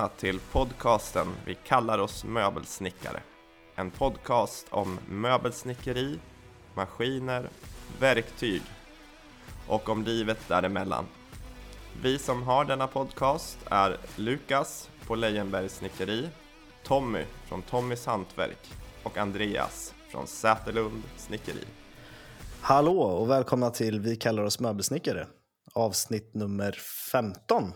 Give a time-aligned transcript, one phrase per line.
[0.00, 3.22] välkomna till podcasten Vi kallar oss möbelsnickare.
[3.74, 6.18] En podcast om möbelsnickeri,
[6.74, 7.48] maskiner,
[8.00, 8.62] verktyg
[9.68, 11.06] och om livet däremellan.
[12.02, 16.28] Vi som har denna podcast är Lukas på Lejenbergs snickeri,
[16.84, 18.72] Tommy från Tommys hantverk
[19.02, 21.64] och Andreas från Säterlund snickeri.
[22.60, 25.26] Hallå och välkomna till Vi kallar oss möbelsnickare,
[25.74, 26.72] avsnitt nummer
[27.12, 27.72] 15.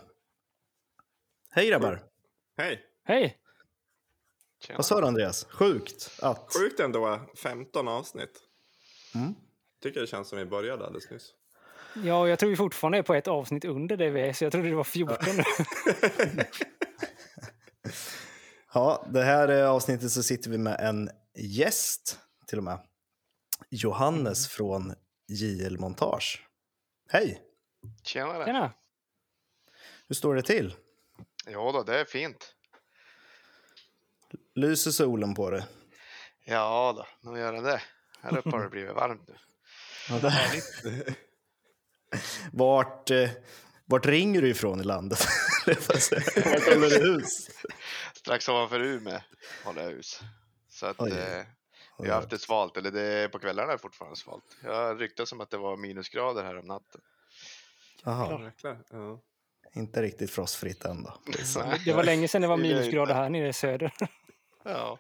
[1.51, 2.14] Hej grabbar!
[2.57, 2.81] Hej!
[3.05, 3.39] Hej!
[4.61, 4.77] Tjena.
[4.77, 5.45] Vad sa du Andreas?
[5.45, 6.53] Sjukt att...
[6.59, 8.41] Sjukt ändå, 15 avsnitt.
[9.15, 9.35] Mm.
[9.83, 11.35] Tycker det känns som vi började alldeles nyss.
[12.05, 14.53] Ja, jag tror vi fortfarande är på ett avsnitt under det vi är, så jag
[14.53, 16.45] trodde det var 14 nu.
[18.75, 22.79] Ja, det här eh, avsnittet så sitter vi med en gäst till och med.
[23.71, 24.95] Johannes från
[25.29, 26.47] JL Montage.
[27.09, 27.43] Hej!
[28.03, 28.45] Tjenare.
[28.45, 28.73] Tjena!
[30.09, 30.75] Hur står det till?
[31.47, 32.55] Ja då, det är fint.
[34.55, 35.67] Lyser solen på det?
[36.45, 37.83] Ja då, nu gör den det.
[38.21, 39.35] Här uppe har det blivit varmt nu.
[40.09, 41.17] Ja, det
[42.53, 43.31] vart, eh,
[43.85, 45.19] vart ringer du ifrån i landet?
[45.67, 47.51] vart håller du hus?
[48.15, 49.21] Strax ovanför Umeå
[49.65, 50.21] håller jag hus.
[50.69, 51.13] Så att Oj.
[51.13, 51.45] eh,
[51.99, 54.57] vi har haft det svalt, eller det är, på kvällarna är det fortfarande svalt.
[54.63, 57.01] Jag ryktade som att det var minusgrader här om natten.
[58.05, 58.79] Jaha, Jäklar.
[58.91, 59.21] Ja.
[59.75, 61.19] Inte riktigt frostfritt än då.
[61.57, 63.93] Nej, Det var länge sedan det var minusgrader här nere i söder.
[64.67, 64.99] Ja.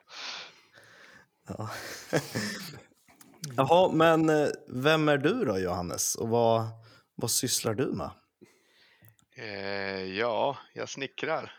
[1.48, 1.70] Ja.
[3.56, 6.66] Jaha, men eh, vem är du då Johannes och vad,
[7.14, 8.10] vad sysslar du med?
[9.36, 11.52] Eh, ja, jag snickrar.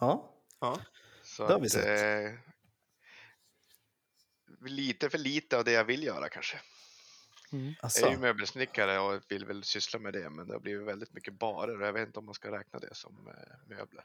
[0.00, 0.78] Ja, Ja.
[1.22, 1.86] Så Det har vi att, sett.
[1.86, 2.32] Eh,
[4.64, 6.60] lite för lite av det jag vill göra kanske.
[7.52, 7.74] Mm.
[7.80, 10.86] alltså, Jag är ju möbelsnickare och vill väl syssla med det, men det har blivit
[10.86, 14.04] väldigt mycket barer och jag vet inte om man ska räkna det som eh, möbler.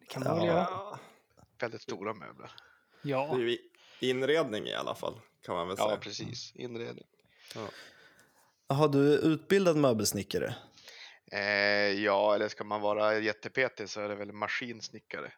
[0.00, 0.52] Det kan man väl Ja.
[0.52, 0.66] göra.
[0.70, 0.98] Ja.
[1.58, 2.50] Väldigt stora möbler.
[3.02, 3.58] Det Ja, är ju
[4.00, 5.96] inredning i alla fall, kan man väl Ja, säga.
[5.96, 6.52] precis.
[6.54, 7.06] Inredning.
[8.68, 10.54] Jaha, du är utbildad möbelsnickare?
[11.32, 11.40] Eh,
[12.02, 15.32] ja, eller ska man vara jättepetig så är det väl maskinsnickare.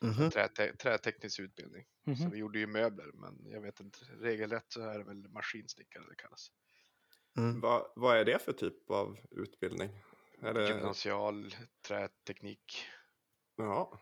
[0.00, 0.30] Mhm.
[0.30, 1.84] Träte träteknisk utbildning.
[2.04, 2.30] Så Mhm.
[2.30, 3.98] vi gjorde ju möbler, men jag vet inte.
[4.04, 6.50] Regelrätt så är det väl maskinsnickare det kallas.
[7.38, 7.60] Mm.
[7.60, 9.90] Vad, vad är det för typ av utbildning?
[10.42, 10.68] Är det...
[10.68, 11.54] Gymnasial
[11.86, 12.86] träteknik.
[13.56, 14.00] Ja.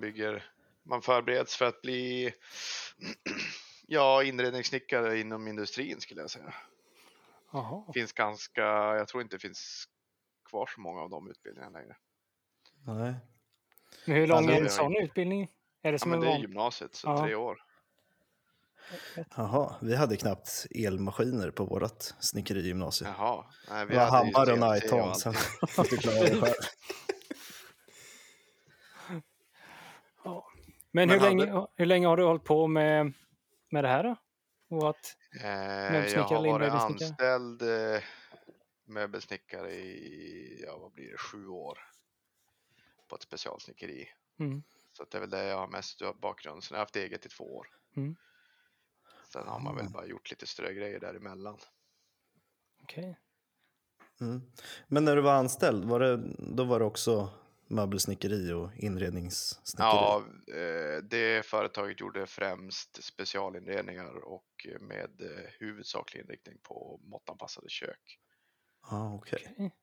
[0.00, 0.44] bygger,
[0.82, 2.32] man förbereds för att bli
[3.86, 6.54] ja, inredningssnickare inom industrin skulle jag säga.
[7.52, 7.92] Jaha.
[7.92, 8.62] finns ganska,
[8.96, 9.84] jag tror inte det finns
[10.44, 11.96] kvar så många av de utbildningarna längre.
[12.86, 13.14] Nej.
[14.06, 15.42] Men hur lång är det en sån utbildning?
[15.82, 16.40] Är det Ja, som men en det är van...
[16.40, 17.18] gymnasiet, så Ja.
[17.24, 17.56] tre år.
[19.36, 23.10] Jaha, vi hade knappt elmaskiner på vårt snickerigymnasium.
[23.18, 23.44] Jaha.
[23.70, 25.20] Nej, Vi har hade ju hammare och allt.
[25.20, 25.34] sen
[25.68, 26.54] fick du klara dig själv.
[30.24, 30.46] Ja.
[30.90, 33.12] Men, Men hur, hade- länge, hur länge har du hållit på med,
[33.70, 34.16] med det här då?
[34.76, 38.00] Och att, Eh, jag har varit anställd eh,
[38.86, 41.78] möbelsnickare i, ja vad blir det, sju år.
[43.08, 44.08] På ett specialsnickeri.
[44.40, 44.62] mm.
[44.92, 46.64] Så att det är väl det jag har mest bakgrund.
[46.64, 47.66] Sen har jag haft eget i två år.
[47.96, 48.16] Mm.
[49.32, 51.58] Sen har man väl bara gjort lite strögrejer däremellan.
[52.82, 53.18] Okej.
[54.20, 54.42] Mm.
[54.88, 57.30] Men när du var anställd, var det, då var det också
[57.66, 59.86] möbelsnickeri och inredningssnickeri?
[59.88, 68.18] Ja, eh, det företaget gjorde främst specialinredningar och med eh, huvudsaklig inriktning på måttanpassade kök.
[68.80, 69.48] Ah, okej.
[69.52, 69.74] Okej.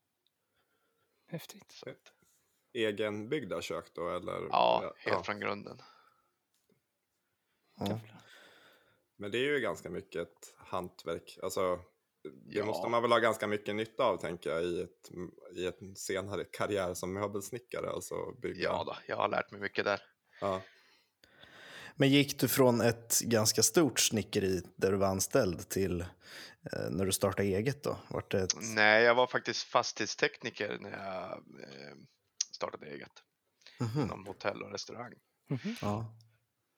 [1.27, 1.71] Häftigt.
[1.71, 2.13] Så att,
[2.75, 4.47] Egenbyggda kök då, eller?
[4.49, 5.81] ja, helt från grunden.
[7.79, 7.99] Ja.
[9.17, 11.37] Men det är ju ganska mycket ett hantverk.
[11.43, 11.79] Alltså,
[12.23, 12.65] det Ja.
[12.65, 15.11] måste man väl ha ganska mycket nytta av, tänker jag, i, ett,
[15.55, 17.89] i en senare karriär som möbelsnickare.
[17.89, 18.63] Alltså bygga.
[18.63, 20.01] Ja, då, jag har lärt mig mycket där.
[20.41, 20.61] Ja.
[21.95, 27.05] Men gick du från ett ganska stort snickeri där du var anställd till eh, när
[27.05, 27.97] du startade eget då?
[28.09, 28.53] Vart det ett...
[28.61, 31.95] Nej, jag var faktiskt fastighetstekniker när jag eh,
[32.55, 33.23] startade eget
[33.79, 34.01] Mhm.
[34.01, 35.13] inom hotell och restaurang.
[35.47, 35.75] Mhm.
[35.81, 36.15] Ja.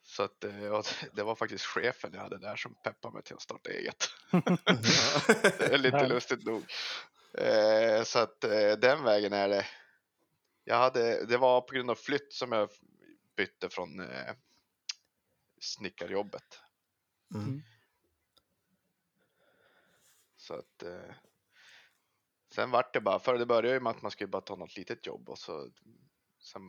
[0.01, 0.83] Så att, eh, ja,
[1.13, 4.09] det var faktiskt chefen jag hade där som peppade mig till att starta eget.
[4.31, 6.09] Det är lite Härligt.
[6.13, 6.63] lustigt nog.
[7.33, 9.65] Eh, så att eh, den vägen är det.
[10.63, 12.69] Jag hade, det var på grund av flytt som jag
[13.35, 14.33] bytte från eh,
[15.61, 16.59] snickarjobbet.
[17.35, 17.61] Mm.
[20.37, 20.83] Så att
[22.57, 24.77] sen vart det bara, för det började ju med att man skulle bara ta något
[24.77, 25.69] litet jobb och så
[26.39, 26.61] sen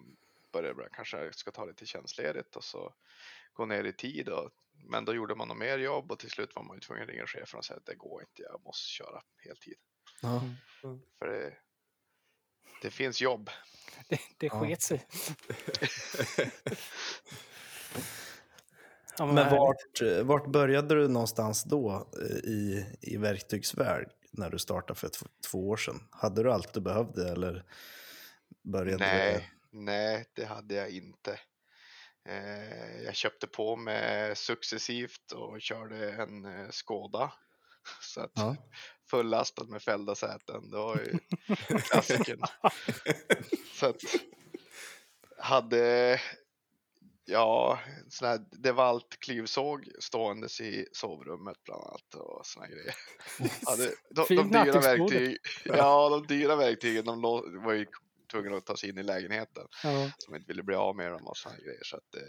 [0.52, 2.94] började det kanske jag ska ta lite tjänstledigt och så
[3.52, 4.50] gå ner i tid och
[4.84, 7.08] men då gjorde man nog mer jobb och till slut var man ju tvungen att
[7.08, 9.74] ringa chefen och säga att det går inte, jag måste köra heltid.
[10.22, 10.42] Ja.
[11.18, 11.54] För det,
[12.82, 13.50] det finns jobb.
[14.08, 14.60] Det, det Ja.
[14.64, 15.06] sket sig.
[19.18, 24.58] Ja, Men vart, eh, vart började du någonstans då eh, i, i verktygsvärld när du
[24.58, 25.10] startade för
[25.50, 26.08] två, år sedan?
[26.10, 27.64] Hade du allt du behövde eller
[28.62, 31.40] började Nej, nej, det hade jag inte.
[32.28, 37.32] Eh, jag köpte på mig successivt och körde en eh, Skoda.
[38.02, 38.56] Så att Ja.
[39.10, 41.18] fullastad med fällda säten, det var ju
[41.90, 42.40] klassikern.
[43.74, 43.96] Så att
[45.38, 46.20] hade,
[47.28, 52.94] ja, sån här DeWalt klyvsåg ståendes i sovrummet bland annat och såna grejer.
[53.66, 57.22] Hade, de, de Fint dyra verktyg, ja, de dyra verktygen, de
[57.64, 57.86] var ju
[58.30, 60.10] tvungna att ta sig in i lägenheten Ja.
[60.18, 61.84] som inte ville bli av med dem och såna grejer.
[61.84, 62.22] Så att, eh,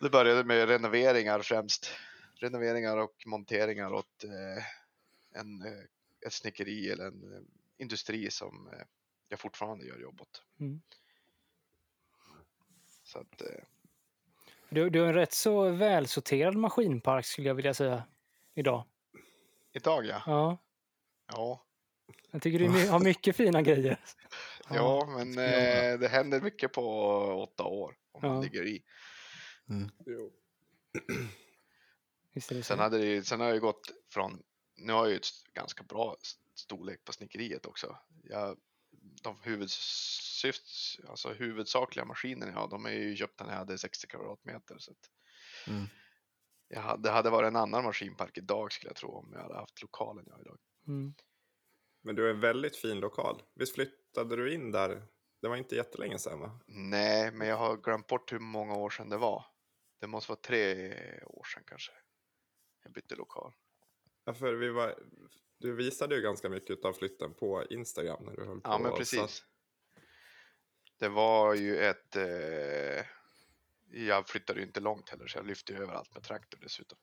[0.00, 1.90] det började med renoveringar främst.
[2.34, 4.64] Renoveringar och monteringar åt eh,
[5.40, 5.84] en, eh,
[6.26, 7.40] ett snickeri eller en eh,
[7.78, 8.82] industri som eh,
[9.28, 10.42] jag fortfarande gör jobb åt.
[10.60, 10.80] Mm.
[13.04, 13.64] Så att, eh,
[14.74, 18.02] Du, du har en rätt så välsorterad maskinpark skulle jag vilja säga
[18.54, 18.84] idag.
[19.72, 20.22] idag ja.
[20.26, 20.58] Ja,
[21.32, 21.64] Ja,
[22.30, 23.98] jag tycker du har mycket fina grejer.
[24.70, 25.92] ja men jag med.
[25.94, 26.82] eh, det händer mycket på
[27.42, 28.42] åtta år om man Ja.
[28.42, 28.82] ligger i.
[32.40, 32.62] Så?
[32.62, 34.42] Sen, hade det, sen har jag ju gått från,
[34.76, 36.16] nu har jag ju ett ganska bra
[36.54, 37.96] storlek på snickeriet också.
[38.24, 38.56] Jag,
[39.22, 40.64] de huvudsyft,
[41.08, 44.78] alltså huvudsakliga maskinerna jag har, de är ju köpta när jag hade 60 kvadratmeter.
[44.78, 45.10] Så att
[45.66, 45.84] Mm.
[46.68, 49.54] jag hade, det hade varit en annan maskinpark idag skulle jag tro om jag hade
[49.54, 50.58] haft lokalen jag har idag.
[50.86, 51.14] Mm.
[52.02, 53.42] Men du har en väldigt fin lokal.
[53.54, 55.06] Visst flyttade du in där?
[55.42, 56.60] Det var inte jättelänge sedan va?
[56.66, 59.44] Nej, men jag har glömt bort hur många år sedan det var.
[60.00, 60.92] Det måste vara tre
[61.24, 61.92] år sedan kanske.
[62.82, 63.52] Jag bytte lokal.
[64.24, 64.98] Ja, för vi var,
[65.64, 68.70] du visade ju ganska mycket av flytten på Instagram när du höll på.
[68.70, 69.20] Ja, men precis.
[69.20, 69.44] att-
[70.98, 72.16] Det var ju ett...
[72.16, 73.04] Eh,
[73.90, 76.98] jag flyttade ju inte långt heller, så jag lyfte ju över allt med traktor dessutom.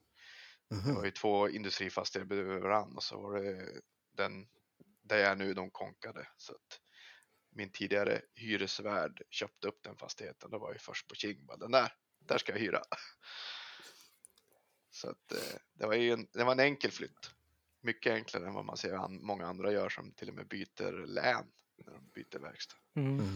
[0.69, 0.95] Det Mhm.
[0.95, 3.81] var ju två industrifastigheter bredvid varandra och så var det
[4.11, 4.47] den
[5.01, 6.27] där jag är nu, de konkade.
[6.37, 6.81] Så att
[7.49, 10.51] min tidigare hyresvärd köpte upp den fastigheten.
[10.51, 12.81] Det var ju först på King, bara, den där, där ska jag hyra.
[14.89, 17.31] Så att eh, det var ju en, det var en enkel flytt.
[17.81, 21.05] Mycket enklare än vad man ser an, många andra gör som till och med byter
[21.07, 21.45] län
[21.85, 22.75] när de byter verkstad.
[22.95, 23.19] Mm.
[23.19, 23.35] Mm.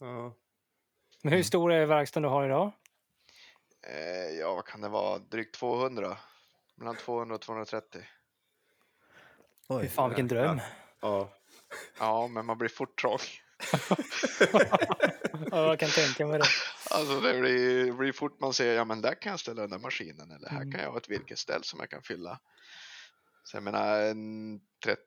[0.00, 0.34] Ja.
[1.22, 2.72] Men hur stor är verkstaden du har idag?
[3.86, 5.18] Eh, ja, vad kan det vara?
[5.18, 6.16] Drygt 200.
[6.74, 8.00] Mellan 200 och 230.
[8.00, 8.06] Fy
[9.74, 9.88] Oj.
[9.88, 10.60] fan vilken dröm.
[11.00, 11.30] ja.
[11.98, 13.18] Ja, men man blir fort trång.
[15.50, 16.44] Ja, jag kan tänka mig det.
[16.90, 19.78] Alltså det blir, blir fort man ser, ja men där kan jag ställa den där
[19.78, 20.72] maskinen eller här Mm.
[20.72, 22.40] kan jag ha ett virkesställ som jag kan fylla.
[23.44, 24.60] Så jag menar en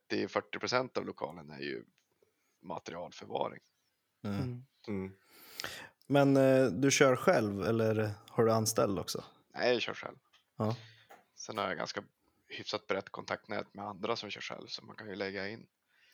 [0.10, 1.84] 30-40 procent av lokalen är ju
[2.62, 3.60] materialförvaring.
[4.24, 4.38] Mm.
[4.42, 4.66] Mm.
[4.88, 5.12] Mm.
[6.08, 9.24] Men eh, du kör själv eller har du anställd också?
[9.54, 10.18] Nej, jag kör själv.
[10.58, 10.76] Ja.
[11.36, 12.04] Sen har jag ganska
[12.48, 15.66] hyfsat brett kontaktnät med andra som kör själv så man kan ju lägga in.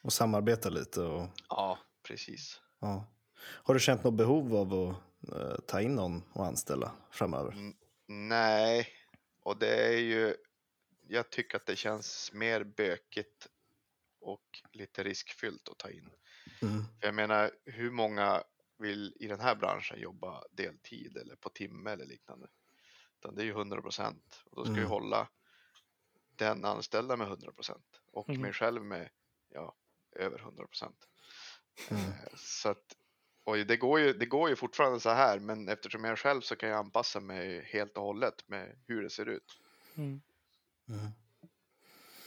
[0.02, 2.62] Och samarbeta lite och Ja, precis.
[2.80, 3.06] ja.
[3.64, 7.74] Har du känt något behov av att eh, ta in någon och anställa framöver?
[8.08, 8.88] Nej,
[9.44, 10.36] och det är ju,
[11.08, 13.48] jag tycker att det känns mer bökigt
[14.20, 16.10] och lite riskfyllt att ta in.
[16.62, 16.84] Mm.
[17.00, 18.44] För jag menar, hur många
[18.78, 22.48] vill i den här branschen jobba deltid eller på timme eller liknande?
[23.20, 24.90] Utan det är ju 100 procent och då ska vi Mm.
[24.92, 25.30] hålla
[26.36, 28.42] den anställda med 100 procent och Mm.
[28.42, 29.10] mig själv med
[29.50, 29.76] ja,
[30.12, 31.08] över 100 procent.
[31.90, 32.02] Mm.
[32.36, 32.96] Så att,
[33.44, 36.42] och det går, ju, det går ju fortfarande så här, men eftersom jag är själv
[36.42, 39.60] så kan jag anpassa mig helt och hållet med hur det ser ut.
[39.96, 40.22] Mm.
[40.90, 41.08] Mm.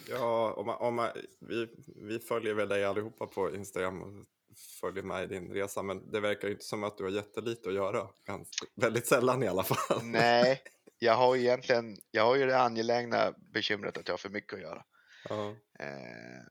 [0.09, 1.11] Ja, om man, om man,
[1.41, 4.27] vi, vi följer väl dig allihopa på Instagram och
[4.81, 7.69] följer med i din resa, men det verkar ju inte som att du har jättelite
[7.69, 8.09] att göra.
[8.27, 10.01] Ganska, väldigt sällan i alla fall.
[10.03, 10.63] Nej,
[10.99, 14.55] jag har ju egentligen, jag har ju det angelägna bekymret att jag har för mycket
[14.55, 14.85] att göra.
[15.29, 15.49] Ja.
[15.79, 16.43] Eh,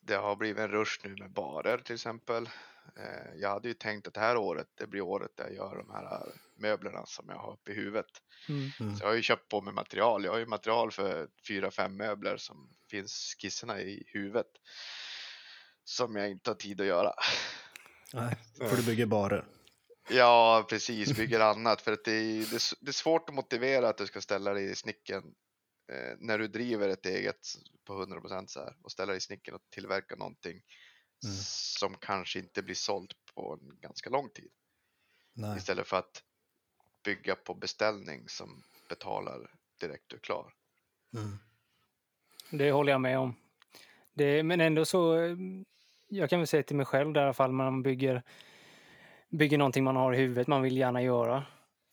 [0.00, 2.48] det har blivit en rush nu med barer till exempel.
[2.96, 5.76] Eh, jag hade ju tänkt att det här året, det blir året där jag gör
[5.76, 8.06] de här möblerna som jag har uppe i huvudet.
[8.48, 8.70] Mm.
[8.80, 8.96] Mm.
[8.96, 10.24] Så jag har ju köpt på mig material.
[10.24, 14.46] Jag har ju material för fyra, fem möbler som finns skisserna i huvudet.
[15.84, 17.14] Som jag inte har tid att göra.
[18.12, 19.44] Nej, för du bygger barer.
[20.08, 21.82] Ja, precis, bygger annat.
[21.82, 22.38] För att det är,
[22.80, 25.22] det, är, svårt att motivera att du ska ställa dig i snicken
[25.92, 27.36] eh, när du driver ett eget
[27.84, 30.62] på 100% så här och ställa dig i snicken och tillverka någonting
[31.24, 31.36] Mm.
[31.36, 34.50] som kanske inte blir sålt på en ganska lång tid.
[35.32, 35.56] Nej.
[35.56, 36.24] Istället för att
[37.04, 40.54] bygga på beställning som betalar direkt du är klar.
[41.14, 41.38] Mm.
[42.50, 43.34] Det håller jag med om.
[44.12, 45.16] Det, men ändå så...
[46.08, 48.22] jag kan väl säga till mig själv där i alla fall, man bygger,
[49.28, 51.46] bygger någonting man har i huvudet man vill gärna göra.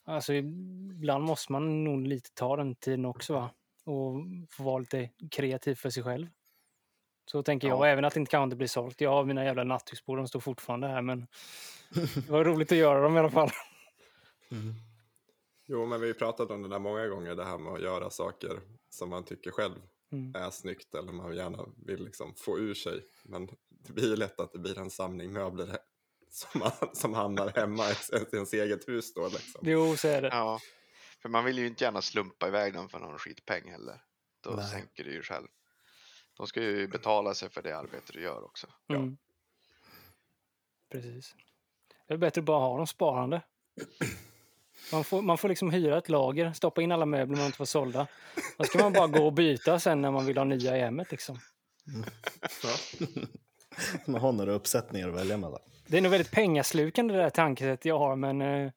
[0.06, 3.50] Alltså ibland måste man nog lite ta den tiden också va?
[3.84, 4.16] Och
[4.50, 6.28] få vara lite kreativ för sig själv.
[7.32, 7.88] Så tänker jag, Ja.
[7.88, 9.02] även att det inte kan inte bli sålt.
[9.02, 11.28] Jag har mina jävla nattduksbord, de står fortfarande här men
[12.16, 13.50] det var roligt att göra dem i alla fall.
[15.66, 17.82] Jo, men vi har ju pratat om det där många gånger, det här med att
[17.82, 19.76] göra saker som man tycker själv
[20.12, 20.36] Mm.
[20.36, 23.06] är snyggt eller man gärna vill liksom få ur sig.
[23.24, 25.78] Men det blir ju lätt att det blir en samling möbler
[26.30, 29.62] som, man, som hamnar hemma i ens- ens eget hus då liksom.
[29.64, 30.28] Jo, så är det.
[30.28, 30.60] Ja,
[31.22, 34.02] för man vill ju inte gärna slumpa iväg dem för någon skitpeng heller.
[34.44, 34.66] Då Nej.
[34.72, 35.48] sänker du ju själv.
[36.38, 38.68] De ska ju betala sig för det arbete du gör också.
[38.90, 39.18] Mm.
[40.92, 41.36] Precis.
[42.08, 43.42] Det är bättre att bara ha dem sparande.
[44.92, 47.66] Man får, man får liksom hyra ett lager, stoppa in alla möbler man inte får
[47.66, 48.08] sålda.
[48.58, 51.12] Då ska man bara gå och byta sen när man vill ha nya i hemmet.
[51.12, 51.40] Liksom.
[54.06, 55.60] Man har några uppsättningar att välja mellan.
[55.88, 58.72] Det är nog väldigt pengaslukande det där tankesättet jag har, men eh,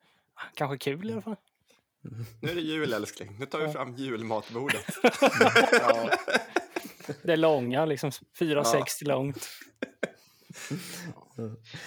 [0.54, 1.36] kanske kul i alla fall.
[2.40, 4.86] Nu är det jul älskling, nu tar vi fram julmatbordet.
[5.72, 6.10] Ja,
[7.22, 8.46] Det är långa, liksom Ja.
[8.46, 9.48] 4,60 långt.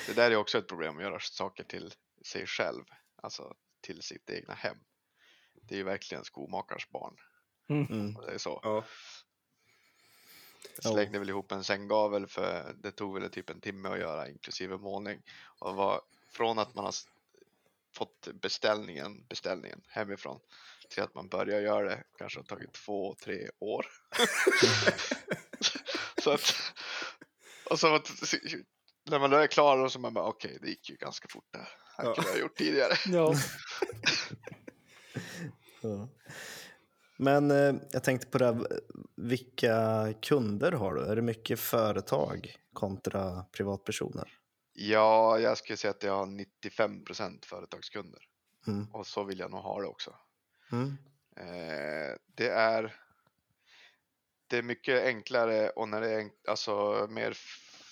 [0.08, 1.94] det där är också ett problem, att göra saker till
[2.26, 2.84] sig själv.
[3.16, 4.78] Alltså till sitt egna hem.
[5.62, 7.16] Det är ju verkligen skomakars barn.
[7.70, 8.16] Mm.
[8.16, 8.60] Och det är så.
[8.64, 8.84] Ja,
[10.84, 10.92] Ja.
[10.92, 14.78] slängde väl ihop en sänggavel för det tog väl typ en timme att göra inklusive
[14.78, 15.22] målning.
[15.60, 16.02] Och var
[16.32, 16.94] från att man har
[17.96, 20.40] fått beställningen, beställningen hemifrån
[20.90, 23.86] till att man börjar göra det kanske har tagit två, tre år.
[26.24, 26.54] så att,
[27.70, 28.12] och så att,
[29.10, 31.46] när man då är klar och så man bara okej, det gick ju ganska fort
[31.52, 31.68] det här.
[31.98, 32.14] Det här Ja.
[32.16, 32.94] kunde jag ha gjort tidigare.
[33.06, 33.36] Ja.
[35.82, 36.10] Ja.
[37.18, 38.68] Men eh, jag tänkte på det här,
[39.16, 41.02] vilka kunder har du?
[41.06, 44.32] Är det mycket företag kontra privatpersoner?
[44.74, 48.20] Ja, jag skulle säga att jag har 95% företagskunder
[48.68, 48.88] Mm.
[48.94, 50.16] och så vill jag nog ha det också.
[50.74, 50.98] Mm.
[51.36, 52.96] Eh, det är
[54.48, 57.34] det är mycket enklare och när det är alltså mer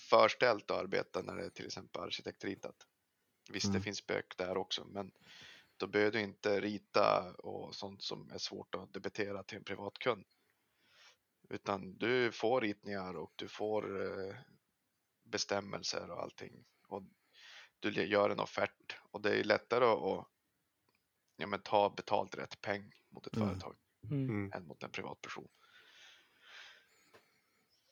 [0.09, 2.75] förställt att arbeta när det är till exempel arkitektritat.
[3.49, 3.77] Visst, Mm.
[3.77, 5.11] det finns spök där också, men
[5.77, 10.25] då behöver du inte rita och sånt som är svårt att debitera till en privatkund.
[11.49, 14.35] Utan du får ritningar och du får eh,
[15.23, 16.65] bestämmelser och allting.
[16.87, 17.03] Och
[17.79, 20.27] du gör en offert och det är lättare att,
[21.41, 23.49] ja, men, ta betalt rätt peng mot ett Mm.
[23.49, 24.29] företag Mm.
[24.29, 24.51] mm.
[24.53, 25.47] än mot en privatperson.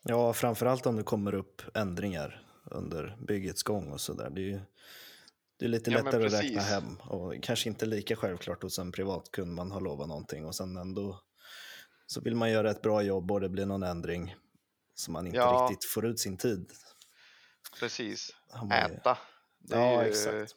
[0.03, 4.29] Ja, framförallt om det kommer upp ändringar under byggets gång och sådär.
[4.29, 4.59] Det är ju
[5.57, 8.91] det är lite Ja, lättare att räkna hem och kanske inte lika självklart hos en
[8.91, 11.21] privatkund man har lovat någonting och sen ändå
[12.05, 14.35] så vill man göra ett bra jobb och det blir någon ändring
[14.93, 15.67] som man inte Ja.
[15.71, 16.71] riktigt får ut sin tid.
[17.79, 18.29] Precis,
[18.73, 19.17] äta.
[19.59, 20.55] Det är, Ja, ju, exakt.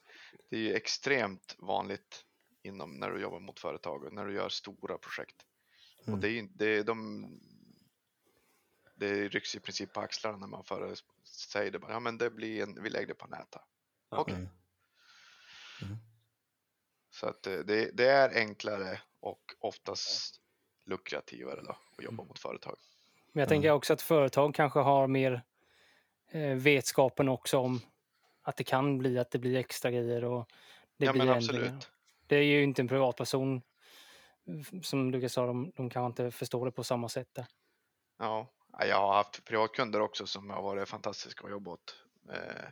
[0.51, 2.25] det är ju extremt vanligt
[2.63, 5.47] inom när du jobbar mot företag och när du gör stora projekt.
[6.05, 6.15] Mm.
[6.15, 7.27] Och det är det är de
[8.95, 12.31] det rycks i princip på axlarna när man före, säger det bara, ja men det
[12.31, 13.63] blir en, vi lägger det på nätet.
[14.09, 14.35] Okej.
[14.35, 14.49] Mm.
[15.83, 15.97] Mm.
[17.11, 20.41] Så att eh, det, det är enklare och oftast
[20.85, 22.77] lukrativare då att jobba mot företag.
[23.33, 25.43] Men jag tänker också att företag kanske har mer
[26.31, 27.81] eh, vetskapen också om
[28.43, 30.49] att det kan bli att det blir extra grejer och
[30.97, 31.65] det ja blir men ändringar.
[31.67, 31.92] absolut.
[32.33, 33.63] Det är ju inte en privatperson
[34.83, 37.29] som Lukas sa, de, de kanske inte förstår det på samma sätt.
[37.35, 37.47] Där.
[38.19, 41.97] Ja, ja, jag har haft privatkunder också som har varit fantastiska att jobba åt.
[42.33, 42.69] Eh,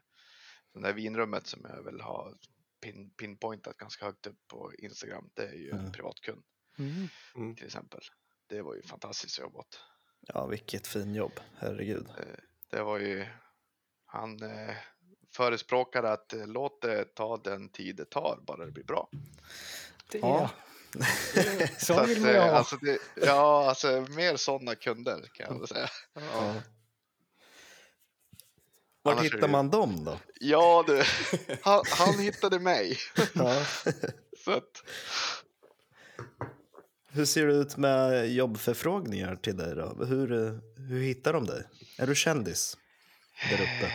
[0.75, 2.35] det där vinrummet som jag väl har
[2.83, 5.93] pin, pinpointat ganska högt upp på Instagram, det är ju en Mm.
[5.93, 6.43] privatkund
[6.79, 7.09] Mm.
[7.37, 7.57] Mm.
[7.57, 8.01] till exempel.
[8.47, 9.81] Det var ju fantastiskt att jobba åt.
[10.21, 12.09] Ja, vilket fin jobb, herregud.
[12.71, 13.27] Det var ju,
[14.05, 14.77] han eh,
[15.33, 19.09] förespråkade att eh, låt det ta den tid det tar, bara det blir bra.
[20.11, 20.41] Det, Ja.
[20.41, 20.51] ja.
[21.79, 22.51] Så, att, vill ju eh, ha.
[22.51, 25.89] alltså det, ja, alltså mer sådana kunder kan jag säga.
[26.15, 26.55] Ja.
[29.03, 30.19] Vart Annars hittar man dem då?
[30.41, 31.03] Ja du,
[31.63, 32.99] han, han hittade mig.
[33.35, 33.65] Ja.
[34.45, 34.83] Så att,
[37.13, 40.05] Hur ser det ut med jobbförfrågningar till dig då?
[40.05, 40.53] Hur, eh,
[40.89, 41.63] hur hittar de dig?
[41.99, 42.77] Är du kändis
[43.51, 43.93] där uppe?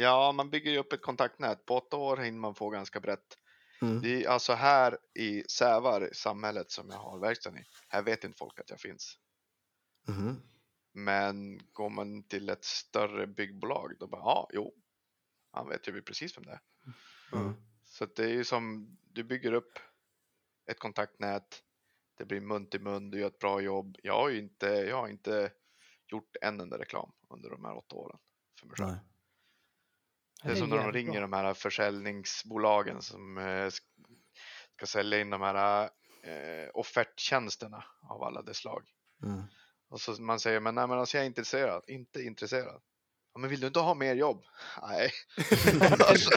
[0.00, 1.66] Ja, man bygger ju upp ett kontaktnät.
[1.66, 3.38] På åtta år hinner man få ganska brett.
[3.82, 4.00] Mm.
[4.00, 8.38] Det är alltså här i Sävar, samhället som jag har verkstaden i, här vet inte
[8.38, 9.18] folk att jag finns.
[10.08, 10.42] Mhm.
[10.92, 14.74] Men går man till ett större byggbolag, då bara, ja, jo,
[15.50, 16.60] han vet ju precis vem det är.
[17.32, 17.54] Mm.
[17.84, 19.78] Så att det är ju som, du bygger upp
[20.70, 21.62] ett kontaktnät,
[22.18, 23.98] det blir mun till mun, du gör ett bra jobb.
[24.02, 25.52] Jag har ju inte, jag har inte
[26.06, 28.18] gjort en enda reklam under de här åtta åren
[28.60, 28.90] för mig själv.
[28.90, 29.07] Nej.
[30.42, 33.70] Det är som när de ringer de här försäljningsbolagen som eh,
[34.76, 35.84] ska sälja in de här
[36.22, 38.82] eh, offerttjänsterna av alla dess slag.
[39.24, 39.42] Mm.
[39.90, 42.80] Och så man säger, men nej men alltså jag är inte intresserad, inte intresserad.
[43.34, 44.44] Ja, men vill du inte ha mer jobb?
[44.82, 45.10] Nej.
[45.98, 46.30] alltså,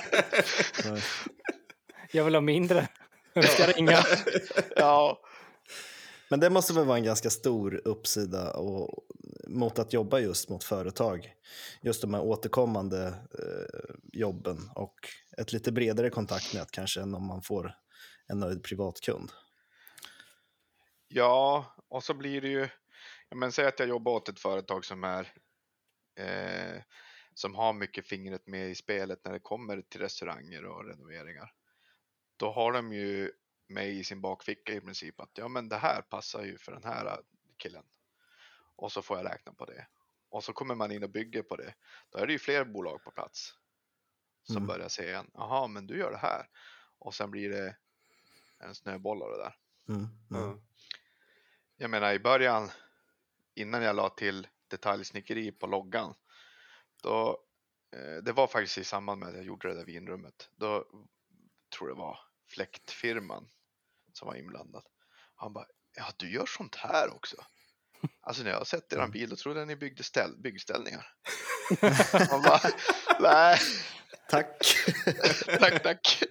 [0.86, 1.01] Nej.
[2.12, 2.88] Jag vill ha mindre.
[3.34, 4.03] Jag ska ringa.
[4.75, 5.22] ja,
[6.29, 9.03] Men det måste väl vara en ganska stor uppsida och,
[9.53, 11.34] mot att jobba just mot företag.
[11.81, 14.96] Just de här återkommande eh, jobben och
[15.38, 17.75] ett lite bredare kontaktnät kanske än om man får
[18.27, 19.31] en nöjd privatkund.
[21.08, 22.70] ja, och så blir det ju,
[23.29, 25.34] ja, men säg att jag jobbar åt ett företag som är
[26.15, 26.81] eh,
[27.34, 31.53] som har mycket fingret med i spelet när det kommer till restauranger och renoveringar.
[32.38, 33.31] Då har de ju
[33.67, 36.84] mig i sin bakficka i princip att ja men det här passar ju för den
[36.84, 37.20] här
[37.58, 37.84] killen.
[38.82, 39.88] Och så får jag räkna på det.
[40.30, 41.74] Och så kommer man in och bygger på det.
[42.10, 43.54] Då är det ju fler bolag på plats.
[44.44, 44.68] Som Mm.
[44.68, 46.50] börjar säga en, jaha men du gör det här.
[47.00, 47.78] Och sen blir det
[48.60, 49.56] en snöboll av det där.
[49.90, 50.02] Mm.
[50.02, 50.10] Mm.
[50.30, 50.62] Ja.
[51.76, 52.70] Jag menar i början,
[53.56, 56.14] innan jag la till detaljsnickeri på loggan,
[57.04, 57.44] då,
[57.92, 60.86] eh, det var faktiskt i samband med att jag gjorde det där vinrummet, då
[61.78, 63.50] tror det var fläktfirman
[64.14, 64.84] som var inblandad.
[65.36, 67.46] Han bara, ja du gör sånt här också?
[68.22, 71.08] Alltså när jag har sett eran bil, då trodde jag ni byggde ställ, byggställningar.
[72.31, 72.62] Man bara,
[73.20, 73.60] nej,
[74.29, 74.63] Tack!
[75.60, 76.24] tack, tack.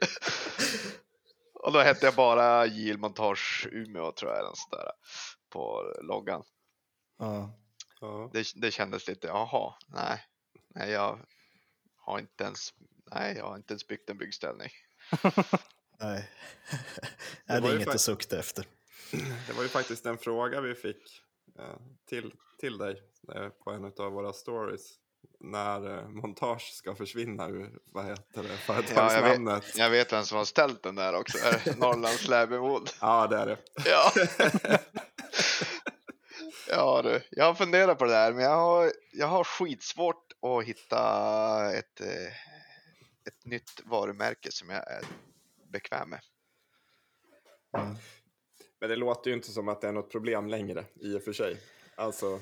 [1.55, 4.91] Och då hette jag bara JL Montage Umeå tror jag, sånt där,
[5.51, 6.43] på loggan.
[7.19, 7.57] ja.
[8.01, 8.31] Ja.
[8.33, 10.25] det, det kändes lite, jaha, nej,
[10.75, 11.27] nej jag
[11.97, 12.75] har inte ens,
[13.15, 14.71] nej jag har inte ens byggt en byggställning.
[16.01, 16.31] Nej.
[17.47, 18.67] Det är inget att sukta efter.
[19.47, 21.23] Det var ju faktiskt en fråga vi fick
[22.09, 23.03] till, till dig
[23.35, 24.97] eh, på en av våra stories.
[25.41, 29.65] När eh, montage ska försvinna ur, vad heter det, företagsnamnet?
[29.75, 31.39] Ja, Jag vet vem som har ställt den där också,
[31.77, 32.91] Norrlands Läbywood.
[33.01, 33.59] det är det.
[33.85, 34.13] Ja.
[36.69, 40.65] ja du, jag har funderat på det där, men jag har, jag har skitsvårt att
[40.65, 42.33] hitta ett, eh,
[43.27, 45.05] ett nytt varumärke som jag är
[45.73, 46.21] bekväm med.
[47.79, 47.97] Mm.
[48.81, 51.33] Men det låter ju inte som att det är något problem längre i och för
[51.33, 51.61] sig.
[51.95, 52.41] Alltså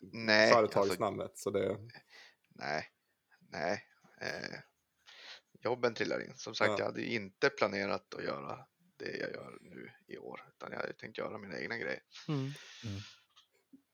[0.00, 1.38] Nej, alltså, företagsnamnet.
[1.38, 1.76] Så det,
[2.54, 2.84] Nej,
[3.52, 3.84] nej.
[4.20, 4.58] Eh,
[5.64, 6.32] jobben trillar in.
[6.36, 6.78] Som sagt, Ja.
[6.78, 8.58] jag hade ju inte planerat att göra
[8.96, 12.02] det jag gör nu i år, utan jag hade tänkt göra mina egna grejer.
[12.28, 12.50] Mm.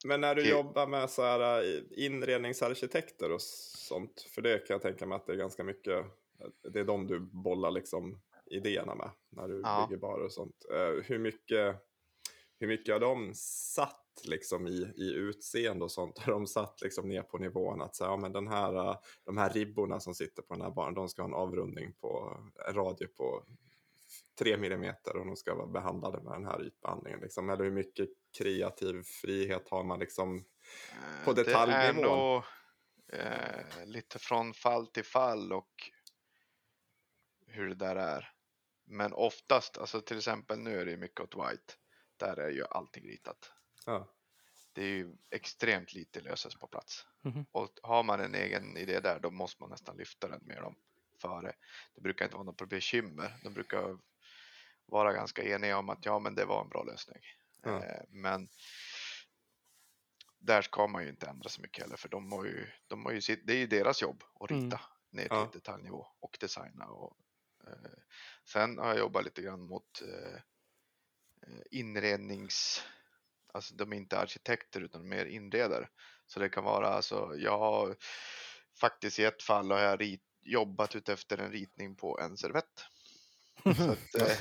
[0.04, 0.50] Men när du Okej.
[0.52, 5.26] jobbar med så här eh, inredningsarkitekter och sånt, för det kan jag tänka mig att
[5.26, 6.04] det är ganska mycket,
[6.72, 9.86] det är de du bollar liksom idéerna med när du Ja.
[9.88, 10.64] bygger barer och sånt.
[10.72, 11.76] Eh, Hur mycket,
[12.58, 16.18] hur mycket har de satt liksom i, i utseende och sånt?
[16.26, 19.36] Har de satt liksom ner på nivån att säga, ja, men den här, eh, de
[19.36, 22.74] här ribborna som sitter på den här baren, de ska ha en avrundning på en
[22.74, 23.44] radie på
[24.38, 27.20] 3 millimeter och de ska vara behandlade med den här ytbehandlingen.
[27.20, 27.50] Liksom.
[27.50, 30.44] Eller hur mycket kreativ frihet har man liksom
[30.92, 32.02] Eh, På Det är detaljnivå.
[32.08, 32.42] nog
[33.12, 35.70] eh, lite från fall till fall och
[37.46, 38.28] hur det där är.
[38.84, 41.74] Men oftast, alltså till exempel nu är det ju mycket åt white.
[42.16, 43.52] Där är ju allting ritat.
[43.86, 44.08] Ja.
[44.72, 47.06] Det är ju extremt lite löses på plats.
[47.22, 47.46] Mhm.
[47.52, 50.76] Och har man en egen idé där, då måste man nästan lyfta den med dem
[51.20, 51.52] före.
[51.94, 53.36] Det brukar inte vara något bekymmer.
[53.42, 53.98] De brukar
[54.86, 57.22] vara ganska eniga om att ja, men det var en bra lösning.
[57.62, 57.84] Ja.
[57.84, 58.48] Eh, men
[60.38, 63.12] där ska man ju inte ändra så mycket heller, för de har ju, de har
[63.12, 64.64] ju sitt, det är ju deras jobb att Mm.
[64.64, 65.50] rita ner till Ja.
[65.52, 66.86] detaljnivå och designa.
[66.86, 67.16] Och,
[68.52, 70.34] sen har jag jobbat lite grann mot eh,
[71.46, 72.82] eh, inrednings,
[73.52, 75.88] alltså de är inte arkitekter utan mer inredare.
[76.26, 77.96] Så det kan vara alltså, jag har
[78.80, 82.84] faktiskt i ett fall har jag rit, jobbat ut efter en ritning på en servett.
[83.76, 84.38] Så att, eh,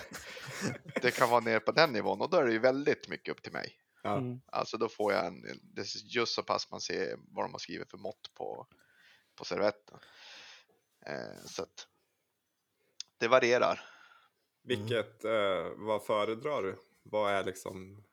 [1.01, 3.43] det kan vara ner på den nivån och då är det ju väldigt mycket upp
[3.43, 3.79] till mig.
[4.03, 4.41] Mm.
[4.45, 7.59] Alltså då får jag en, det är just så pass man ser vad de har
[7.59, 8.67] skrivit för mått på,
[9.35, 9.99] på servetten.
[11.05, 11.87] Eh, så att
[13.23, 13.81] det varierar.
[14.63, 16.75] Vilket, eh, vad föredrar du?
[17.03, 18.03] Vad är liksom,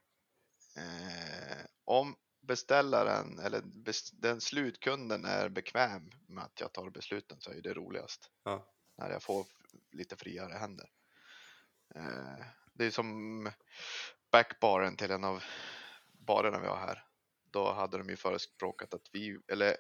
[0.77, 7.51] Eh, om beställaren eller bes, den slutkunden är bekväm med att jag tar besluten så
[7.51, 8.31] är det roligast.
[8.45, 9.47] ja, När jag får
[9.93, 10.91] lite friare händer.
[11.95, 12.45] Eh,
[12.75, 13.51] det är som
[14.33, 15.43] backbaren till en av
[16.27, 17.05] barerna vi har här.
[17.51, 19.77] Då hade de ju förespråkat att vi, eller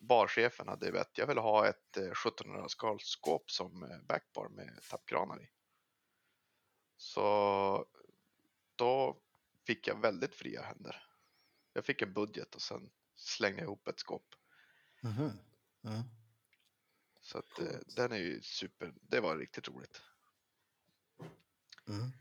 [0.00, 5.48] barchefen hade vett, jag vill ha ett eh, 1700-talsskåp som eh, backbar med tappkranar i.
[6.96, 7.86] Så
[8.76, 9.22] då
[9.66, 11.02] fick jag väldigt fria händer.
[11.72, 14.34] Jag fick en budget och sen slängde jag ihop ett skåp.
[15.02, 15.30] Mhm.
[15.84, 16.02] Mm.
[17.20, 20.02] Så att, eh, den är ju super, det var riktigt roligt.
[21.88, 22.12] Mm.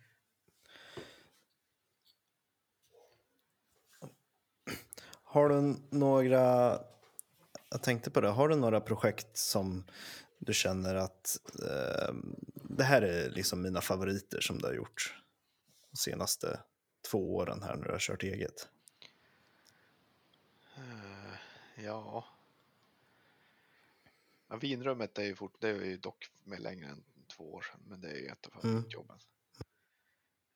[5.23, 6.79] Har du några,
[7.69, 9.85] jag tänkte på det, har du några projekt som
[10.37, 11.37] du känner att
[11.69, 12.13] eh,
[12.53, 15.15] det här är liksom mina favoriter som du har gjort
[15.91, 16.59] de senaste
[17.11, 18.67] två åren här när du har kört eget?
[20.77, 21.35] Eh,
[21.83, 22.25] Ja.
[24.47, 28.01] ja vinrummet är ju, fort, det är ju dock med längre än två år men
[28.01, 28.61] det är ju ett av Mm.
[28.75, 29.19] favoritjobben.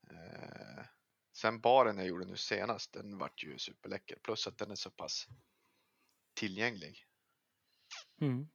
[0.09, 0.85] Eh,
[1.33, 4.89] sen baren jag gjorde nu senast, den vart ju superläcker, plus att den är så
[4.89, 5.27] pass
[6.33, 7.05] tillgänglig.
[8.21, 8.47] Mm.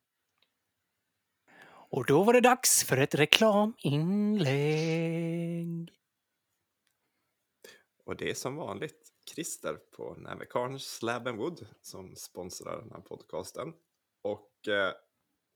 [1.90, 5.94] Och då var det dags för ett reklaminlägg.
[8.04, 13.00] Och det är som vanligt Christer på Navicarn Slab and Wood som sponsrar den här
[13.00, 13.74] podcasten.
[14.22, 14.92] Och eh,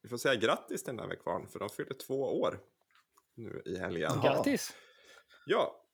[0.02, 2.61] vi får säga grattis till Navicarn för de fyller två år
[3.35, 4.12] nu i helgen.
[4.22, 4.76] Grattis!
[5.46, 5.87] Ja,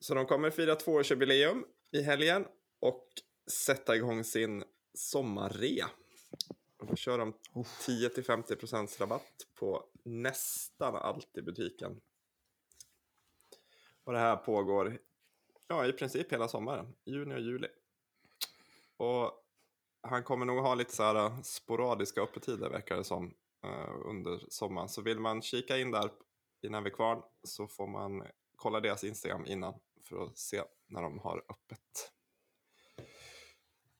[0.00, 2.46] så de kommer fira tvåårsjubileum i helgen
[2.80, 3.08] och
[3.50, 5.90] sätta igång sin sommarrea.
[6.78, 12.00] Och då kör de 10-50% rabatt på nästan allt i butiken.
[14.04, 14.98] Och det här pågår
[15.68, 17.68] ja, i princip hela sommaren, juni och juli.
[18.96, 19.44] Och
[20.00, 24.88] han kommer nog ha lite så här sporadiska öppettider verkar det som eh, under sommaren.
[24.88, 26.10] Så vill man kika in där
[26.62, 28.26] i Navikvarn så får man
[28.56, 32.12] kolla deras Instagram innan för att se när de har öppet.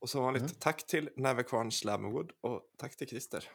[0.04, 0.54] Och så vanligt, Mm.
[0.58, 3.50] tack till Navikvarn Slamwood och tack till Christer.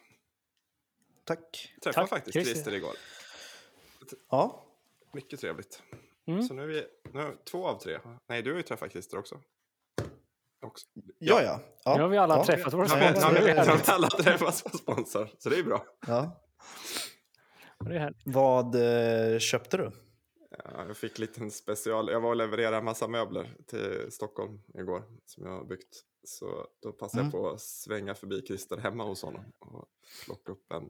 [1.23, 1.71] Tack.
[1.75, 2.53] Jag träffade Tack, faktiskt Christer.
[2.53, 2.93] Christer igår.
[4.29, 4.65] Ja,
[5.13, 5.83] Mycket trevligt.
[6.27, 6.43] Mm.
[6.43, 7.99] Så nu är vi nu är två av tre.
[8.29, 9.39] Nej, du har ju träffat Christer också.
[10.65, 10.87] också.
[11.19, 11.59] ja, ja.
[11.83, 11.95] ja.
[11.95, 12.45] Nu har vi alla ja.
[12.45, 13.21] träffat vår Ja, sponsor.
[13.21, 15.85] ja, Det vi, är vi har alla träffats på sponsor, så det är bra.
[16.07, 16.43] ja.
[17.79, 18.21] Det är härligt.
[18.25, 18.75] Vad
[19.33, 19.91] eh, köpte du?
[20.63, 22.09] Ja, jag fick lite special.
[22.11, 26.05] Jag var och levererade en massa möbler till Stockholm igår som jag har byggt.
[26.23, 27.31] Så då passade Mm.
[27.33, 29.89] jag på att svänga förbi Christer hemma hos honom och
[30.25, 30.89] plocka upp en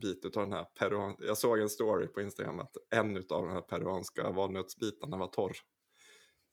[0.00, 1.16] bit av den här peruan...
[1.18, 5.56] Jag såg en story på Instagram att en av de här peruanska valnötsbitarna var torr.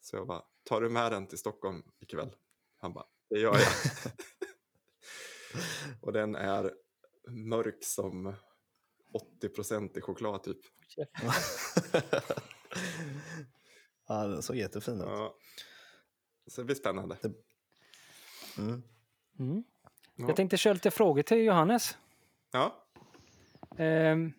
[0.01, 2.35] Så jag bara, tar du med den till Stockholm ikväll?
[2.77, 3.67] Han bara, det gör jag.
[6.01, 6.73] och den är
[7.29, 8.35] mörk som
[9.41, 10.59] 80% i choklad typ.
[14.07, 15.01] ja, den såg jättefin ut.
[15.07, 15.37] Ja.
[16.47, 17.17] Så det blir spännande.
[17.23, 17.37] Mm.
[18.57, 18.83] Mm.
[20.15, 20.27] Ja.
[20.27, 21.97] Jag tänkte köra lite frågor till Johannes.
[22.51, 22.79] Ja,
[23.77, 24.33] Ehm,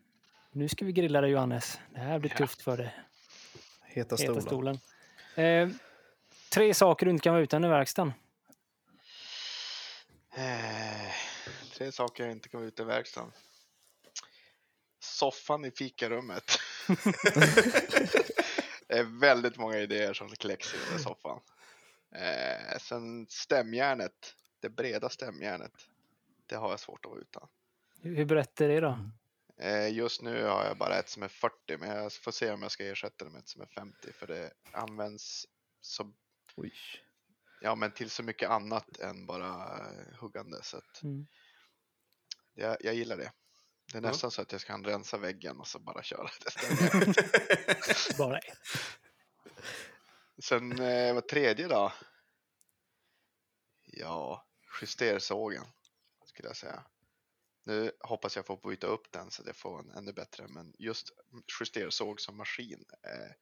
[0.53, 1.79] nu ska vi grilla dig Johannes.
[1.95, 2.37] Det här blir Ja.
[2.37, 2.95] tufft för dig.
[3.83, 4.43] Heta Heta stolen.
[4.43, 4.79] stolen.
[5.35, 5.79] Ehm,
[6.49, 8.13] tre saker du inte kan vara utan i verkstaden.
[10.37, 11.13] Eh,
[11.73, 13.33] tre saker jag inte kan vara ute i verkstaden.
[15.01, 16.45] Soffan i fikarummet.
[18.89, 21.41] det är väldigt många idéer som kläcks i den där soffan.
[22.15, 25.73] Eh, sen stämjärnet, det breda stämjärnet.
[26.47, 27.49] Det har jag svårt att vara utan.
[28.03, 28.99] Hur brett är det då?
[29.61, 32.63] Eh, just nu har jag bara ett som är 40 men jag får se om
[32.63, 35.47] jag ska ersätta det med ett som är 50 för det används
[35.81, 36.13] så,
[36.57, 36.73] Oj.
[37.61, 39.81] ja, men till så mycket annat än bara
[40.21, 40.63] huggande.
[40.63, 41.27] Så att Mm.
[42.55, 43.33] jag, jag gillar det.
[43.93, 44.09] Det är Ja.
[44.09, 46.53] nästan så att jag kan rensa väggen och så bara köra det.
[48.19, 48.59] Bara ett.
[50.43, 51.93] Sen eh, vad tredje då?
[53.87, 54.47] Ja,
[54.81, 55.65] justersågen
[56.25, 56.83] skulle jag säga.
[57.65, 60.75] Nu hoppas jag få byta upp den så att jag får en ännu bättre, men
[60.79, 61.11] just
[61.61, 63.37] justersåg som maskin är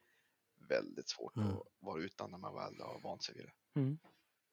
[0.68, 1.48] väldigt svårt Mm.
[1.52, 3.81] att vara utan när man väl har vant sig vid det.
[3.81, 3.98] Mm.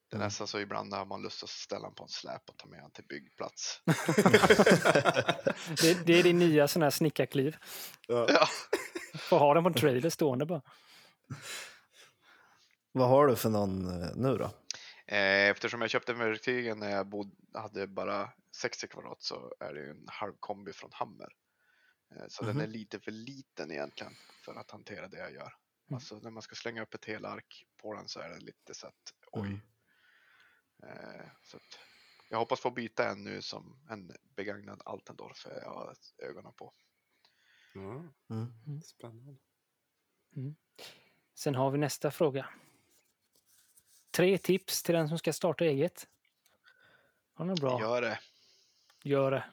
[0.10, 0.26] Det är Mm.
[0.28, 2.80] nästan så ibland har man lust att ställa den på en släp och ta med
[2.84, 3.82] den till byggplats.
[5.82, 7.58] Det, det är din nya sån här snickarkliv.
[8.08, 8.26] ja.
[8.30, 8.48] Ja,
[9.20, 10.62] Få ha den på en trailer stående bara.
[12.92, 14.46] Vad har du för någon eh, nu då?
[15.06, 19.80] eh, eftersom jag köpte verktygen när jag bod, hade bara 60 kvadrat så är det
[19.80, 21.30] ju en halv kombi från Hammer.
[22.16, 22.64] Eh, Så den Mhm.
[22.64, 24.14] är lite för liten egentligen
[24.46, 25.42] för att hantera det jag gör.
[25.90, 25.96] Mm.
[25.96, 28.88] Alltså när man ska slänga upp ett helark på den så är den lite så
[28.88, 29.48] att oj.
[29.48, 29.60] Mm.
[31.44, 31.80] Så att
[32.30, 36.74] jag hoppas få byta en nu som en begagnad Altendorf är jag har ögonen på.
[37.74, 38.82] ja, Mm.
[38.84, 39.36] spännande.
[41.36, 42.50] Sen har vi nästa fråga.
[44.20, 46.08] Tre tips till den som ska starta eget.
[47.34, 47.80] Har ni något bra?
[47.82, 48.20] Gör det.
[49.04, 49.46] Gör det.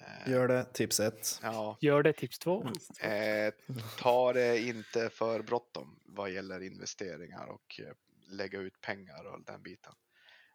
[0.00, 1.40] Eh, Gör det, tips ett.
[1.42, 2.64] Ja, Gör det, tips två.
[3.00, 3.54] eh,
[3.98, 7.94] ta det inte för bråttom vad gäller investeringar och eh,
[8.28, 9.94] lägga ut pengar och den biten.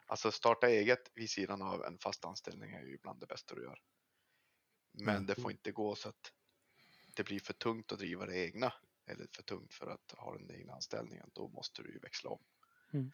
[0.06, 3.64] Alltså starta eget vid sidan av en fast anställning är ju bland det bästa du
[3.64, 3.80] gör.
[4.92, 5.26] Men Mm.
[5.26, 6.32] det får inte gå så att
[7.16, 8.74] det blir för tungt att driva det egna
[9.08, 11.30] eller för tungt för att ha den egna anställningen.
[11.34, 12.40] Då måste du ju växla om.
[12.94, 13.12] Mm.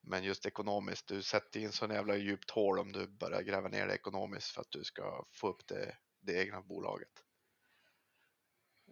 [0.00, 3.86] Men just ekonomiskt, du sätter in sån jävla djupt hål om du börjar gräva ner
[3.86, 7.24] det ekonomiskt för att du ska få upp det, det egna bolaget.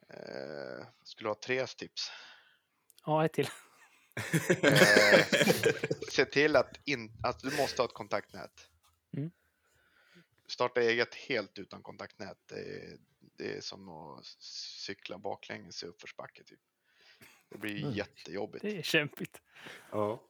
[0.09, 2.11] Eh, skulle ha tre tips?
[3.07, 3.49] Ja, ett till.
[4.63, 5.27] Eh,
[6.13, 8.71] se till att, in, att du måste ha ett kontaktnät.
[9.17, 9.31] Mm.
[10.49, 12.39] Starta eget helt utan kontaktnät.
[12.47, 16.45] Det är, det är som att cykla baklänges i uppförsbacke.
[16.45, 16.61] Typ.
[17.49, 17.93] Det blir Mm.
[17.95, 18.63] jättejobbigt.
[18.63, 19.41] Det är kämpigt.
[19.93, 20.23] Ja.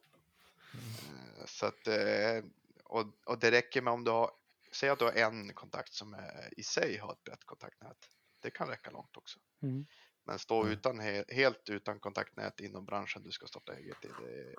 [0.73, 2.43] Eh, Så att, eh,
[2.83, 4.31] och, och det räcker med om du har,
[4.71, 8.09] säg att du har en kontakt som är, i sig har ett brett kontaktnät.
[8.39, 9.39] Det kan räcka långt också.
[9.61, 9.85] Mm.
[10.23, 10.73] Men stå Mm.
[10.73, 14.55] utan, he, helt utan kontaktnät inom branschen du ska starta eget i, det,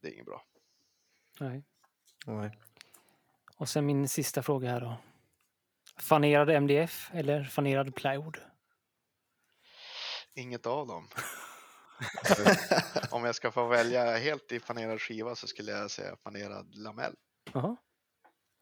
[0.00, 0.44] det är inget bra.
[1.40, 1.62] Nej.
[2.26, 2.58] Nej.
[3.56, 4.96] Och sen min sista fråga här då.
[5.98, 8.40] Fanerad MDF eller fanerad plywood?
[10.34, 11.08] Inget av dem.
[13.10, 17.14] Om jag ska få välja helt i panerad skiva så skulle jag säga panerad lamell.
[17.52, 17.76] Jaha.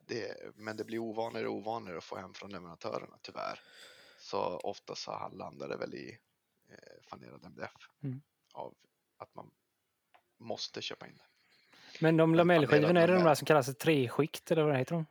[0.06, 3.60] Det, men det blir ovanligare och ovanligare att få hem från leverantörerna tyvärr.
[4.18, 6.18] Så ofta så landar det väl i
[6.70, 7.72] eh, fanerad MDF.
[8.02, 8.22] Mm.
[8.52, 8.74] Av
[9.16, 9.50] att man
[10.38, 11.24] måste köpa in det.
[12.00, 15.06] Men de lamellskivorna, är det de där som kallas treskikt eller vad heter de?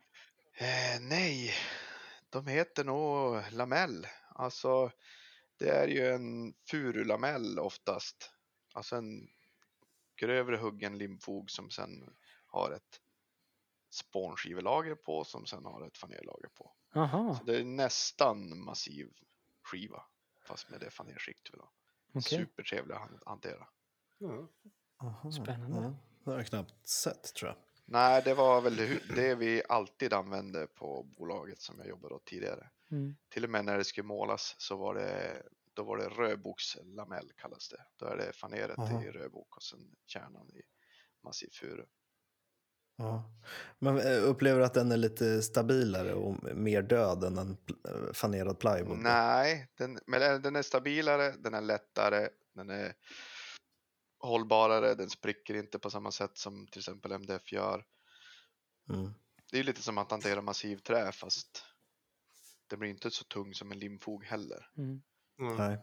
[0.56, 1.54] Eh, nej,
[2.30, 4.08] de heter nog lamell.
[4.30, 4.92] Alltså,
[5.64, 8.32] det är ju en furulamell oftast.
[8.74, 9.30] Alltså en
[10.16, 12.16] grövre huggen limfog som sen
[12.48, 13.00] har ett
[13.90, 16.72] spånskivelager på som sen har ett fanerlager på.
[16.94, 19.14] Jaha, Så det är nästan massiv
[19.62, 20.04] skiva
[20.48, 21.50] fast med det fanerskikt
[22.14, 22.22] okej.
[22.22, 23.68] Supertrevlig att hantera.
[24.98, 25.78] Aha, Spännande.
[25.78, 27.58] Ja, det har jag knappt sett tror jag.
[27.86, 32.70] Nej, det var väl det vi alltid använde på bolaget som jag jobbade åt tidigare.
[32.94, 33.16] Mm.
[33.30, 37.70] Till och med när det skulle målas så var det, då var det rödbokslamell kallas
[37.70, 37.86] det.
[37.98, 39.04] Då är det faneret Aha.
[39.04, 40.62] i rödbok och sen kärnan i
[41.24, 41.86] massiv furu.
[42.96, 43.24] Ja.
[43.80, 48.60] Men eh, upplever att den är lite stabilare och mer död än en eh, fanerad
[48.60, 48.98] plywood?
[48.98, 52.94] Nej, den, men den- den är stabilare, den är lättare, den är
[54.20, 57.86] hållbarare, den spricker inte på samma sätt som till exempel MDF gör.
[58.90, 59.14] Mm.
[59.52, 61.66] Det är lite som att hantera massiv trä fast
[62.74, 64.70] det blir inte så tung som en limfog heller.
[64.78, 65.02] Mm.
[65.40, 65.56] Mm.
[65.58, 65.78] Nej.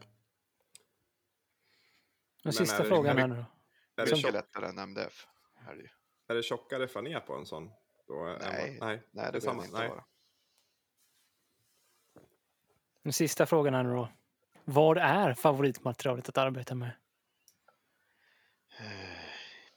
[2.44, 3.44] Men sista är det- frågan är här det- nu
[3.96, 4.02] då.
[4.02, 5.26] Är, det Mycket lättare än MDF.
[5.68, 5.88] Är det ju.
[6.26, 7.70] är det tjockare faner på en sån?
[8.06, 9.64] Då, än vad- Nej, nej, Nej, det det är samma.
[9.64, 9.88] inte Nej.
[9.88, 10.04] vara.
[13.02, 14.08] Den sista frågan här nu då.
[14.64, 16.90] Vad är favoritmaterialet att arbeta med?
[18.78, 18.84] Eh,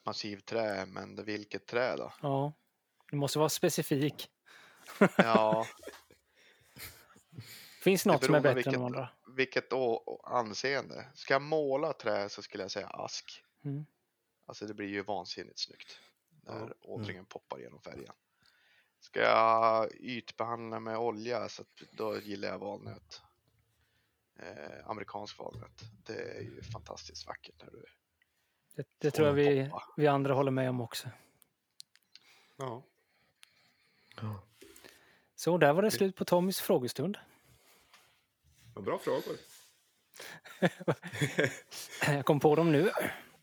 [0.06, 2.14] Massiv trä, men vilket trä då?
[2.22, 2.54] Ja,
[3.12, 4.30] det måste vara specifik.
[5.18, 5.66] Ja,
[7.84, 9.10] Finns något som är bättre än de vilket- andra?
[9.28, 11.06] vilket å- anseende.
[11.16, 13.44] Ska jag måla trä så skulle jag säga ask.
[13.66, 13.86] Mm.
[14.46, 16.00] Alltså det blir ju vansinnigt snyggt
[16.44, 16.74] när Ja.
[16.82, 18.14] ådringen poppar genom färgen.
[19.00, 23.22] Ska jag ytbehandla med olja så att då gillar jag valnöt.
[24.40, 25.82] Eh, amerikansk valnöt.
[26.06, 27.86] Det är ju fantastiskt vackert när du
[28.76, 29.84] Det, det tror jag vi, poppa.
[29.98, 31.10] vi andra håller med om också.
[32.58, 32.84] Ja.
[35.36, 37.18] Så där var det slut på Tommys frågestund.
[38.82, 39.36] Bra frågor.
[42.16, 42.92] Jag kom på dem nu.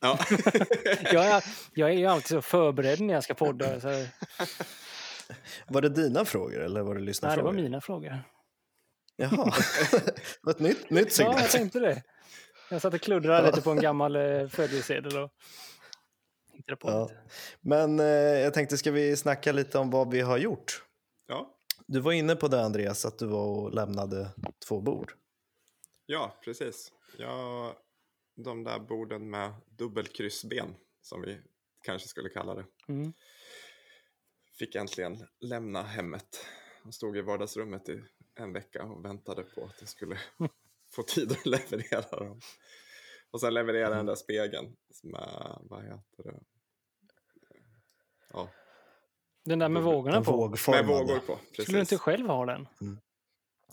[0.01, 0.19] Ja.
[1.12, 3.81] Jag är, jag är ju alltid så förberedd när jag ska podda.
[3.81, 4.11] Så, nej,
[5.69, 7.43] Var det dina frågor eller var det det lyssnarfrågor?
[7.45, 8.25] var mina frågor.
[9.16, 9.53] Jaha,
[9.90, 11.40] det var ett nytt, nytt Ja, segment.
[11.40, 12.03] jag tänkte det.
[12.71, 15.31] Jag satt och kluddrade lite på en gammal eh, födelsesedel och
[16.53, 17.11] hittade på Ja.
[17.61, 20.85] Men eh, jag tänkte, ska vi snacka lite om vad vi har gjort?
[21.29, 21.57] ja.
[21.87, 24.29] Du var inne på det Andreas, att du var och lämnade
[24.69, 25.12] två bord.
[26.11, 26.92] Ja, precis.
[27.18, 27.77] Ja,
[28.35, 31.40] de där borden med dubbelkryssben, som vi
[31.83, 33.12] kanske skulle kalla det, Mm.
[34.59, 36.46] fick äntligen lämna hemmet.
[36.85, 38.03] Jag stod i vardagsrummet i
[38.35, 40.18] en vecka och väntade på att jag skulle
[40.90, 42.40] få tid att leverera dem.
[43.31, 46.40] Och sen levererade den där spegeln med, vad heter det?
[48.33, 48.49] Ja,
[49.44, 50.49] Den där med vågorna Den på.
[50.70, 51.37] med vågor på.
[51.37, 51.62] Precis.
[51.64, 52.68] Skulle du inte själv ha den?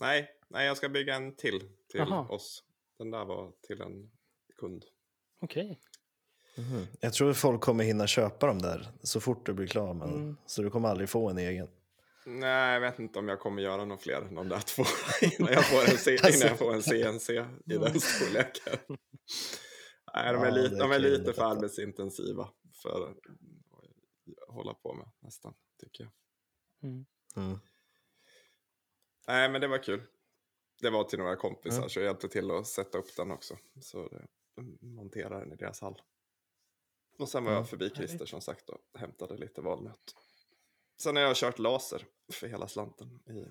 [0.00, 2.28] Nej, nej, jag ska bygga en till till Jaha.
[2.28, 2.64] oss.
[2.98, 4.10] Den där var till en
[4.56, 4.84] kund.
[5.40, 5.80] Okej.
[6.56, 6.86] Mhm.
[7.00, 10.08] Jag tror folk kommer hinna köpa dem där så fort du blir klar med.
[10.08, 10.36] Mm.
[10.46, 11.68] Så du kommer aldrig få en egen.
[12.26, 14.82] Nej, jag vet inte om jag kommer göra någon fler än de där två
[15.38, 16.46] innan jag får en, C- Alltså.
[16.46, 18.96] jag får en CNC i den storleken.
[20.14, 22.48] Nej, de är, Ja, lite, de är lite för arbetsintensiva
[22.82, 23.16] för att
[24.48, 26.12] hålla på med nästan, tycker jag.
[26.90, 27.06] Mm.
[27.36, 27.58] Mm.
[29.28, 30.02] Nej, men det var kul.
[30.80, 33.56] Det var till några kompisar, så jag hjälpte till att sätta upp den också.
[33.80, 34.26] Så det,
[34.80, 36.02] montera den i deras hall.
[37.18, 40.14] Och sen var jag förbi Christer som sagt och hämtade lite valnöt.
[41.00, 43.46] Sen har jag kört laser för hela slanten i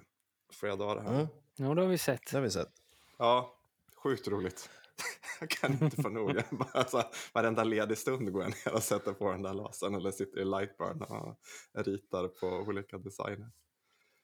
[0.54, 1.14] flera dagar här.
[1.14, 2.22] Mm, Ja, det har vi sett.
[2.32, 2.72] det har vi sett.
[3.18, 3.58] Ja,
[3.96, 4.70] sjukt roligt.
[5.40, 6.30] Jag kan inte få nog.
[6.36, 9.54] Jag bara, så här, varenda ledig stund går jag ner och sätter på den där
[9.54, 11.38] lasern eller sitter i Lightburn och
[11.74, 13.52] ritar på olika designer.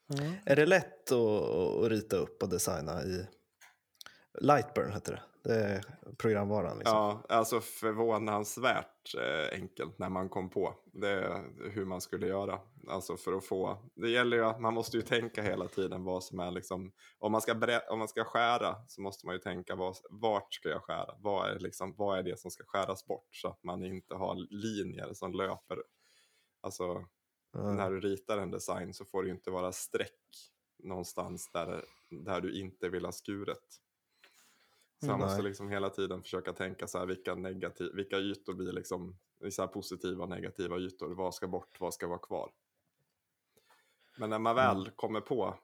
[0.07, 0.23] Ja.
[0.45, 1.49] Är det lätt att,
[1.83, 3.25] att rita upp och designa i
[4.41, 5.21] Lightburn heter det.
[5.49, 5.81] Det är
[6.17, 6.77] programvaran.
[6.77, 6.97] Liksom.
[6.97, 12.59] Ja, alltså förvånansvärt eh, enkelt när man kom på det, hur man skulle göra.
[12.87, 16.23] Alltså för att få, det gäller ju att man måste ju tänka hela tiden vad
[16.23, 19.39] som är liksom, om man ska, bre, om man ska skära så måste man ju
[19.39, 21.15] tänka vad, vart ska jag skära?
[21.19, 24.35] Vad är, liksom, vad är det som ska skäras bort så att man inte har
[24.49, 25.77] linjer som löper.
[26.61, 27.05] Alltså
[27.55, 27.73] Ja.
[27.73, 32.41] när du ritar en design så får det ju inte vara streck någonstans där, där
[32.41, 33.79] du inte vill ha skuret.
[34.99, 35.27] Så man Mm.
[35.27, 39.17] måste liksom hela tiden försöka tänka så här, vilka, negativ, vilka ytor blir liksom
[39.51, 41.15] så positiva och negativa ytor.
[41.15, 42.51] Vad ska bort, vad ska vara kvar?
[44.17, 44.91] Men när man väl Mm.
[44.95, 45.59] kommer på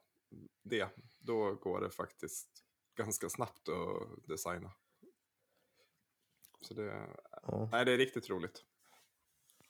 [0.64, 2.50] det, då går det faktiskt
[2.96, 4.72] ganska snabbt att designa.
[6.62, 7.08] Så det,
[7.42, 7.70] Ja.
[7.72, 8.66] nej, det är riktigt roligt.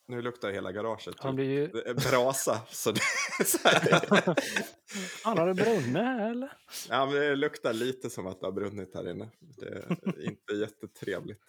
[0.09, 1.35] Nu luktar hela garaget Han typ.
[1.35, 1.67] blir ju...
[1.67, 2.61] Det är brasa.
[2.69, 3.01] Så det,
[3.45, 4.23] så här,
[5.23, 6.53] Han har det brunnit här eller?
[6.89, 9.29] ja, men det luktar lite som att det har brunnit här inne.
[9.39, 11.41] Det är inte jättetrevligt.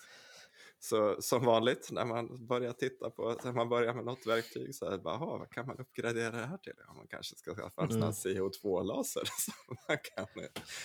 [0.82, 4.86] Så som vanligt när man börjar titta på, när man börjar med något verktyg så
[4.86, 6.72] är det bara, "Jaha, vad kan man uppgradera det här till?
[6.86, 10.26] Ja, man kanske ska skaffa en här CO2-laser som, man kan,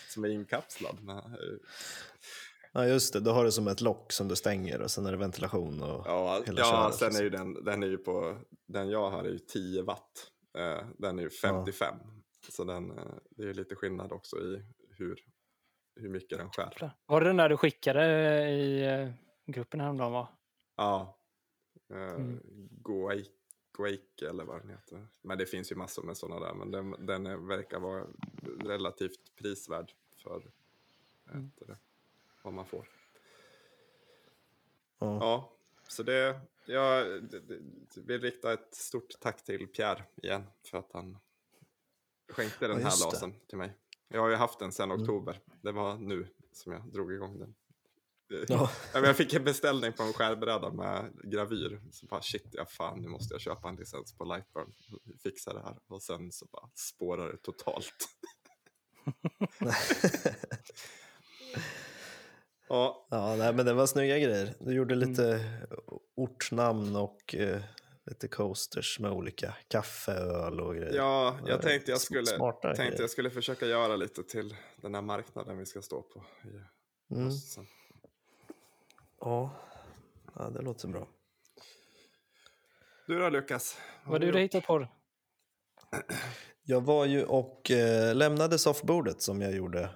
[0.09, 1.03] som är inkapslad.
[1.03, 1.38] Med,
[2.75, 3.19] ja, just det.
[3.19, 6.05] Då har du som ett lock som du stänger och sen är det ventilation och
[6.05, 9.23] ja, hela ja köret, sen är ju den, den är ju på, den jag har
[9.23, 10.31] är ju 10 watt.
[10.57, 11.95] Eh, Den är ju 55.
[12.49, 15.19] Så den, eh, det är ju lite skillnad också i hur,
[15.95, 16.91] hur mycket den skär.
[17.05, 18.05] Var det den där du skickade
[18.49, 19.09] i eh,
[19.45, 20.27] gruppen häromdagen va?
[20.77, 21.17] Ja.
[21.89, 22.39] Mm.
[22.81, 23.25] Goake,
[23.71, 25.07] Goake eller vad den heter.
[25.21, 26.53] Men det finns ju massor med sådana där.
[26.53, 28.07] Men den, den är, verkar vara
[28.59, 29.91] relativt prisvärd
[30.23, 30.51] för
[31.33, 31.51] Mm.
[31.55, 31.77] det,
[32.45, 32.88] vad man får.
[34.99, 35.17] Ja.
[35.21, 35.51] Ja,
[35.88, 37.05] så det, jag
[37.95, 41.17] vill rikta ett stort tack till Pierre igen för att han
[42.34, 43.34] skänkte den Ja, här just det.
[43.47, 43.77] till mig.
[44.08, 45.01] Jag har ju haft den sedan Mm.
[45.01, 45.39] oktober.
[45.62, 47.55] Det var nu som jag drog igång den.
[48.47, 48.71] Ja.
[48.93, 51.81] Jag fick en beställning på en skärbräda med gravyr.
[51.91, 54.73] Så bara shit, ja fan nu måste jag köpa en licens på Lightburn.
[55.23, 55.77] Fixa det här.
[55.88, 58.08] Och sen så bara spårar det totalt.
[62.69, 64.54] ja, Ja, nej, men det var snygga grejer.
[64.60, 65.10] Du gjorde Mm.
[65.10, 65.39] lite
[66.15, 67.62] ortnamn och eh,
[68.06, 70.95] lite coasters med olika kaffe, öl och grejer.
[70.95, 72.99] ja, Ja, jag tänkte jag skulle, tänkte grejer.
[73.01, 76.62] jag skulle försöka göra lite till den här marknaden vi ska stå på i
[77.13, 77.30] Mm.
[79.21, 79.51] Ja.
[80.36, 81.08] ja, det låter bra.
[83.08, 83.78] Du då Lukas?
[84.06, 84.88] Vad har du hittat på?
[86.63, 89.89] Jag var ju och eh, lämnade soffbordet som jag gjorde.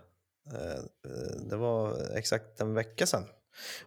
[0.53, 0.79] Eh,
[1.11, 3.25] eh, det var exakt en vecka sedan.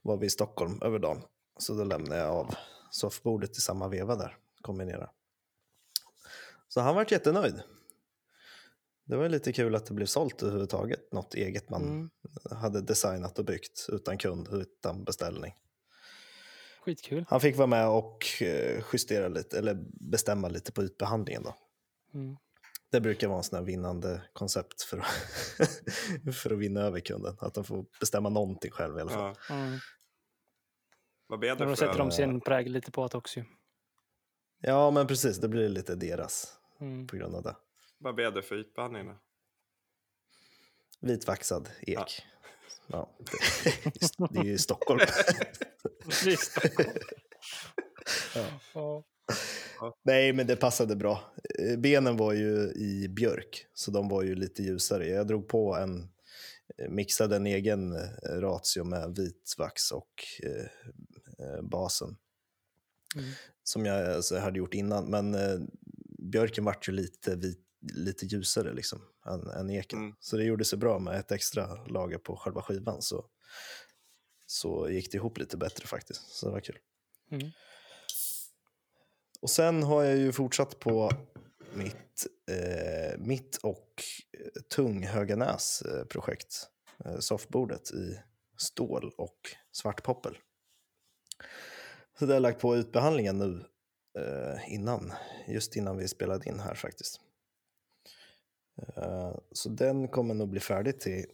[0.03, 1.23] Var vi i Stockholm över dagen.
[1.59, 2.55] Så då lämnade jag av
[2.91, 4.37] soffbordet i samma veva där.
[4.63, 5.11] Kombinera.
[6.69, 7.63] Så han var jättenöjd.
[9.05, 11.13] Det var lite kul att det blev sålt överhuvudtaget.
[11.13, 12.11] Något eget man Mm.
[12.51, 15.55] hade designat och byggt utan kund, utan beställning.
[16.81, 17.25] Skitkul.
[17.29, 19.75] Han fick vara med och eh, justera lite, eller
[20.11, 21.55] bestämma lite på ytbehandlingen då.
[22.15, 22.37] Mm.
[22.93, 25.07] Det brukar vara en sån här vinnande koncept för att,
[26.37, 27.37] för att vinna över kunden.
[27.41, 29.37] Att de får bestämma någonting själv i alla fall.
[29.49, 29.79] Ja, Mm.
[31.27, 33.41] vad Men det då sätter de sin prägel lite på det också.
[34.61, 35.39] Ja, men precis.
[35.39, 37.07] Det blir lite deras Mm.
[37.07, 37.57] på grund av det.
[37.99, 39.19] Vad blev det för ytbehandling då?
[41.01, 42.23] Vitvaxad ek.
[42.87, 43.11] Ja.
[43.19, 45.01] det, det är ju Stockholm.
[46.25, 46.59] Visst.
[48.75, 49.05] Ja.
[50.05, 51.35] Nej, men det passade bra.
[51.59, 55.09] Eh, Benen var ju i björk, så de var ju lite ljusare.
[55.09, 56.09] Jag drog på en,
[56.79, 60.13] eh, mixade en egen eh, ratio med vitvax och
[60.43, 60.67] eh,
[61.47, 62.17] eh, basen.
[63.17, 63.31] Mm.
[63.65, 65.61] Som jag alltså, hade gjort innan, men eh,
[66.19, 67.59] björken vart ju lite, vit,
[67.93, 69.99] lite ljusare liksom, än, än eken.
[69.99, 70.15] Mm.
[70.21, 73.03] Så det gjorde sig bra med ett extra lager på själva skivan.
[73.03, 73.25] Så,
[74.47, 76.79] så gick det ihop lite bättre faktiskt, så det var kul.
[77.31, 77.51] Mm.
[79.43, 81.11] Och sen har jag ju fortsatt på
[81.75, 84.03] mitt, eh, mitt och
[84.39, 86.67] eh, tung Höganäs eh, projekt.
[87.05, 88.21] Eh, soffbordet i
[88.57, 89.39] stål och
[89.73, 90.39] svart poppel.
[92.19, 93.65] Så det har jag lagt på utbehandlingen nu
[94.19, 95.13] eh, innan,
[95.49, 97.21] just innan vi spelade in här faktiskt.
[98.97, 101.27] Eh, Så den kommer nog bli färdig till,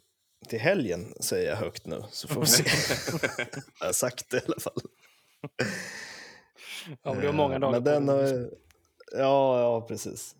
[0.49, 2.05] till helgen, säger jag högt nu.
[2.11, 2.65] Så får vi se.
[3.81, 4.83] jag har sagt det i alla fall.
[7.03, 8.51] Ja, men du har många Eh, dagar Men den har,
[9.13, 10.37] ja, ja, precis.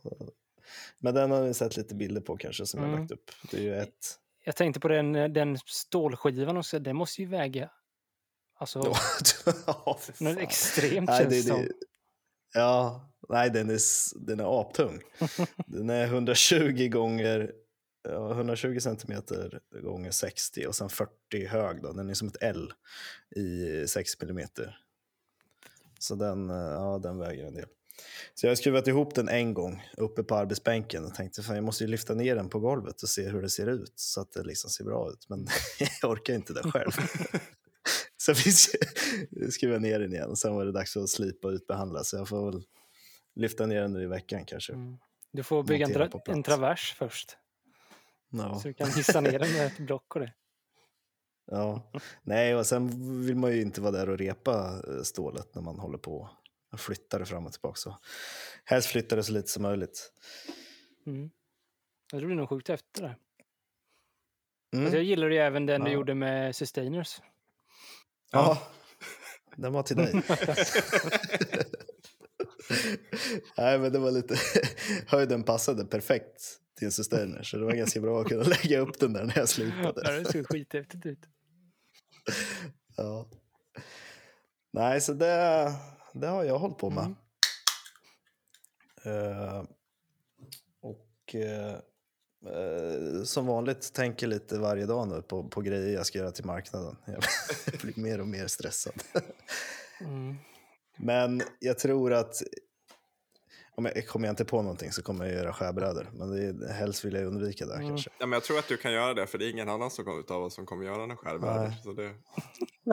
[0.99, 3.01] Men den har ni sett lite bilder på kanske som jag har Mm.
[3.01, 3.31] lagt upp.
[3.51, 4.19] Det är ju ett...
[4.45, 6.79] Jag tänkte på den, den stålskivan också.
[6.79, 7.71] Den måste ju väga
[8.59, 8.79] alltså,
[9.67, 11.73] ja, något extremt Nej, känns det, det det,
[12.55, 13.79] ja, nej, den är,
[14.27, 15.01] den är aptung.
[15.67, 17.53] den är 120 gånger
[18.03, 21.83] ja, 120 centimeter gånger 60 och sen 40 hög.
[21.83, 21.93] Då.
[21.93, 22.73] Den är som ett L
[23.37, 24.79] i 6 millimeter.
[25.99, 27.69] Så den, eh, ja, den väger en del.
[28.35, 31.65] Så jag har skruvat ihop den en gång uppe på arbetsbänken och tänkte fan jag
[31.65, 34.33] måste ju lyfta ner den på golvet och se hur det ser ut så att
[34.33, 35.29] det liksom ser bra ut.
[35.29, 35.47] Men
[36.03, 36.91] jag orkar inte det själv.
[38.17, 38.33] så
[39.31, 42.17] jag skruva ner den igen och sen var det dags att slipa och utbehandla så
[42.17, 42.63] jag får väl
[43.35, 44.73] lyfta ner den nu i veckan kanske.
[44.73, 44.99] Mm.
[45.33, 47.37] Du får bygga en, tra- en travers först.
[48.31, 48.61] Ja.
[48.61, 50.33] Så du kan hissa ner den med ett block och det.
[51.51, 51.91] Ja.
[52.23, 52.89] Nej, och sen
[53.27, 56.31] vill man ju inte vara där och repa eh, stålet när man håller på
[56.73, 57.77] och flyttar det fram och tillbaka.
[57.77, 57.99] Så
[58.65, 60.13] helst flytta det så lite som möjligt.
[61.07, 61.31] Mm.
[62.13, 63.17] Ja, Det blir nog sjukt efter det.
[64.73, 64.85] Mm.
[64.85, 65.95] Alltså, jag gillar ju även den du Ja.
[65.95, 67.21] gjorde med Sustainers.
[68.31, 68.63] Ja,
[69.57, 70.13] den var till dig.
[73.57, 74.37] Nej, men det var lite...
[75.07, 78.99] Höjden passade perfekt till en sustainer, så det var ganska bra att kunna lägga upp
[79.01, 80.19] den där när jag Ja, slipade.
[80.19, 81.19] det såg skithäftigt ut.
[82.97, 83.27] Ja.
[84.71, 85.73] Nej, så det,
[86.13, 87.05] det har jag hållit på med.
[87.05, 87.17] Mm.
[89.05, 89.65] Eh,
[90.81, 91.75] och eh,
[92.55, 96.45] eh, som vanligt tänker lite varje dag nu på, på grejer jag ska göra till
[96.45, 96.97] marknaden.
[97.07, 99.03] Jag blir mer och mer stressad.
[100.01, 100.37] Mm.
[100.97, 102.43] Men jag tror att
[103.79, 106.11] om jag, kommer jag inte på någonting så kommer jag göra skärbrädor.
[106.13, 107.89] Men det är, helst vill jag undvika det Mm.
[107.89, 108.11] kanske.
[108.19, 110.05] Ja, men jag tror att du kan göra det, för det är ingen annan som
[110.05, 111.59] kommer utav oss som kommer göra någon skärbrädor.
[111.69, 111.81] Nej.
[111.85, 112.15] Så det...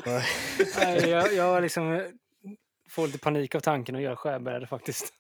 [0.06, 0.26] Nej.
[0.78, 2.02] Nej, jag, jag liksom eh,
[2.90, 5.14] får lite panik av tanken att göra skärbrädor faktiskt.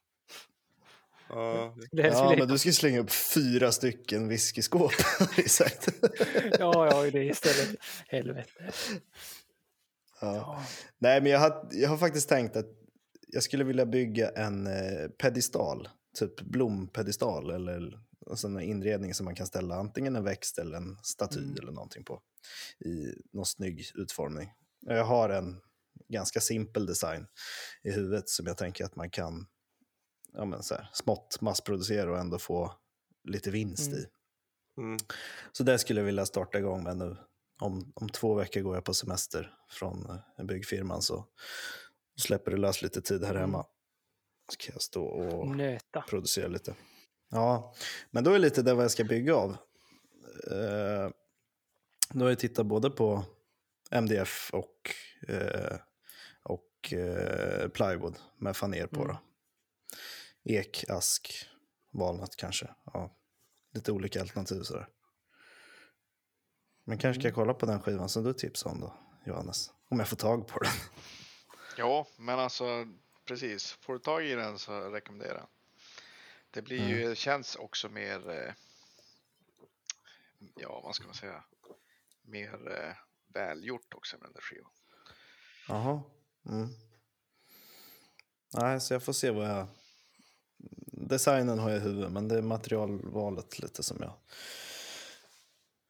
[1.29, 4.91] Ja, helst Ja, men du ska slänga upp fyra stycken whiskyskåp.
[6.59, 7.79] Ja, jag har ju det istället.
[8.07, 8.49] Helvete.
[10.21, 10.35] ja.
[10.35, 10.63] Ja.
[10.97, 12.65] Nej, men jag har, jag har faktiskt tänkt att
[13.35, 19.25] jag skulle vilja bygga en eh, pedestal, typ blompedestal eller en sån här inredning som
[19.25, 21.55] man kan ställa antingen en växt eller en staty Mm.
[21.61, 22.21] eller någonting på
[22.85, 24.51] i någon snygg utformning.
[24.85, 25.61] Jag har en
[26.09, 27.27] ganska simpel design
[27.83, 29.47] i huvudet som jag tänker att man kan
[30.33, 32.73] ja, men så här, smått massproducera och ändå få
[33.23, 33.99] lite vinst Mm.
[33.99, 34.05] i.
[34.81, 34.97] mm.
[35.51, 37.17] Så det skulle jag vilja starta igång med nu.
[37.61, 41.25] Om, om två veckor går jag på semester från byggfirman så
[42.21, 43.41] släpper det lös lite tid här Mm.
[43.41, 43.65] hemma.
[44.51, 46.01] Så kan jag stå och Nöta.
[46.01, 46.75] producera lite.
[47.29, 47.73] Ja,
[48.11, 49.51] men då är lite det vad jag ska bygga av.
[50.51, 51.09] Eh,
[52.09, 53.23] då har jag tittat både på
[53.91, 54.95] MDF och,
[55.27, 55.77] eh,
[56.43, 59.01] och eh, plywood med faner på.
[59.03, 59.07] Mm.
[59.07, 59.19] Då.
[60.43, 61.45] Ek, ask,
[61.91, 62.69] valnöt kanske.
[62.93, 63.15] Ja,
[63.73, 64.87] lite olika alternativ sådär.
[66.85, 68.93] Men kanske ska jag kolla på den skivan som du tipsade om då,
[69.25, 69.71] Johannes.
[69.89, 70.71] Om jag får tag på den.
[71.77, 72.87] Ja, men alltså
[73.25, 73.71] precis.
[73.71, 75.47] Får du tag i den så rekommenderar jag.
[76.51, 78.53] Det blir ju, det känns också mer, eh,
[80.55, 81.43] ja vad ska man säga,
[82.21, 82.95] mer eh,
[83.33, 84.71] välgjort också med den där skivan.
[85.67, 86.01] Jaha.
[86.45, 86.69] Mm.
[88.53, 89.67] Nej, så jag får se vad jag...
[91.07, 94.13] Designen har jag i huvudet, men det är materialvalet lite som jag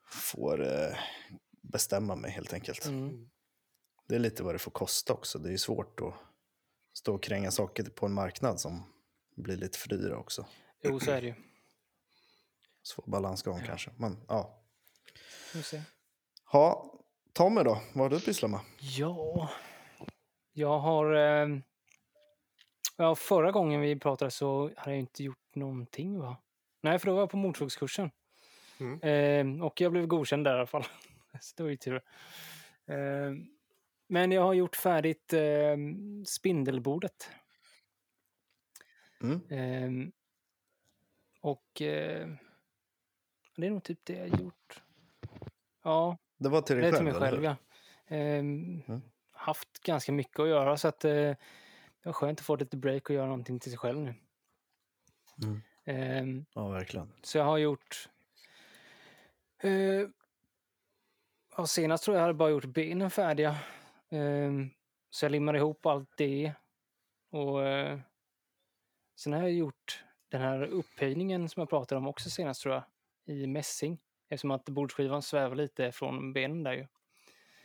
[0.10, 0.98] får eh,
[1.62, 2.86] bestämma mig helt enkelt.
[2.86, 3.30] Mm.
[4.08, 5.40] Det är lite vad det får kosta också.
[5.40, 6.14] Det är ju svårt att
[6.94, 8.84] stå och kränga saker på en marknad som
[9.36, 10.46] blir lite för dyra också.
[10.82, 11.34] Jo, så är det ju.
[12.84, 13.92] Svår balansgång kanske.
[13.98, 14.64] Men ja.
[15.52, 15.82] Får vi se.
[16.52, 16.94] Ha,
[17.34, 18.60] Tommy då, vad har du pysslat med?
[18.80, 19.50] Ja,
[20.54, 21.14] jag har...
[21.14, 21.48] Eh,
[22.98, 26.38] ja, förra gången vi pratade så hade jag inte gjort någonting va?
[26.82, 28.12] Nej, för då var jag på motorsågskursen.
[28.80, 29.58] Mm.
[29.58, 30.84] Eh, och jag blev godkänd där i alla fall.
[31.42, 32.02] så det var ju tur.
[32.86, 33.32] Eh,
[34.08, 35.78] men jag har gjort färdigt eh,
[36.26, 37.30] spindelbordet.
[39.22, 39.42] Mm.
[39.50, 40.10] Eh,
[41.42, 42.28] och eh,
[43.56, 44.82] det är nog typ det jag gjort.
[45.84, 47.20] Ja, Det var till det dig är till själv?
[47.22, 47.56] mig själv, ja.
[48.08, 49.02] Ehm, Mm.
[49.32, 51.38] Haft ganska mycket att göra så att eh, det
[52.04, 54.14] var skönt att få lite break och göra någonting till sig själv nu.
[55.44, 55.62] Mm.
[55.86, 57.12] Ehm, Ja, verkligen.
[57.24, 58.10] så jag har gjort...
[59.64, 60.08] Eh,
[61.58, 63.56] ja, senast tror jag jag hade bara gjort benen färdiga.
[64.16, 64.70] Ehm,
[65.10, 66.54] så jag limmade ihop allt det.
[67.30, 68.00] Och eh,
[69.16, 72.84] sen har jag gjort den här upphöjningen som jag pratade om också senast tror jag.
[73.28, 74.00] i mässing.
[74.30, 76.88] Eftersom att bordsskivan svävar lite från benen där ju.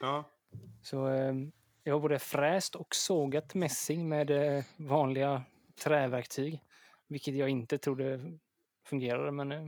[0.00, 0.24] Ja.
[0.82, 1.34] Så eh,
[1.84, 5.42] jag har både fräst och sågat mässing med eh, vanliga
[5.84, 6.60] träverktyg.
[7.06, 8.38] Vilket jag inte trodde
[8.84, 9.66] fungerade, men eh,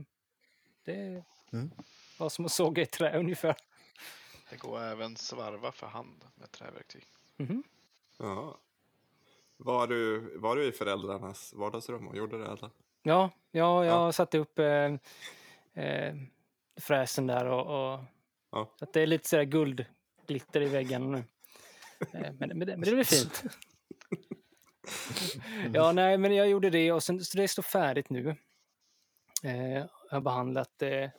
[0.85, 1.23] det
[1.53, 1.71] Mm.
[2.19, 3.55] var som att såga i trä ungefär.
[4.53, 7.03] Det går även svarva för hand med träverktyg.
[7.37, 7.63] Mhm.
[8.19, 8.57] ja.
[9.57, 12.45] Var du, var du i föräldrarnas vardagsrum och gjorde det?
[12.45, 12.69] Eller?
[13.03, 14.11] Ja, ja, jag Ja.
[14.11, 14.93] satte upp eh,
[15.83, 16.15] eh,
[16.81, 17.59] fräsen där och,
[17.93, 17.99] och
[18.51, 18.69] Ja.
[18.79, 21.23] så att det är lite sådär guldglitter i väggen nu.
[22.13, 23.43] Eh, men, men, det, men det blir fint.
[25.73, 28.35] ja, nej, men jag gjorde det och sen, så det står färdigt nu.
[29.43, 31.11] Eh, jag har behandlat det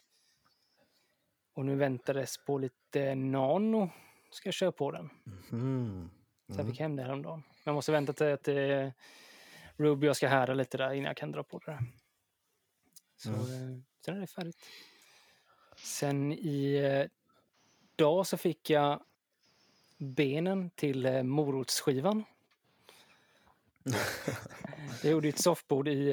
[1.55, 3.91] och nu väntades på lite nano.
[4.31, 5.11] Ska jag köra på den.
[5.53, 6.11] Mm.
[6.49, 7.43] Så jag fick hem det häromdagen.
[7.47, 8.89] Men jag måste vänta till att eh,
[9.77, 11.79] Ruby jag ska härda lite där innan jag kan dra på det där.
[13.17, 13.41] Så Mm.
[13.75, 14.57] eh, sen är det färdigt.
[15.77, 17.11] Sen i eh,
[17.97, 19.03] dag så fick jag
[19.99, 22.25] benen till eh, morotsskivan.
[25.03, 26.11] jag gjorde ett soffbord i,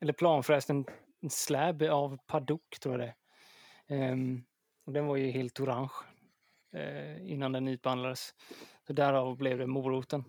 [0.00, 0.84] eller plan förresten,
[1.20, 3.14] en slab av paddock tror jag det
[3.92, 4.42] Ehm,
[4.86, 5.90] och den var ju helt orange
[6.76, 8.34] eh, innan den ytbehandlades.
[8.86, 10.24] Så därav blev det moroten.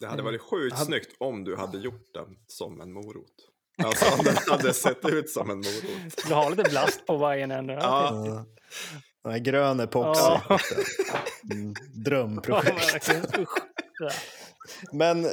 [0.00, 3.48] Det hade varit sjukt Hade- snyggt om du hade gjort den som en morot.
[3.84, 6.24] Alltså om den hade sett ut som en morot.
[6.28, 7.72] Du har lite blast på varje ände.
[7.72, 8.44] Ja.
[9.22, 10.22] Den här grön epoxy.
[10.22, 10.58] Ja.
[11.52, 11.74] Mm,
[12.04, 13.10] Drömprojekt.
[14.92, 15.26] Men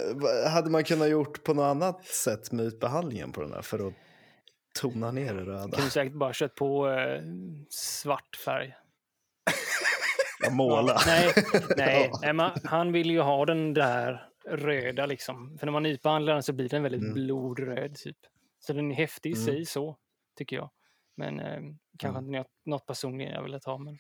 [0.47, 3.93] hade man kunnat gjort på något annat sätt med utbehandlingen på den här för att
[4.81, 5.77] tona ner det röda?
[5.77, 7.21] Kunde säkert bara kört på eh,
[7.69, 8.75] svart färg.
[10.41, 10.93] Ja, måla.
[10.93, 11.33] Ja, nej,
[11.77, 12.19] nej, Ja.
[12.21, 15.57] nej man, han vill ju ha den där röda liksom.
[15.57, 17.13] För när man ytbehandlar den så blir den väldigt Mm.
[17.13, 18.17] blodröd typ.
[18.59, 19.45] Så den är häftig i Mm.
[19.45, 19.97] sig så,
[20.37, 20.69] tycker jag.
[21.15, 21.61] Men eh,
[21.99, 23.77] kanske inte något, något personligen jag ville ta.
[23.77, 23.97] Men...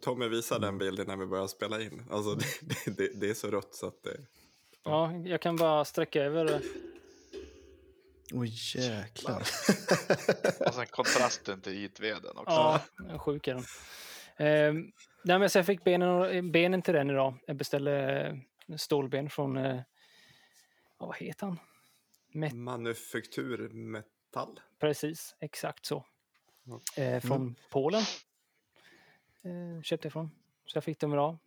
[0.00, 2.06] Tommy visade den bilden när vi började spela in.
[2.10, 4.16] Alltså det, det, det, är så rött så att det...
[4.84, 6.60] Ja, jag kan bara sträcka över.
[8.32, 9.40] Oj jäklar.
[10.66, 12.50] Och sen kontrasten till ytveden också.
[12.50, 12.80] Ja,
[13.18, 13.64] sjuk är den.
[14.36, 14.72] Eh,
[15.24, 17.34] nej, men så jag fick benen, benen till den idag.
[17.46, 18.22] Jag beställde
[18.68, 19.80] eh, stålben från, eh,
[20.98, 21.58] vad heter han?
[22.32, 24.60] Met Manufakturmetall.
[24.80, 26.04] Precis, exakt så.
[26.96, 28.02] Eh, från Polen.
[29.42, 30.30] Eh, köpte jag från.
[30.66, 31.38] Så jag fick dem idag.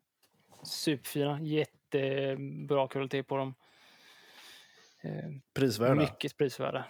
[0.64, 3.56] Superfina, jättebra kvalitet på dem.
[5.06, 5.96] Eh, Prisvärda.
[5.96, 6.86] mycket prisvärda.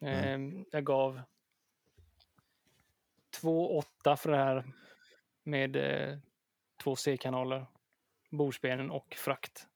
[0.00, 0.38] Eh,
[0.70, 1.20] jag gav
[3.42, 4.64] 2,8 för det här
[5.42, 6.18] med eh,
[6.82, 7.66] två C-kanaler,
[8.30, 9.66] bordsbenen och frakt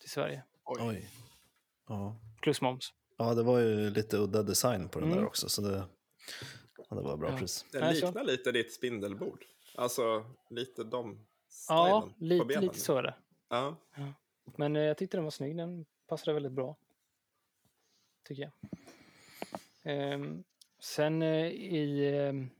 [0.00, 0.42] till Sverige.
[0.64, 0.78] Oj.
[0.82, 1.10] Oj.
[1.88, 2.16] Ja.
[2.42, 2.94] Plus moms.
[3.16, 5.18] ja, det var ju lite udda design på den Mm.
[5.20, 5.48] där också.
[5.48, 5.88] Så det,
[6.88, 7.36] ja, det var bra Ja.
[7.38, 7.66] pris.
[7.72, 9.44] Den liknar lite ditt spindelbord.
[9.74, 11.26] Alltså lite de
[11.68, 13.14] Ja, lite, lite så är det.
[13.48, 13.76] Ja.
[14.56, 15.56] Men eh, jag tyckte den var snygg.
[15.56, 16.76] Den passade väldigt bra.
[18.24, 18.52] Tycker jag.
[19.82, 20.44] Ehm,
[20.78, 22.50] sen eh, i um,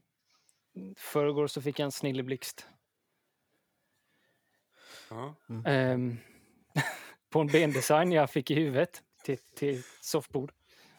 [0.96, 2.68] förrgår så fick jag en snilleblixt.
[5.10, 5.34] Ja.
[5.64, 6.16] Ehm,
[7.30, 10.52] på en bendesign jag fick i huvudet till, till soffbord.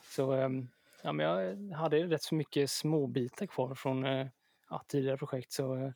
[0.03, 0.67] Så ehm,
[1.03, 4.27] ja, men jag hade rätt så mycket småbitar kvar från eh,
[4.69, 5.51] ja, tidigare projekt.
[5.51, 5.91] Så eh,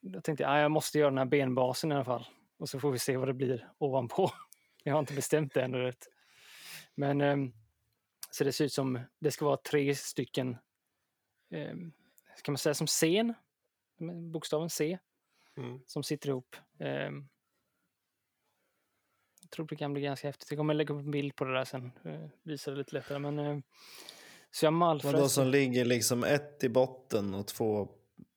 [0.00, 2.28] då tänkte jag, ja, jag måste göra den här benbasen i alla fall.
[2.58, 4.30] Och så får vi se vad det blir ovanpå.
[4.82, 6.08] Jag har inte bestämt det ännu rätt.
[6.94, 7.52] Men ehm,
[8.30, 10.56] så det ser ut som, det ska vara tre stycken,
[11.50, 11.92] um,
[12.36, 13.34] ska man säga som scen?
[14.32, 14.98] Bokstaven C
[15.56, 15.80] Mm.
[15.86, 16.56] som sitter ihop.
[16.78, 17.28] Ehm,
[19.42, 20.50] jag tror det kan bli ganska häftigt.
[20.50, 21.92] Jag kommer lägga upp en bild på det där sen.
[22.06, 23.18] Uh, visa det lite lättare.
[23.18, 23.58] Men, eh,
[24.50, 25.28] så jag Vadå malfräste.
[25.28, 27.88] som ligger liksom ett i botten och två...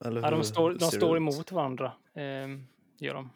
[0.06, 1.22] Eller Ja, de står, de står ut?
[1.22, 1.94] emot varandra.
[2.14, 2.68] Um,
[2.98, 3.30] gör de.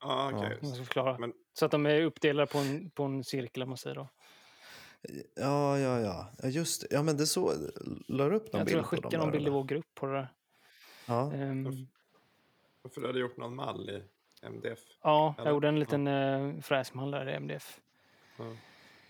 [0.00, 0.58] Ja, okej.
[0.62, 1.18] Om jag ska förklara.
[1.18, 4.08] Men- Så att de är uppdelade på en, på en cirkel om man säger då.
[5.36, 6.30] Ja, ja, ja.
[6.42, 6.48] ja.
[6.48, 6.86] Just det.
[6.90, 7.52] Ja, men det så...
[8.08, 9.64] La du upp någon Jag tror bild jag på skickar dem någon bild i vår
[9.64, 10.28] grupp på det där.
[11.06, 11.32] Ja.
[11.32, 11.86] Ehm,
[12.82, 14.02] Varför du hade gjort någon mall i
[14.46, 14.78] MDF?
[15.02, 15.54] ja, jag Eller?
[15.54, 17.80] gjorde en liten uh, fräsmall där i MDF.
[18.38, 18.56] Ja.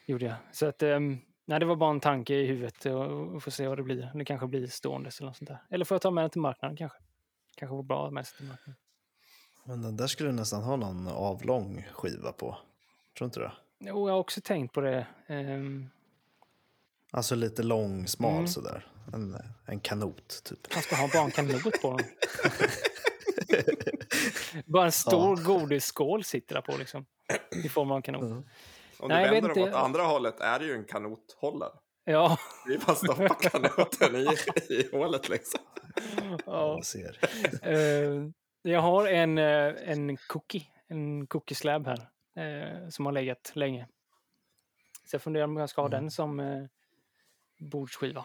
[0.07, 0.36] Gjorde jag.
[0.53, 3.68] Så att, ehm, nej, det var bara en tanke i huvudet och, och få se
[3.68, 4.11] vad det blir.
[4.14, 5.59] Det kanske blir ståendes eller något sånt där.
[5.70, 6.99] Eller får jag ta med den till marknaden kanske.
[7.57, 8.81] Kanske var bra med sig till marknaden.
[9.64, 12.56] Men den där skulle nästan ha någon avlång skiva på.
[13.18, 13.52] Tror inte det?
[13.78, 15.06] Jo, jag har också tänkt på det.
[15.26, 15.88] Ehm,
[17.14, 18.46] Alltså lite lång, smal Mm.
[18.46, 18.86] sådär.
[19.12, 19.36] En,
[19.66, 20.74] en kanot, typ.
[20.74, 22.06] man ska ha bara en kanot på den.
[24.66, 27.04] bara en stor godisskål sitter där på liksom.
[27.64, 28.22] I form av en kanot.
[28.22, 28.42] Mm.
[28.98, 29.70] Om Nej, jag du vet vänder dem inte.
[29.78, 31.72] åt andra hållet är det ju en kanothållare.
[32.04, 34.28] Ja, Vi bara stoppar kanoten i,
[34.74, 35.60] i hålet liksom.
[36.20, 36.74] Ja, ja.
[36.74, 37.18] jag ser.
[37.62, 38.28] Eh,
[38.62, 42.08] jag har en, eh, en cookie, en cookie slab här,
[42.42, 43.88] eh, som har legat länge.
[45.04, 46.00] Så jag funderar om jag ska ha Mm.
[46.02, 46.64] den som eh,
[47.58, 48.24] bordsskiva.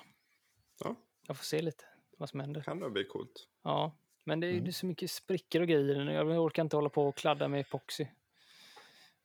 [0.84, 0.96] Ja,
[1.28, 1.84] Jag får se lite
[2.18, 2.62] vad som händer.
[2.62, 3.48] kan nog bli coolt.
[3.64, 4.72] Ja, men det är Mm.
[4.72, 6.08] så mycket sprickor och grejer den.
[6.08, 8.08] Jag orkar inte hålla på och kladda med epoxy.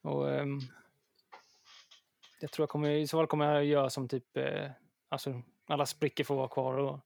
[0.03, 0.61] Och, ehm,
[2.41, 4.71] jag tror jag kommer, i så fall kommer jag göra som typ, eh,
[5.09, 7.01] alltså alla sprickor får vara kvar och,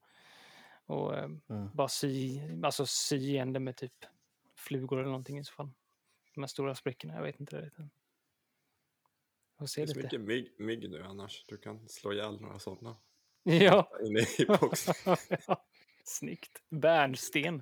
[0.87, 1.69] och ehm, Mm.
[1.73, 4.05] bara sy, alltså sy igen det med typ
[4.55, 5.71] flugor eller någonting i så fall.
[6.33, 7.89] De här stora sprickorna, jag vet inte får
[9.63, 9.99] Det så lite.
[9.99, 11.45] mycket mygg, mygg nu annars.
[11.47, 12.95] Du kan slå ihjäl några sådana.
[13.43, 13.89] Ja.
[14.05, 14.95] Inne i boxen.
[15.47, 15.65] ja.
[16.03, 16.61] Snyggt.
[16.69, 17.61] Bärnsten.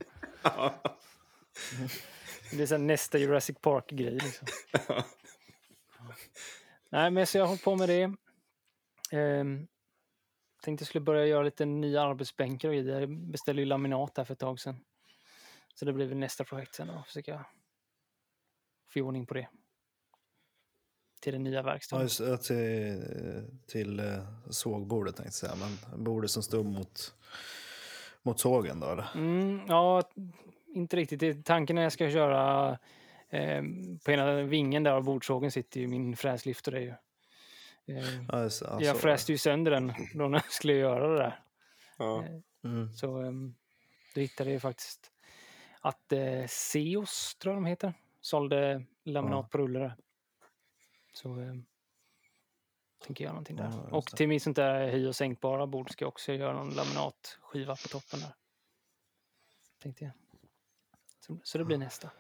[2.52, 4.12] Det är så här nästa Jurassic Park-grej.
[4.20, 4.48] Liksom.
[6.90, 8.14] Nej, men så jag har hållit på med det.
[9.12, 9.68] Ehm,
[10.66, 13.00] tänkte jag skulle börja göra lite nya arbetsbänkar och grejer.
[13.00, 14.76] Jag beställde ju laminat här för ett tag sedan.
[15.76, 17.04] Så det blir väl nästa projekt sen då.
[17.08, 17.46] Försöka
[18.88, 19.48] få ordning på det.
[21.22, 22.10] Till den nya verkstaden.
[22.20, 25.68] ja, till till eh, sågbordet tänkte jag säga.
[25.92, 27.16] Men bordet som står mot,
[28.24, 29.08] mot sågen då eller?
[29.16, 30.04] Mm, ja,
[30.68, 31.46] inte riktigt.
[31.46, 32.70] Tanken när jag ska köra
[33.30, 33.64] eh,
[34.06, 36.94] på ena vingen där av bordsågen sitter ju min fräslift och det är ju.
[37.88, 37.96] Eh,
[38.28, 38.62] det.
[38.62, 41.44] ja, jag fräste ju sönder den då när jag skulle göra det där.
[41.98, 42.24] Ja.
[42.64, 42.94] Mm.
[42.94, 43.56] Så um,
[44.16, 45.12] då hittade jag faktiskt
[45.82, 49.96] att eh, Seos, tror jag de heter, sålde laminat på rullare.
[51.14, 51.66] Så um,
[53.00, 53.72] tänker jag göra någonting där.
[53.92, 56.70] Ja, och till min sånt där höj och sänkbara bord ska jag också göra någon
[56.70, 58.36] laminatskiva på toppen där.
[59.80, 60.14] Tänkte jag.
[61.20, 62.12] Så, så det blir nästa.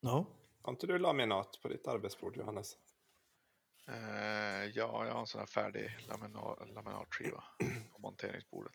[0.00, 0.26] Ja.
[0.62, 2.78] Har inte du laminat på ditt arbetsbord Johannes?
[3.88, 7.44] Eh, ja, jag har en sån här färdig lamina- laminatskiva
[7.92, 8.72] på monteringsbordet.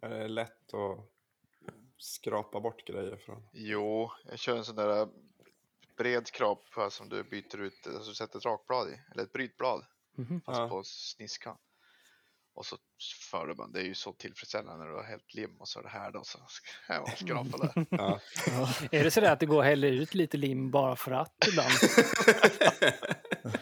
[0.00, 1.10] Är det lätt att
[1.98, 3.48] skrapa bort grejer från?
[3.52, 5.08] Jo, jag kör en sån där eh,
[5.96, 9.86] bred skrapa som du byter ut, alltså du sätter ett rakblad i, eller ett brytblad,
[10.16, 10.40] Mhm.
[10.40, 10.68] fast Ja.
[10.68, 11.58] på sniskan.
[12.54, 12.76] Och så
[13.30, 15.78] för du bara, det är ju så tillfredsställande när du har hällt lim och så
[15.78, 17.86] är det här då, så ska jag skrapa där.
[17.90, 18.20] Ja.
[18.90, 21.34] Är det så där att det går att hälla ut lite lim bara för att
[21.48, 21.70] ibland?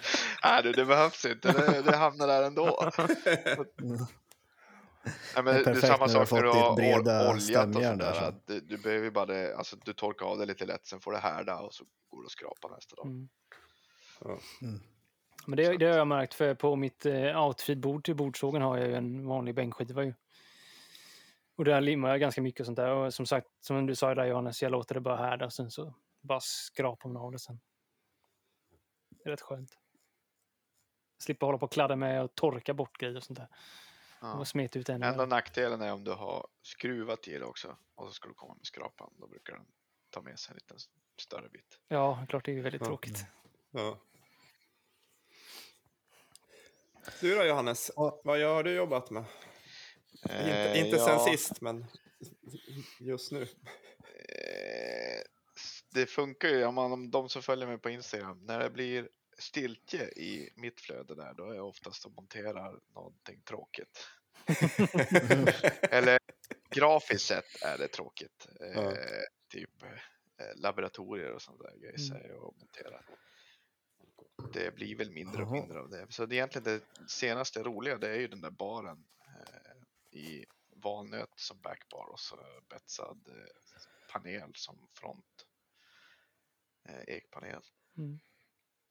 [0.45, 2.93] Nej du, det behövs inte, det, det hamnar där ändå.
[5.35, 8.35] Nej, men Det är samma sak när du har oljat och sådär.
[8.47, 11.13] Du, du behöver ju bara det, alltså du torkar av det lite lätt, sen får
[11.13, 13.07] det härda och så går det att skrapa nästa dag.
[13.07, 13.29] Mm.
[14.21, 14.39] Ja.
[15.47, 17.13] Men det, det har jag märkt, för på mitt eh,
[17.47, 20.15] outfeed-bord till bordsågen har jag ju en vanlig bänkskiva ju.
[21.57, 22.91] Och där limmar jag ganska mycket och sånt där.
[22.91, 25.95] Och som sagt, som du sa där Johannes, jag låter det bara härda sen så
[26.21, 27.61] bara skrapar man av det sen.
[29.11, 29.79] Det är rätt skönt.
[31.19, 33.49] Slippa hålla på och kladda med och torka bort grejer och sånt där.
[34.21, 34.33] Ja.
[34.35, 38.07] Och smeta ut ännu Enda nackdelen är om du har skruvat i det också och
[38.07, 39.15] så ska du komma med skrapan.
[39.19, 39.67] Då brukar den
[40.11, 40.77] ta med sig en liten
[41.21, 41.79] större bit.
[41.89, 42.87] Ja, klart det är ju väldigt Ja.
[42.87, 43.25] tråkigt.
[43.71, 43.99] Ja.
[47.21, 48.21] Du då Johannes, Ja.
[48.25, 49.25] vad har du jobbat med?
[50.23, 51.87] inte Eh, inte ja, sen sist, men
[53.01, 53.43] just nu.
[53.43, 55.23] eh,
[55.95, 58.47] Det funkar ju om, man, om de som följer mig på Instagram.
[58.47, 63.43] När det blir stiltje i mitt flöde där, då är jag oftast och monterar någonting
[63.43, 64.09] tråkigt.
[65.91, 66.19] Eller
[66.71, 68.49] grafiskt sett är det tråkigt.
[68.61, 68.95] Eh, Ja.
[69.49, 69.89] Typ eh,
[70.57, 71.69] laboratorier och sånt där
[72.15, 73.07] är jag och monterar.
[74.53, 76.07] Det blir väl mindre och mindre av det.
[76.09, 80.45] Så det egentligen det senaste roliga det är ju den där baren eh, i
[80.77, 82.39] valnöt som backbar och så
[82.69, 85.47] betsad eh, panel som front.
[86.89, 87.63] Eh, ekpanel.
[87.99, 88.19] Mm.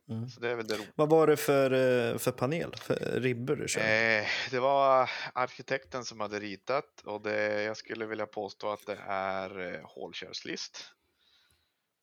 [0.09, 0.29] Mm.
[0.29, 0.91] Så det är väl det roliga.
[0.95, 2.75] Vad var det för, eh, för panel?
[2.75, 3.81] För ribbor du kör?
[3.81, 8.99] Eh, det var arkitekten som hade ritat och det, jag skulle vilja påstå att det
[9.07, 10.91] är eh, hålkärlslist.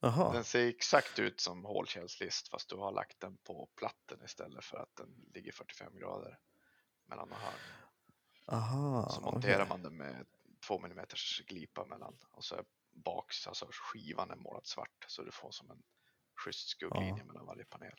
[0.00, 0.32] Jaha.
[0.32, 4.78] Den ser exakt ut som hålkärlslist fast du har lagt den på platten istället för
[4.78, 6.38] att den ligger 45 grader
[7.06, 7.60] mellan och hörn.
[8.46, 9.08] Aha.
[9.10, 10.26] Så monterar man den med
[10.66, 11.06] 2 mm
[11.46, 15.70] glipa mellan och så är baks, alltså skivan är målad svart så du får som
[15.70, 15.82] en
[16.44, 17.94] schysst skugglinje mellan varje panel.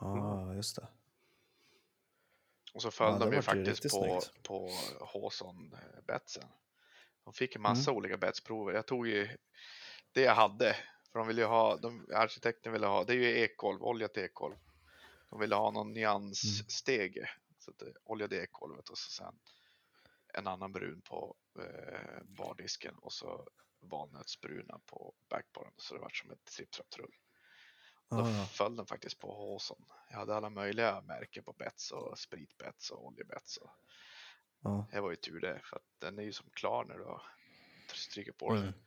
[0.00, 0.88] Ja, just det.
[2.74, 4.42] Och så Ja, föll det de ju ju faktiskt riktigt på, snyggt.
[4.42, 4.70] på
[5.12, 6.48] Hawson eh.
[7.24, 7.98] De fick en massa Mm.
[7.98, 8.72] olika betsprover.
[8.72, 9.36] Jag tog ju
[10.12, 10.76] det jag hade.
[11.16, 14.22] För de ville ju ha, de, arkitekten ville ha, det är ju ekolv, olja till
[14.22, 14.54] ekolv.
[15.30, 15.94] De ville ha någon Mm.
[15.94, 17.30] nyansstege.
[17.58, 19.38] Så att det oljade ekolvet och så sen
[20.34, 23.48] en annan brun på eh, bardisken och så
[23.80, 25.72] valnötsbruna på backbaren.
[25.76, 27.14] Så det var som ett tripp-trapp-trull.
[28.10, 29.84] Då Ah, föll den faktiskt på håsen.
[30.10, 33.56] Jag hade alla möjliga märken på bets och spritbets och oljebets.
[33.56, 33.70] Och
[34.62, 34.88] ja.
[34.92, 37.18] det var ju tur det, för att den är ju som klar när du
[37.94, 38.62] stryker på den.
[38.62, 38.74] Mm.
[38.74, 38.85] Eh,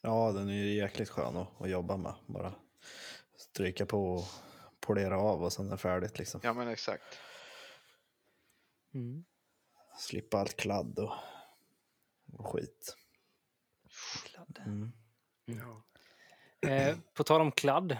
[0.00, 2.14] ja, den är ju jäkligt skön att, att jobba med.
[2.26, 2.54] Bara
[3.36, 4.24] stryka på och
[4.80, 6.40] polera av och sen är det färdigt liksom.
[6.44, 7.18] ja men exakt.
[8.94, 9.24] Mm.
[9.98, 11.12] Slippa allt kladd och,
[12.32, 12.96] och skit.
[14.24, 14.60] Kladd.
[14.66, 14.92] Mm.
[15.44, 15.82] Ja.
[16.70, 17.96] Eh, på tal om kladd.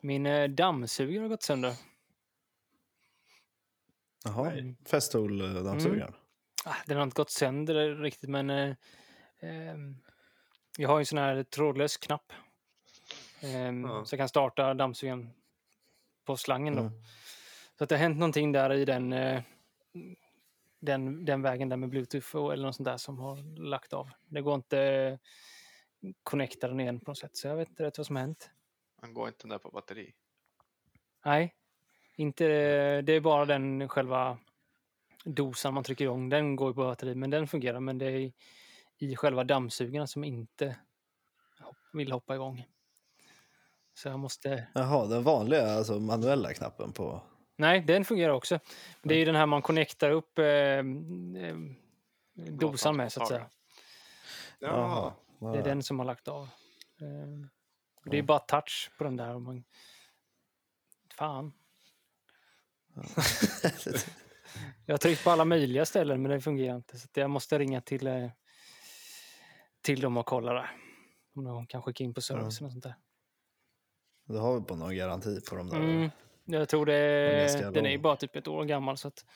[0.00, 1.74] Min eh, dammsugare har gått sönder.
[4.24, 4.52] Jaha.
[4.84, 6.14] Festool-dammsugaren.
[6.14, 6.19] Ah,
[6.86, 8.74] den har inte gått sönder riktigt, men eh,
[9.40, 9.96] ehm,
[10.78, 12.32] jag har en sån här trådlös knapp.
[13.42, 14.04] Ehm, Ja.
[14.04, 15.30] Så jag kan starta dammsugaren
[16.24, 16.80] på slangen då.
[16.82, 16.92] Mm.
[17.78, 19.42] Så att det har hänt någonting där i den, eh,
[20.80, 24.10] den, den vägen där med bluetooth och- eller något sånt där som har lagt av.
[24.28, 25.18] Det går inte eh,
[26.22, 28.50] connecta den igen på något sätt, så jag vet inte rätt vad som har hänt.
[29.02, 30.14] Man går inte den där på batteri.
[31.24, 31.54] Nej,
[32.16, 32.44] inte,
[33.02, 34.38] det är bara den själva
[35.24, 36.28] dosan man trycker igång.
[36.28, 37.80] Den går ju på batteri, men den fungerar.
[37.80, 38.32] Men det är
[38.98, 40.76] i, själva dammsugaren som inte
[41.92, 42.66] vill hoppa igång.
[43.94, 44.66] Så jag måste...
[44.74, 47.22] Jaha, den vanliga, alltså manuella knappen på...
[47.56, 48.58] Nej, den fungerar också.
[49.02, 50.82] Det är ju den här man connectar upp eh, eh,
[52.34, 53.46] dosan med, så att säga.
[54.58, 55.12] Jaha.
[55.40, 56.42] Det är den som har lagt av.
[57.00, 57.46] Eh,
[58.04, 59.38] Det är bara touch på den där.
[59.38, 59.64] Man...
[61.14, 61.52] Fan.
[64.90, 66.98] Jag har tryckt på alla möjliga ställen men det fungerar inte.
[66.98, 68.30] Så jag måste ringa till, eh,
[69.82, 70.70] till dem och kolla det.
[71.34, 72.94] Om de kan skicka in på servicen och sånt där.
[74.24, 75.76] Du har väl på någon garanti på de där?
[75.76, 76.10] Mm,
[76.44, 78.96] jag tror är det, den är ju bara typ ett år gammal.
[78.96, 79.26] Så att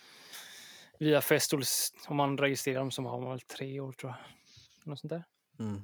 [0.99, 4.21] via Festols, om man registrerar dem så har man väl tre år tror jag.
[4.87, 5.25] Något sånt där.
[5.59, 5.83] Mm.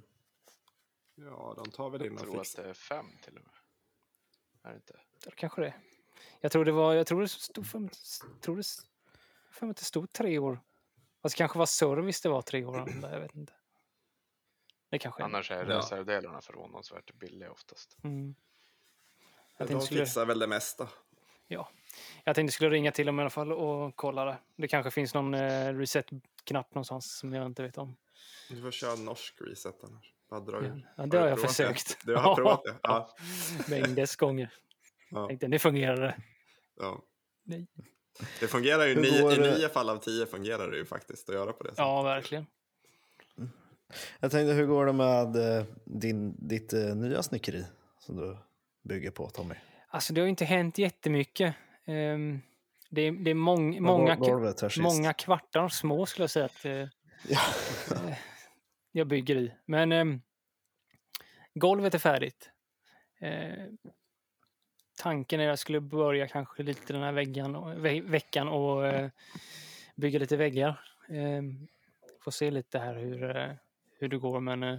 [1.14, 3.54] Ja, de tar väl in Jag och tror att det är fem till och med.
[4.62, 5.00] Är det inte?
[5.24, 5.74] Ja, kanske det.
[6.40, 7.88] Jag tror det var, jag tror det stod för,
[8.40, 8.64] tror det,
[9.60, 10.60] för mig att det stod tre år.
[11.22, 12.90] Fast det kanske var service det var tre år.
[13.02, 13.52] Jag vet inte.
[14.90, 15.24] Det kanske är.
[15.24, 15.78] Annars är Ja.
[15.78, 17.96] reservdelarna förvånansvärt billiga oftast.
[18.04, 18.34] Mm.
[19.56, 20.88] Jag De skulle, fixar väl det mesta.
[22.24, 24.38] jag tänkte skulle ringa till dem i alla fall och kolla det.
[24.56, 27.96] Det kanske finns någon eh, reset-knapp någonstans som jag inte vet om.
[28.50, 30.14] Du får köra norsk reset annars.
[30.30, 31.48] Bara dra Ja, ja, det har du jag provat det?
[31.48, 32.06] försökt.
[32.06, 32.76] Du har provat det?
[32.82, 33.14] Ja.
[33.68, 34.52] Mängdes gånger.
[35.10, 36.16] ja, Tänkte, nu fungerar det.
[36.76, 37.02] ja.
[37.42, 37.66] Nej.
[38.40, 41.34] Det fungerar ju, nio, går i nio fall av tio fungerar det ju faktiskt att
[41.34, 41.78] göra på det sättet.
[41.78, 42.46] Ja, verkligen.
[44.20, 47.64] Jag tänkte, hur går det med eh, din, ditt eh, nya snickeri
[47.98, 48.36] som du
[48.82, 49.54] bygger på, Tommy?
[49.88, 51.54] Alltså det har ju inte hänt jättemycket.
[51.84, 52.40] Ehm,
[52.90, 54.16] det, är, det är mång, många,
[54.80, 56.88] många kvartar små skulle jag säga att eh,
[57.28, 57.40] Ja.
[58.92, 59.54] jag bygger i.
[59.66, 60.20] Men ehm,
[61.54, 62.50] golvet är färdigt.
[65.00, 67.12] Tanken är att jag skulle börja kanske lite den här
[67.56, 69.10] och, ve veckan och eh,
[69.94, 70.80] bygga lite väggar.
[71.08, 71.42] Eh,
[72.20, 73.52] får se lite här hur, eh,
[73.98, 74.78] hur det går men eh,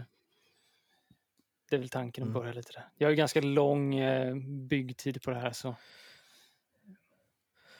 [1.69, 2.41] det är väl tanken att Mm.
[2.41, 2.89] börja lite där.
[2.97, 4.35] Jag har ju ganska lång eh,
[4.69, 5.75] byggtid på det här så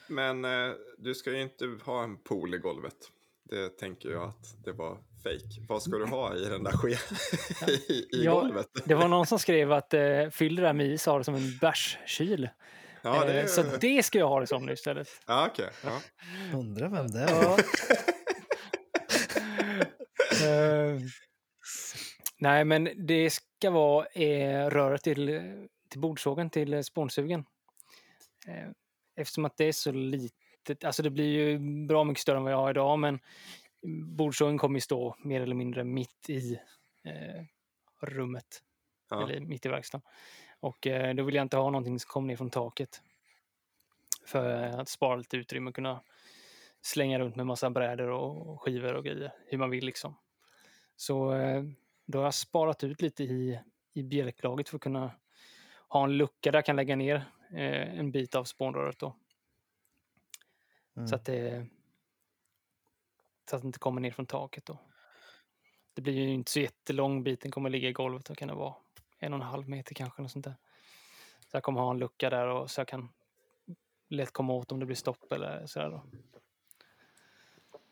[0.08, 3.12] Men eh, du ska ju inte ha en pool i golvet.
[3.42, 5.66] Det tänker jag att det var fake.
[5.68, 6.98] Vad ska du ha i den där skeden?
[7.88, 8.66] I, i Ja, golvet?
[8.84, 11.34] det var någon som skrev att eh, fyll det där med is har det som
[11.34, 12.48] en bärskyl.
[13.02, 13.46] Ja, det Eh.
[13.46, 15.08] Så det ska jag ha det som nu istället.
[15.26, 15.70] Ja, okej.
[15.84, 16.00] Ja.
[16.58, 17.42] Undrar vem det är?
[17.42, 17.56] Ja.
[20.42, 20.98] Eh,
[22.38, 25.40] nej, men det ska vara eh, röret till,
[25.90, 27.44] till bordsågen, till eh, spånsugen.
[28.48, 28.68] Eh,
[29.16, 32.52] eftersom att det är så litet, alltså det blir ju bra mycket större än vad
[32.52, 33.18] jag har idag, men
[34.16, 36.60] bordsågen kommer ju stå mer eller mindre mitt i
[37.04, 37.44] eh,
[38.00, 38.62] rummet,
[39.10, 39.22] Ja.
[39.22, 40.06] eller mitt i verkstaden.
[40.60, 43.02] Och eh, då vill jag inte ha någonting som kommer ner från taket.
[44.26, 46.02] För att spara lite utrymme och kunna
[46.80, 50.16] slänga runt med massa brädor och skivor och grejer, hur man vill liksom.
[50.96, 51.62] Så eh,
[52.06, 53.60] då har jag sparat ut lite i,
[53.92, 55.10] i bjälklaget för att kunna
[55.88, 57.16] ha en lucka där jag kan lägga ner
[57.50, 59.16] eh, en bit av spånröret då.
[60.96, 61.08] Mm.
[61.08, 61.66] Så att det
[63.50, 64.78] så att det inte kommer ner från taket då.
[65.94, 68.54] Det blir ju inte så jättelång bit, den kommer ligga i golvet, då kan det
[68.54, 68.74] vara
[69.18, 70.22] en och en halv meter kanske.
[70.22, 70.54] Något sånt där.
[71.50, 73.08] Så jag kommer ha en lucka där och så jag kan
[74.08, 76.02] lätt komma åt om det blir stopp eller sådär då.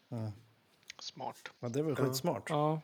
[0.09, 0.33] Ja.
[0.99, 1.51] Smart.
[1.61, 2.51] Ja, det är väl skitsmart.
[2.51, 2.81] Ja,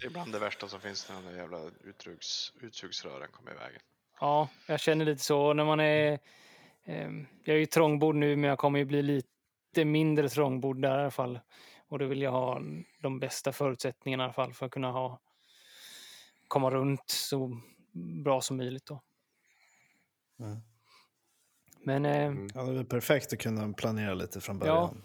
[0.00, 3.80] Det är bland det värsta som finns när de jävla utsugs, utsugsrören kommer i vägen.
[4.20, 6.18] ja, jag känner lite så när man är...
[6.84, 10.98] ehm, jag är ju trångbord nu men jag kommer ju bli lite mindre trångbord där
[10.98, 11.40] i alla fall.
[11.90, 12.60] Och då vill jag ha
[13.00, 15.20] de bästa förutsättningarna i alla fall för att kunna ha
[16.48, 17.60] komma runt så
[18.24, 18.86] bra som möjligt.
[18.86, 19.02] Då.
[20.40, 20.60] Mm.
[21.84, 22.48] Men eh, Mm.
[22.54, 25.02] Ja, det är väl perfekt att kunna planera lite från början.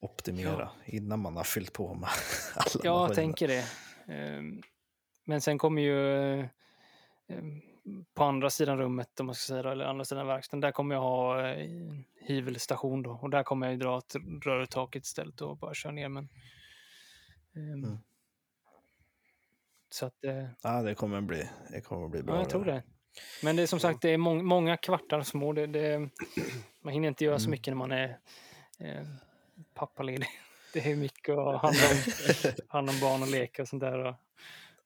[0.00, 2.08] Optimera innan man har fyllt på med
[2.54, 3.64] alla ja, jag tänker det.
[4.08, 4.62] Ehm,
[5.24, 6.46] Men sen kommer ju eh,
[7.28, 7.62] em,
[8.14, 11.02] på andra sidan rummet, om man ska säga eller andra sidan verkstaden, där kommer jag
[11.02, 11.68] ha eh,
[12.20, 13.10] hyvelstation då.
[13.10, 14.14] Och där kommer jag dra ett
[14.44, 16.08] rör i taket istället och bara köra ner.
[16.08, 16.28] Men,
[17.56, 17.98] ehm, Mm.
[19.90, 22.34] Så att, eh, Ja, det kommer bli, det kommer bli bra.
[22.34, 22.82] ja, jag tror det.
[23.42, 25.52] Men det är som sagt, det är mång- många kvartar små.
[25.52, 25.98] Det, det,
[26.82, 27.50] man hinner inte göra så Mm.
[27.50, 28.18] mycket när man är
[28.78, 29.06] eh,
[29.74, 30.28] pappaledig.
[30.72, 33.98] Det är mycket att hand om, hand om barn och leka och sånt där.
[33.98, 34.14] Och,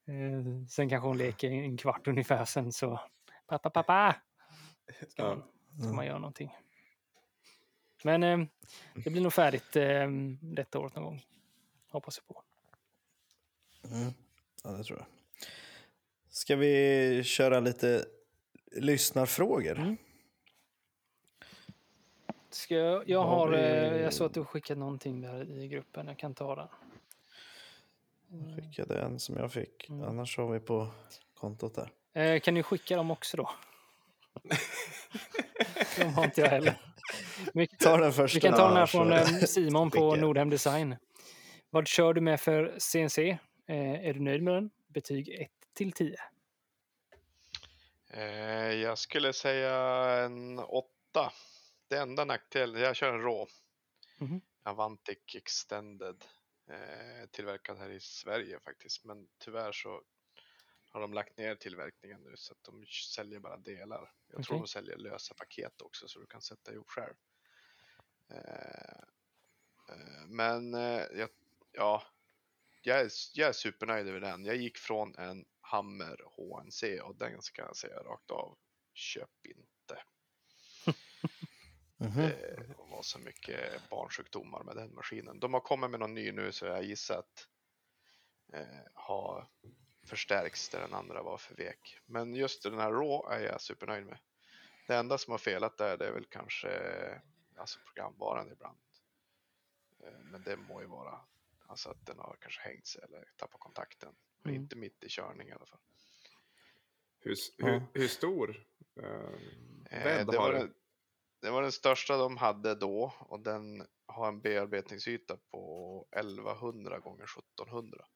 [0.06, 3.00] eh, sen kanske hon leker en kvart ungefär, sen så
[3.46, 4.16] pappa, pappa!
[5.08, 5.42] Ska man,
[5.82, 6.56] ska man göra någonting.
[8.04, 8.38] Men eh,
[8.94, 10.08] det blir nog färdigt eh,
[10.40, 11.22] detta året någon gång.
[11.88, 12.42] Hoppas jag på.
[13.96, 14.12] Mm.
[14.64, 15.06] Ja, det tror jag.
[16.28, 18.04] Ska vi köra lite
[18.72, 19.78] lyssnarfrågor?
[19.78, 19.96] Mm.
[22.50, 25.68] Ska jag, jag Har har, vi- eh, jag såg att du skickat någonting där i
[25.68, 26.06] gruppen.
[26.08, 26.68] Jag kan ta den.
[28.32, 29.88] Jag skickade en som jag fick.
[29.88, 30.08] Mm.
[30.08, 30.88] Annars har vi på
[31.34, 31.90] kontot där.
[32.22, 33.50] Eh, kan ni skicka dem också då?
[35.98, 36.80] De har inte jag heller.
[37.54, 38.36] Vi, Ta den första.
[38.36, 40.16] vi kan ta den här från eh, Simon på.
[40.16, 40.96] Nordhem Design.
[41.70, 43.18] Vad kör du med för CNC?
[43.66, 44.70] Eh, är du nöjd med den?
[44.88, 46.16] Betyg 1 till 10.
[48.10, 48.22] Eh,
[48.72, 49.74] jag skulle säga
[50.24, 51.32] en åtta.
[51.88, 53.46] Det enda nackdelen, jag kör en rå.
[54.18, 54.40] Mhm.
[54.62, 56.24] Avantic Extended.
[56.66, 59.04] Eh, tillverkad här i Sverige faktiskt.
[59.04, 60.02] Men tyvärr så
[60.90, 64.12] har de lagt ner tillverkningen nu så att de säljer bara delar.
[64.26, 64.58] Jag tror Okej.
[64.58, 67.14] de säljer lösa paket också så du kan sätta ihop själv.
[68.28, 68.98] Eh,
[69.88, 71.28] eh, men jag,
[71.72, 72.02] ja,
[72.82, 74.44] jag är, jag är supernöjd över den.
[74.44, 78.58] Jag gick från en Hammer HNC och den ska jag säga rakt av.
[78.94, 80.02] Köp inte.
[81.96, 82.16] Mhm.
[82.16, 85.40] Det så mycket barnsjukdomar med den maskinen.
[85.40, 87.48] De har kommit med någon ny nu så jag gissar att
[88.52, 89.50] eh, ha
[90.06, 91.98] förstärks där den andra var för vek.
[92.06, 94.18] Men just den här Raw är jag supernöjd med.
[94.86, 96.70] Det enda som har felat där det är väl kanske
[97.56, 98.78] alltså programvaran ibland.
[100.04, 101.20] Eh, men det må ju vara
[101.66, 104.14] alltså att den har kanske hängt sig eller tappat kontakten.
[104.42, 104.62] Men Mm.
[104.62, 105.80] inte mitt i körning i alla fall.
[107.20, 107.66] Hur, Ja.
[107.66, 109.04] hur, hur stor eh,
[109.90, 110.74] Eh, bädd det, har den,
[111.42, 117.24] det var den största de hade då och den har en bearbetningsyta på 1100 gånger
[117.24, 118.06] 1700.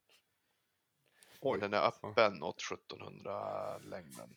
[1.41, 4.35] Och Oj, den är öppen åt 1700 längden.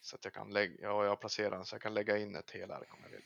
[0.00, 2.36] Så att jag kan lägga, ja, jag har placerat den så jag kan lägga in
[2.36, 3.24] ett helark om jag vill.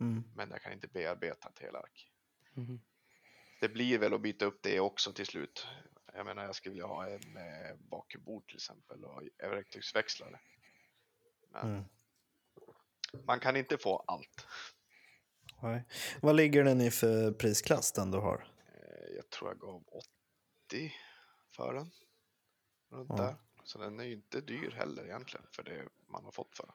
[0.00, 0.24] Mm.
[0.34, 2.10] Men jag kan inte bearbeta ett helark.
[2.52, 2.80] Mhm.
[3.60, 5.66] Det blir väl att byta upp det också till slut.
[6.12, 10.40] Jag menar jag skulle vilja ha en eh, bakbord till exempel och verktygsväxlare.
[11.48, 11.84] Men Mm.
[13.26, 14.46] Man kan inte få allt.
[15.62, 15.84] Nej.
[16.22, 18.48] Vad ligger den i för prisklass den du har?
[18.74, 19.84] Eh, Jag tror jag gav
[20.66, 20.92] 80
[21.56, 21.90] för den.
[22.90, 23.16] Runt Ja.
[23.16, 23.36] där.
[23.64, 26.74] Så den är ju inte dyr heller egentligen för det man har fått för den.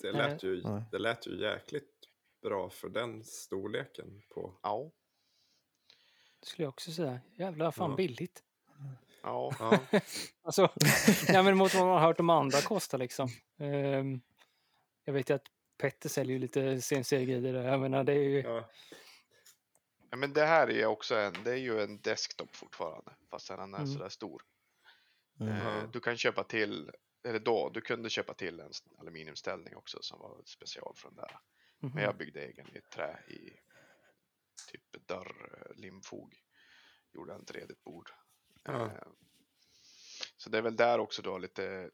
[0.00, 0.30] Det, Nej.
[0.30, 0.82] lät ju, Nej.
[0.92, 1.92] det lät ju jäkligt
[2.42, 4.58] bra för den storleken på...
[4.62, 4.90] Ja,
[6.40, 7.20] Det skulle jag också säga.
[7.38, 7.96] Jävlar, fan Ja.
[7.96, 8.42] billigt.
[9.22, 9.52] ja.
[9.58, 9.78] Ja,
[10.42, 10.72] Alltså,
[11.28, 13.28] ja, men mot vad man har hört om andra kostar liksom.
[13.58, 14.20] Ehm,
[15.04, 15.46] jag vet ju att
[15.78, 17.64] Petter säljer ju lite CNC-grejer där.
[17.64, 18.40] Jag menar, det är ju...
[18.40, 18.68] ja.
[20.10, 20.16] ja.
[20.16, 23.12] Men det här är också en, det är ju en desktop fortfarande.
[23.30, 23.86] Fast den är Mm.
[23.86, 24.42] sådär stor.
[25.40, 25.52] Mm.
[25.56, 25.90] Eh.
[25.90, 26.90] Du kan köpa till,
[27.24, 31.38] eller då, du kunde köpa till en aluminiumställning också som var special från där.
[31.78, 31.92] Mhm.
[31.94, 33.52] Men jag byggde egen i trä i
[34.72, 36.42] typ dörr, eh, limfog.
[37.12, 38.10] Gjorde en redigt bord.
[38.62, 38.84] Ja.
[38.86, 38.90] Eh,
[40.36, 41.90] Så det är väl där också då lite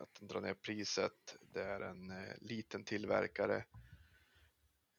[0.00, 1.36] att den drar ner priset.
[1.40, 3.64] Det är en eh, liten tillverkare.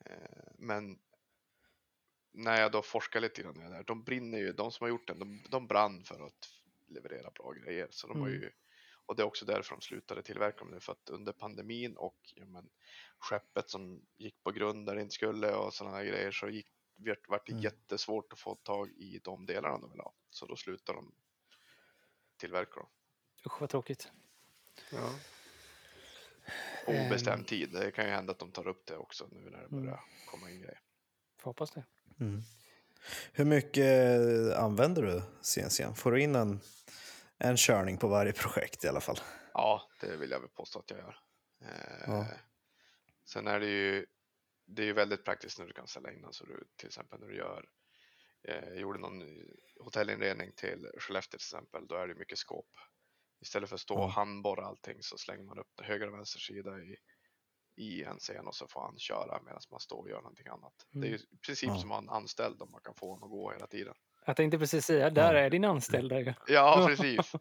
[0.05, 0.99] Eh, Men
[2.31, 4.89] när jag då forskar lite grann i det där, de brinner ju, de som har
[4.89, 6.49] gjort den, de, de brann för att
[6.87, 7.87] leverera bra grejer.
[7.91, 8.41] Så de har Mm.
[8.41, 8.51] ju,
[9.05, 12.19] och det är också därför de slutade tillverka dem nu, för att under pandemin och
[12.35, 12.69] ja, men,
[13.17, 16.67] skeppet som gick på grund där det inte skulle och sådana här grejer så gick,
[17.27, 17.63] vart det Mm.
[17.63, 20.13] jättesvårt att få tag i de delarna de vill ha.
[20.29, 21.15] Så då slutade de
[22.37, 22.89] tillverka dem.
[23.45, 24.11] Usch vad tråkigt.
[24.91, 25.13] Ja.
[26.85, 27.05] På Ehm.
[27.07, 27.69] obestämd tid.
[27.71, 29.83] Det kan ju hända att de tar upp det också nu när det Mm.
[29.85, 30.79] börjar komma in grejer.
[31.37, 31.83] Får hoppas det.
[32.19, 32.41] Mm.
[33.33, 33.87] Hur mycket
[34.55, 35.93] använder du CNC?
[35.95, 36.59] Får du in en,
[37.37, 39.19] en körning på varje projekt i alla fall?
[39.53, 41.19] Ja, det vill jag väl påstå att jag gör.
[41.61, 42.27] Eh, Ja.
[43.25, 44.05] Sen är det ju
[44.65, 46.33] det är ju väldigt praktiskt när du kan ställa in den.
[46.33, 47.69] Så du, till exempel när du gör
[48.43, 49.23] eh, gjorde någon
[49.79, 52.69] hotellinredning till Skellefteå till exempel, då är det mycket skåp.
[53.41, 56.79] Istället för att stå och handborra allting så slänger man upp höger och vänster sida
[56.79, 56.95] i,
[57.75, 60.73] i en scen och så får han köra medan man står och gör någonting annat.
[60.91, 61.77] Det är ju i princip Ja.
[61.77, 63.93] som att ha en anställd om man kan få honom att gå hela tiden.
[64.25, 66.33] Jag tänkte precis säga, där är din anställda ju.
[66.47, 67.31] Ja, precis.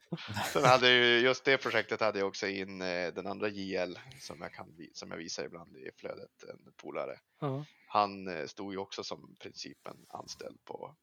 [0.53, 4.41] Sen hade ju, just det projektet hade jag också in eh, den andra JL som
[4.41, 7.19] jag, kan, som jag visar ibland i flödet, en polare.
[7.41, 7.65] Ja.
[7.89, 10.97] Han eh, stod ju också som principen anställd på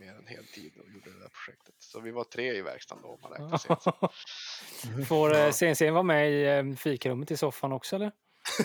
[0.00, 1.74] mer än heltid och gjorde det där projektet.
[1.78, 5.04] Så vi var tre i verkstaden då om man räknar sig.
[5.06, 8.12] Får eh, CNC vara med i eh, fikarummet i soffan också eller?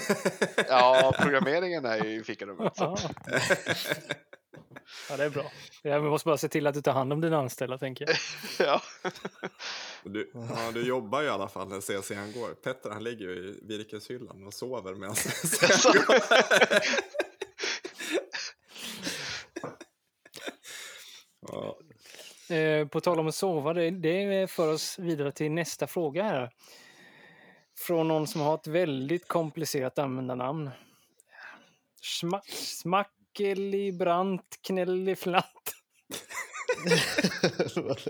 [0.69, 2.73] Ja, programmeringen är ju i fikarummet.
[2.75, 2.97] Ja.
[5.09, 5.51] ja, det är bra.
[5.81, 8.17] Jag måste bara se till att du tar hand om dina anställda tänker jag.
[8.67, 8.81] Ja.
[10.03, 12.53] Du, ja, du jobbar ju i alla fall när CCN går.
[12.53, 17.24] Petter han ligger ju i virkeshyllan och sover medan CCN går.
[22.50, 26.50] Eh, på tal om att sova, det, det för oss vidare till nästa fråga här.
[27.78, 30.70] Från någon som har ett väldigt komplicerat användarnamn.
[32.02, 35.74] Schma, Smackelibrant knelliflatt.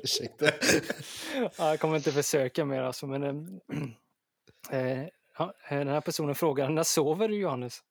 [0.03, 0.45] Ursäkta.
[1.33, 3.23] Ja, jag kommer inte försöka mer alltså, men...
[3.23, 3.33] eh,
[4.79, 5.07] eh,
[5.37, 7.83] ja, den här personen frågar, när sover du Johannes?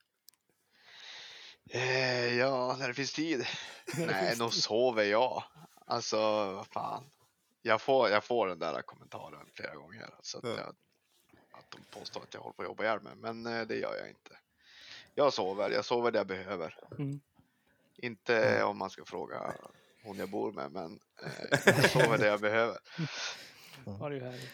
[1.71, 3.47] Eh, ja, när det finns tid.
[3.99, 5.43] Nej, nog sover jag.
[5.85, 6.17] Alltså,
[6.53, 7.05] vad fan.
[7.63, 10.11] Jag får, jag får den där kommentaren flera gånger.
[10.23, 10.51] Så att, Ja.
[10.51, 10.69] jag,
[11.53, 13.13] att de påstår att jag håller på att jobba ihjäl mig.
[13.17, 14.39] Men eh, det gör jag inte.
[15.15, 16.79] Jag sover, jag sover det jag behöver.
[16.99, 17.21] Mm.
[17.97, 19.55] Inte om man ska fråga
[20.05, 22.79] hon jag bor med, men eh, jag sover det jag behöver.
[23.87, 24.51] Ja, det är härligt.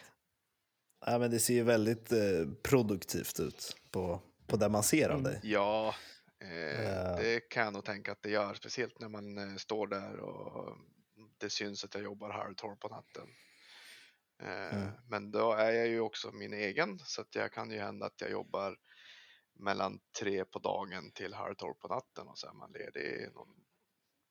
[1.07, 2.19] Ja, men det ser ju väldigt eh,
[2.63, 5.25] produktivt ut på, på det man ser av Mm.
[5.33, 5.41] dig.
[5.43, 5.95] Ja,
[6.41, 8.55] eh, det kan jag nog tänka att det gör.
[8.55, 10.77] Speciellt när man eh, står där och
[11.41, 13.29] det syns att jag jobbar halv tolv på natten.
[14.43, 14.91] Eh, Mm.
[15.09, 18.21] Men då är jag ju också min egen så att jag kan ju hända att
[18.21, 18.77] jag jobbar
[19.55, 23.49] mellan tre på dagen till halv tolv på natten och så är man ledig någon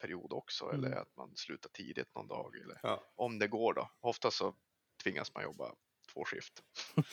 [0.02, 0.86] period också Mm.
[0.86, 3.04] eller att man slutar tidigt någon dag eller Ja.
[3.16, 3.92] om det går då.
[4.00, 4.56] Ofta så
[5.04, 5.76] tvingas man jobba
[6.14, 6.64] två skift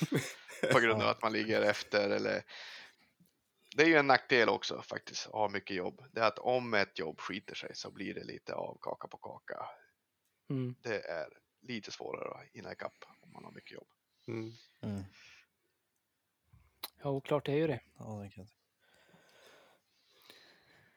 [0.73, 2.43] på grund av att man ligger efter eller
[3.77, 6.05] det är ju en nackdel också faktiskt att ha mycket jobb.
[6.13, 9.17] Det är att om ett jobb skiter sig så blir det lite av kaka på
[9.19, 9.67] kaka.
[10.49, 10.75] Mm.
[10.83, 11.29] Det är
[11.61, 13.89] lite svårare att hinna ikapp om man har mycket jobb.
[14.29, 14.53] mm.
[14.81, 15.03] Mm.
[17.03, 17.81] Ja, klart det är ju det.
[17.99, 18.47] Ja, det kan.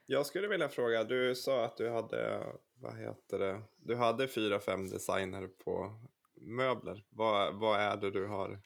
[0.06, 4.60] Jag skulle vilja fråga, du sa att du hade, vad heter det, du hade fyra,
[4.60, 6.00] fem designer på
[6.34, 7.06] möbler.
[7.10, 8.62] Vad, vad är det du har,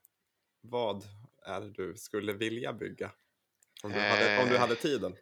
[0.62, 1.04] vad
[1.46, 3.12] är det du skulle vilja bygga?
[3.84, 4.60] Om du, hade, om du Eh.
[4.62, 5.16] hade tiden.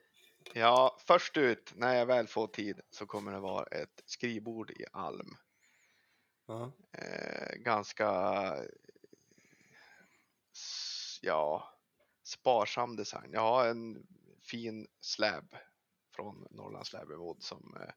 [0.53, 4.85] Ja, först ut när jag väl får tid så kommer det vara ett skrivbord i
[4.91, 5.35] alm.
[6.91, 8.09] Eh, ganska
[11.21, 11.73] ja,
[12.23, 13.29] sparsam design.
[13.33, 14.07] Jag har en
[14.41, 15.55] fin slab
[16.15, 17.93] från Norrlands Slabberwood som, eh,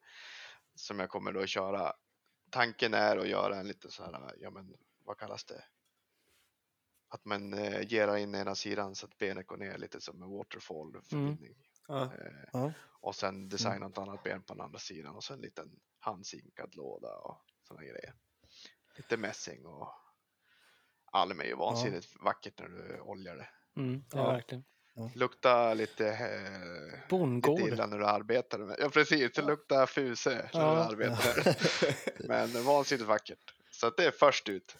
[0.75, 1.93] som jag kommer då att köra.
[2.51, 5.65] Tanken är att göra en lite så här, ja men vad kallas det?
[7.09, 10.31] Att man eh, gerar in ena sidan så att benet går ner lite som en
[10.31, 11.57] waterfall förbindning.
[11.89, 12.03] Ja.
[12.05, 12.11] Eh,
[12.53, 12.73] Ja.
[13.01, 16.75] och sen designa ett annat ben på den andra sidan och så en liten handsinkad
[16.75, 18.15] låda och sådana grejer.
[18.97, 19.89] Lite mässing och
[21.13, 23.49] alm är ju vansinnigt vackert när du oljar det.
[23.81, 24.31] Mm, det är Ja.
[24.33, 24.65] verkligen.
[25.15, 30.61] Luktar lite, eh, lite illa när du arbetar med Ja precis, det luktar fuse när
[30.61, 30.75] Ja.
[30.75, 31.57] du arbetar.
[32.29, 33.55] Men vansinnigt vackert.
[33.71, 34.77] Så att det är först ut.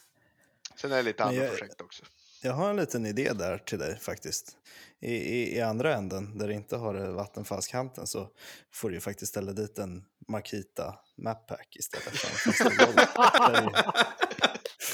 [0.77, 2.05] Sen är det lite andra jag- projekt också.
[2.47, 4.53] Jag har en liten idé där till dig faktiskt.
[5.01, 8.29] I, i, i andra änden, där det inte har vattenfallskanten, så
[8.73, 13.71] får du ju faktiskt ställa dit en Makita Mappack istället för en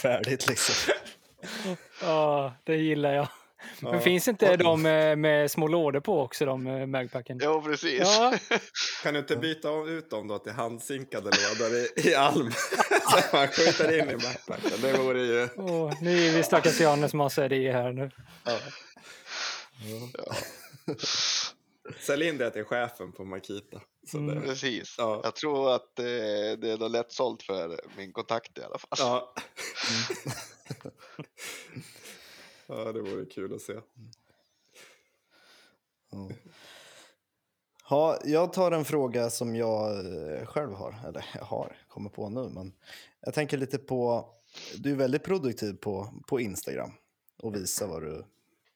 [0.02, 0.94] Färdigt liksom.
[2.02, 3.28] Ja, det gillar jag.
[3.80, 4.00] Men Ja.
[4.00, 7.38] finns inte de med, med små lådor på också, de eh, magpacken?
[7.42, 8.00] Jo precis.
[8.00, 8.34] Ja,
[9.02, 12.50] Kan du inte byta om- ut dem då till handsinkade lådor i, i alm?
[13.30, 14.80] Så man skjuter in i backpacken.
[14.82, 15.48] Det vore ju...
[15.56, 18.10] Åh, nu är vi stackars Johannes massa idéer här nu.
[18.44, 18.58] Ja,
[22.00, 23.80] Sälj in det till chefen på Makita.
[24.06, 24.42] Så Mm.
[24.42, 24.94] precis.
[24.98, 25.20] Ja.
[25.24, 28.88] Jag tror att eh, det är nog lätt sålt för min kontakt i alla fall.
[28.98, 29.34] ja.
[32.66, 33.72] ja, det vore kul att se.
[36.12, 36.28] Ja.
[37.90, 42.28] Ja, jag tar en fråga som jag eh, själv har, eller jag har, kommer på
[42.28, 42.72] nu, men
[43.20, 44.28] jag tänker lite på,
[44.76, 46.92] du är väldigt produktiv på, på Instagram
[47.38, 48.24] och visar vad du,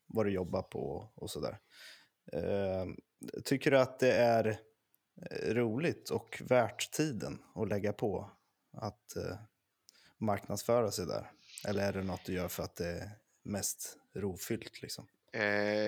[0.06, 1.58] vad du jobbar på och sådär.
[2.32, 2.86] Eh,
[3.44, 4.60] tycker du att det är
[5.30, 8.30] eh, roligt och värt tiden att lägga på
[8.72, 9.36] att eh,
[10.18, 11.30] marknadsföra sig där?
[11.68, 13.10] Eller är det något du gör för att det är
[13.42, 14.82] mest rofyllt?
[14.82, 15.06] liksom?
[15.32, 15.44] Eh,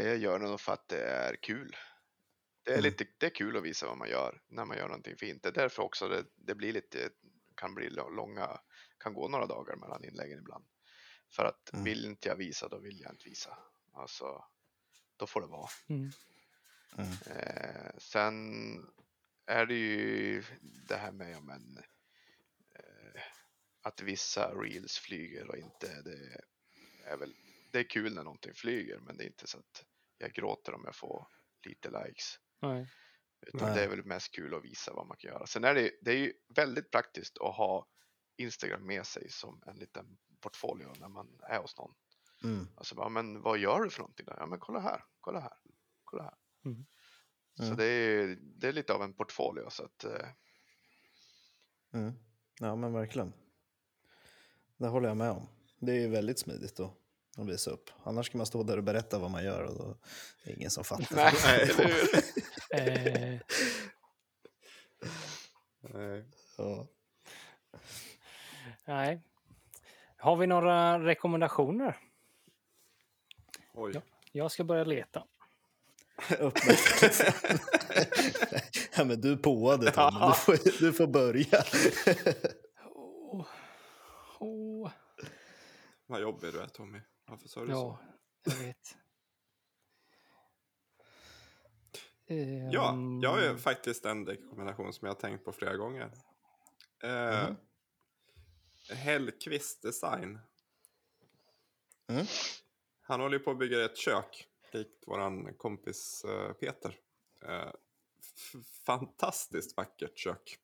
[0.07, 1.77] jag gör det nog för att det är kul.
[2.67, 2.85] Det är, Mm.
[2.85, 5.43] lite, det är kul att visa vad man gör när man gör någonting fint.
[5.43, 7.11] Det är därför också det, det blir lite,
[7.57, 8.61] kan bli långa,
[8.99, 10.65] kan gå några dagar mellan inläggen ibland.
[11.31, 11.85] För att Mm.
[11.85, 13.59] vill inte jag visa, då vill jag inte visa.
[13.93, 14.45] Alltså,
[15.17, 15.69] då får det vara.
[15.89, 16.11] Mm.
[16.99, 17.13] Mm.
[17.27, 18.37] Eh, sen
[19.47, 20.45] är det ju
[20.89, 21.79] det här med ja, men,
[22.75, 23.23] eh,
[23.83, 26.03] att vissa reels flyger och inte.
[26.03, 26.41] Det
[27.05, 27.35] är väl
[27.73, 29.85] det är kul när någonting flyger, men det är inte så att
[30.19, 31.29] jag gråter om jag får
[31.67, 32.39] lite likes.
[32.63, 32.89] Nej.
[33.47, 33.79] Utan Nej.
[33.79, 35.47] det är väl mest kul att visa vad man kan göra.
[35.47, 37.89] Sen är det, det är ju väldigt praktiskt att ha
[38.37, 41.95] Instagram med sig som en liten portfolio när man är hos någon.
[42.45, 42.69] Mm.
[42.77, 44.27] Alltså, bara, men vad gör du för någonting?
[44.27, 44.35] Då?
[44.39, 45.53] Ja, men kolla här, kolla här,
[46.05, 46.35] kolla här.
[46.65, 46.87] Mm.
[47.57, 47.77] Så Mm.
[47.77, 49.71] det är, det är lite av en portfolio.
[49.71, 50.29] Så att, eh,
[51.95, 52.13] Mm.
[52.61, 53.33] Ja, men verkligen.
[54.77, 55.49] Det håller jag med om.
[55.81, 56.95] Det är ju väldigt smidigt att,
[57.37, 57.91] att visa upp.
[58.05, 59.97] Annars kan man stå där och berätta vad man gör och då är
[60.45, 61.17] det ingen som fattar.
[61.17, 61.61] nej, Nej.
[61.71, 62.15] eller hur?
[62.71, 63.41] Eh,
[65.95, 66.25] Nej.
[66.59, 66.87] Ja.
[68.85, 69.21] nej.
[70.17, 71.97] Har vi några rekommendationer?
[73.75, 73.93] Oj.
[73.95, 74.01] Ja.
[74.33, 75.25] Jag ska börja leta.
[78.97, 81.65] Ja, men du påade Tom, du, får, du får börja.
[82.95, 83.47] Åh.
[84.39, 84.91] Åh.
[86.07, 87.01] Vad jobbig du är Tommy.
[87.27, 87.99] Varför sa du Ja,
[88.45, 88.51] så?
[88.51, 88.97] jag vet.
[92.73, 96.11] Ja, Ehm, jag har ju faktiskt en rekommendation som jag har tänkt på flera gånger.
[97.03, 97.57] Eh, Mhm.
[98.91, 100.39] Hellqvist Design.
[102.07, 102.27] Mm.
[103.01, 106.99] Han håller ju på att bygga ett kök, likt våran kompis eh, Peter.
[108.21, 108.55] F-
[108.87, 110.59] fantastiskt vackert kök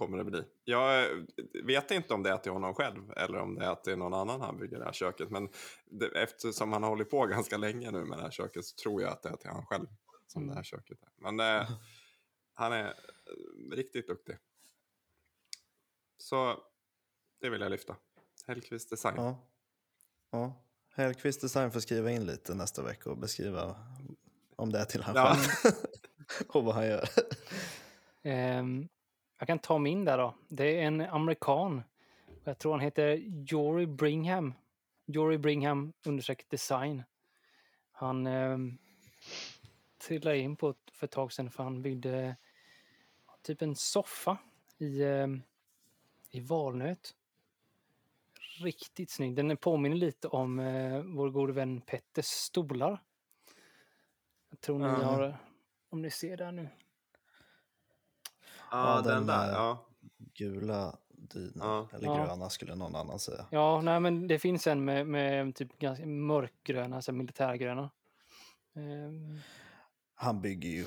[0.00, 0.42] kommer det bli.
[0.64, 1.16] Jag eh,
[1.64, 4.40] vet inte om det är till honom själv eller om det är till någon annan
[4.40, 5.30] han bygger det här köket.
[5.30, 5.48] Men
[5.84, 9.02] det, eftersom han har hållit på ganska länge nu med det här köket så tror
[9.02, 9.86] jag att det är till han själv
[10.26, 11.10] som det här köket är.
[11.16, 11.70] Men eh,
[12.54, 14.36] han är eh, riktigt duktig.
[16.18, 16.58] Så
[17.40, 17.96] det vill jag lyfta.
[18.46, 19.14] Hellqvist Design.
[19.16, 19.38] Ja.
[20.30, 20.64] ja.
[20.94, 23.76] Hellqvist Design får skriva in lite nästa vecka och beskriva
[24.56, 25.34] om det är till han Ja.
[25.36, 25.74] själv.
[26.48, 27.08] och vad han gör.
[28.22, 28.88] ehm,
[29.40, 30.34] jag kan ta min där då.
[30.48, 31.82] Det är en amerikan.
[32.44, 33.16] Jag tror han heter
[33.46, 34.54] Jory Bringham.
[35.06, 37.02] Jory Bringham understreck design.
[37.92, 38.78] Han um,
[40.06, 42.36] trillade in på för ett tag sedan för han byggde
[43.42, 44.38] typ en soffa
[44.78, 45.42] i, ehm,
[46.30, 47.14] i valnöt.
[48.62, 49.34] Riktigt snygg.
[49.36, 53.02] Den påminner lite om eh, vår gode vän Petters stolar.
[54.50, 54.90] Jag tror ni Ja.
[54.94, 55.36] har,
[55.88, 56.68] om ni ser där nu.
[58.70, 59.52] Ja, Ja, den, den, där.
[59.52, 59.86] Ja.
[60.34, 61.88] Gula dynan, Ja.
[61.96, 62.14] eller Ja.
[62.26, 63.46] gröna skulle någon annan säga.
[63.50, 67.90] Ja, nej, men det finns en med, med typ ganska mörkgröna, alltså militärgröna.
[68.76, 69.38] Ehm,
[70.14, 70.84] Han bygger ju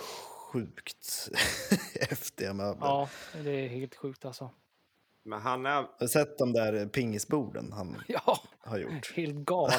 [0.51, 1.29] sjukt
[2.09, 2.87] häftiga möbler.
[2.87, 3.09] ja,
[3.43, 4.49] det är helt sjukt alltså.
[5.25, 5.69] Men han är...
[5.75, 9.13] Har du sett de där pingisborden han Ja, har gjort?
[9.15, 9.75] helt galna.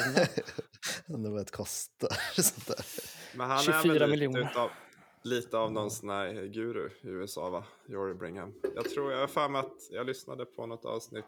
[1.07, 2.41] Undrar vad det kostar.
[2.41, 2.85] Sånt där.
[3.37, 4.41] Men han är 24 väl lite, miljoner.
[4.51, 4.69] utav,
[5.25, 7.63] lite av någon sån här guru i USA va?
[7.85, 8.53] Jory Bringham.
[8.75, 11.25] Jag tror jag har för mig att jag lyssnade på något avsnitt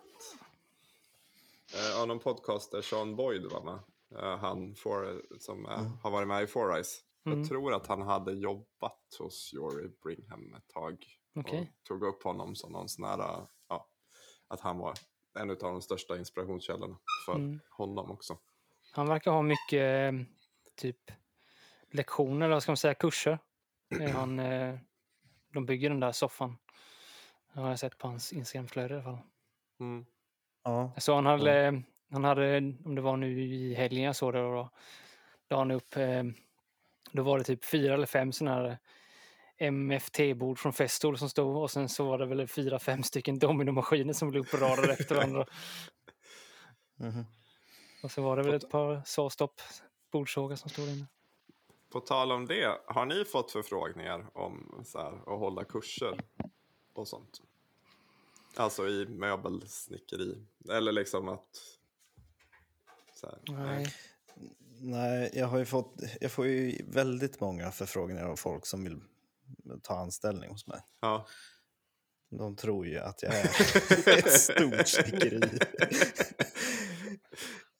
[1.76, 3.80] eh, av någon podcaster, Sean Boyd var med.
[4.24, 7.00] Eh, han for, som eh, har varit med i Four Eyes.
[7.26, 7.40] Mm.
[7.40, 11.06] Jag tror att han hade jobbat hos Jory Bringham ett tag.
[11.36, 11.74] Okej.
[11.82, 13.88] Och tog upp honom som någon sån här, eh, ja,
[14.48, 14.94] att han var
[15.40, 17.60] en av de största inspirationskällorna för Mm.
[17.70, 18.38] honom också.
[18.92, 20.20] Han verkar ha mycket eh,
[20.76, 21.12] typ
[21.92, 23.40] lektioner, eller vad ska man säga, kurser.
[23.90, 24.76] Eh, Han, eh,
[25.54, 26.58] de bygger den där soffan.
[27.54, 29.20] Det har jag sett på hans Instagramflöde i alla fall.
[29.80, 30.06] Mm.
[30.64, 30.92] Ja.
[30.98, 31.82] Så han hade,
[32.12, 34.70] han hade, om det var nu i helgen jag såg det, då
[35.50, 36.24] la han upp, eh,
[37.12, 38.78] då var det typ fyra eller fem sådana här
[39.72, 44.14] MFT-bord från Festool som stod och sen så var det väl fyra, fem stycken dominomaskiner
[44.14, 45.46] som på rader efter varandra.
[46.96, 47.26] Mhm.
[48.04, 49.62] Och så var det väl ett par Sawstopp
[50.12, 51.08] bordsågar som stod inne.
[51.90, 56.20] På tal om det, har ni fått förfrågningar om så här, att hålla kurser
[56.94, 57.42] och sånt?
[58.56, 60.46] Alltså i möbelsnickeri.
[60.72, 61.48] Eller liksom att...
[63.24, 63.94] Här, Nej.
[64.80, 69.02] Nej, jag har fått, jag får ju väldigt många förfrågningar av folk som vill
[69.82, 70.80] ta anställning hos mig.
[71.00, 71.28] Ja.
[72.30, 73.46] De tror ju att jag är
[74.18, 75.60] ett stort snickeri.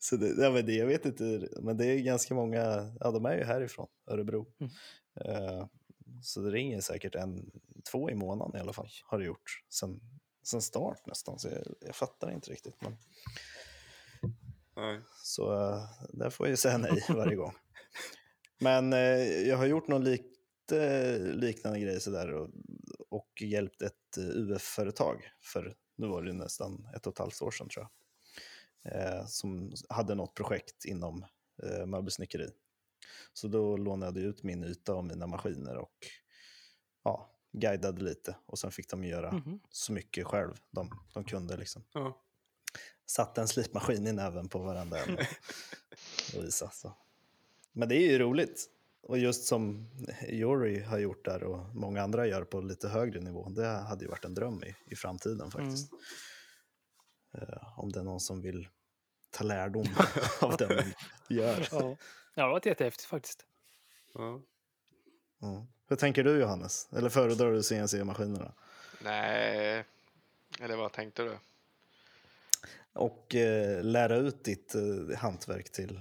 [0.10, 3.26] Så det, ja, men det, jag vet inte, men det är ganska många, ja de
[3.26, 4.48] är ju härifrån, Örebro.
[4.60, 4.72] Mm.
[5.22, 5.68] Eh,
[6.22, 7.52] Så det ringer säkert en,
[7.92, 9.64] två i månaden i alla fall, har det gjort.
[9.70, 10.00] Sen,
[10.44, 12.76] sen start nästan, så jag, jag fattar inte riktigt.
[12.82, 12.98] Men,
[14.76, 15.02] Nej.
[15.24, 17.54] så uh, där får jag ju säga nej varje gång.
[18.60, 22.50] Men eh, jag har gjort någon lite liknande grej sådär och,
[23.10, 27.70] och hjälpt ett UF-företag för nu var det nästan ett och ett halvt år sedan
[27.70, 27.90] tror jag.
[28.92, 31.26] Eh, som hade något projekt inom
[31.64, 32.50] eh, möbelsnickeri.
[33.34, 35.94] Så då lånade jag ut min yta och mina maskiner och
[37.04, 39.60] ja, guidade lite och sen fick de göra Mhm.
[39.70, 41.58] så mycket själv de, de kunde.
[41.58, 41.84] Liksom.
[41.94, 42.22] Ja.
[43.06, 45.10] Satte en slipmaskin i näven på varandra och,
[46.38, 46.70] och visa.
[46.70, 46.94] Så.
[47.72, 48.70] Men det är ju roligt.
[49.02, 49.90] Och just som
[50.30, 53.50] Yuri har gjort där och många andra gör på lite högre nivå.
[53.50, 55.92] Det hade ju varit en dröm i, i framtiden faktiskt.
[57.34, 58.68] Eh, om det är någon som vill
[59.38, 59.86] ta lärdom
[60.42, 60.94] av det man
[61.30, 61.68] gör.
[61.72, 61.96] Ja.
[62.36, 63.46] ja, det varit jättehäftigt faktiskt.
[64.14, 64.42] Ja.
[65.40, 65.68] Ja.
[65.90, 66.88] Hur tänker du Johannes?
[66.94, 68.52] Eller föredrar du CNC-maskinerna?
[69.02, 69.84] Nej,
[70.60, 71.38] eller vad tänkte du?
[72.94, 76.00] Och eh, lära ut ditt eh, hantverk till,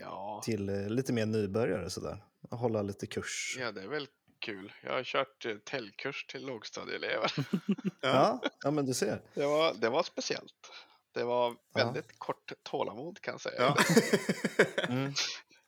[0.00, 2.24] Ja, till eh, lite mer nybörjare sådär.
[2.50, 3.56] Och Hålla lite kurs.
[3.60, 4.06] ja, det är väl
[4.38, 4.72] kul.
[4.82, 7.32] Jag har kört eh, täljkurs till lågstadieelever.
[8.00, 9.20] Ja, ja men du ser.
[9.34, 10.70] Det var, det var speciellt.
[11.14, 11.84] Det var Ja.
[11.84, 13.56] väldigt kort tålamod kan jag säga.
[13.58, 13.76] Ja.
[14.88, 15.12] Mm.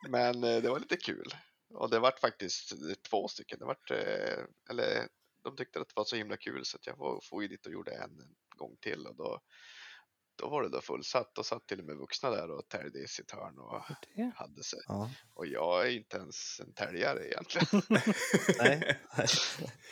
[0.09, 1.35] Men eh, det var lite kul.
[1.75, 2.79] Och det vart faktiskt eh,
[3.11, 3.59] två stycken.
[3.59, 5.09] Det vart, eh, eller
[5.45, 7.67] de tyckte att det var så himla kul så att jag får, får ju dit
[7.67, 8.11] och gjorde en
[8.57, 9.07] gång till.
[9.07, 9.41] Och då,
[10.37, 11.39] då var det då fullsatt.
[11.39, 13.83] Och satt till och med vuxna där och täljde i sitt hörn och
[14.15, 14.33] Det.
[14.37, 14.81] hade sig.
[14.87, 15.11] Ja.
[15.35, 17.83] Och jag är inte ens en täljare egentligen.
[18.59, 19.01] Nej.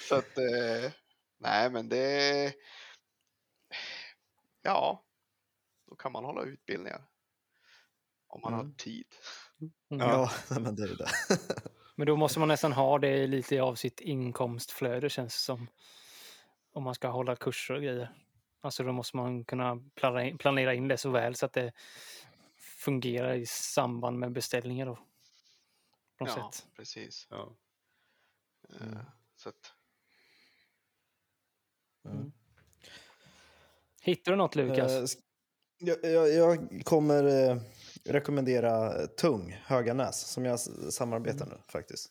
[0.08, 0.36] Så att,
[1.40, 2.52] nej men det...
[4.62, 5.04] Ja,
[5.92, 7.04] då kan man hålla utbildningar.
[8.26, 8.66] Om man Mm.
[8.66, 9.06] har tid.
[9.60, 9.72] Mm.
[10.08, 11.08] Ja, men det är det.
[11.96, 15.68] Men då måste man nästan ha det lite av sitt inkomstflöde känns det som.
[16.72, 18.14] Om man ska hålla kurser och grejer.
[18.60, 19.80] Alltså då måste man kunna
[20.38, 21.72] planera in, det så väl så att det
[22.56, 24.94] fungerar i samband med beställningar då.
[26.18, 26.66] På något Ja, sätt.
[26.76, 27.26] precis.
[27.30, 27.56] Ja.
[28.80, 29.04] Eh, Mm.
[29.36, 29.72] Så att,
[32.04, 32.32] Mm.
[34.02, 35.16] Hittar du något Lukas?
[35.82, 37.56] Eh, Jag, jag, jag kommer eh,
[38.04, 40.60] rekommendera Tung, Höganäs, som jag
[40.92, 42.10] samarbetar nu faktiskt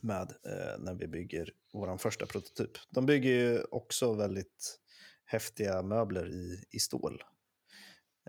[0.00, 2.70] med eh, när vi bygger vår första prototyp.
[2.90, 4.80] De bygger ju också väldigt
[5.24, 7.22] häftiga möbler i, i stål.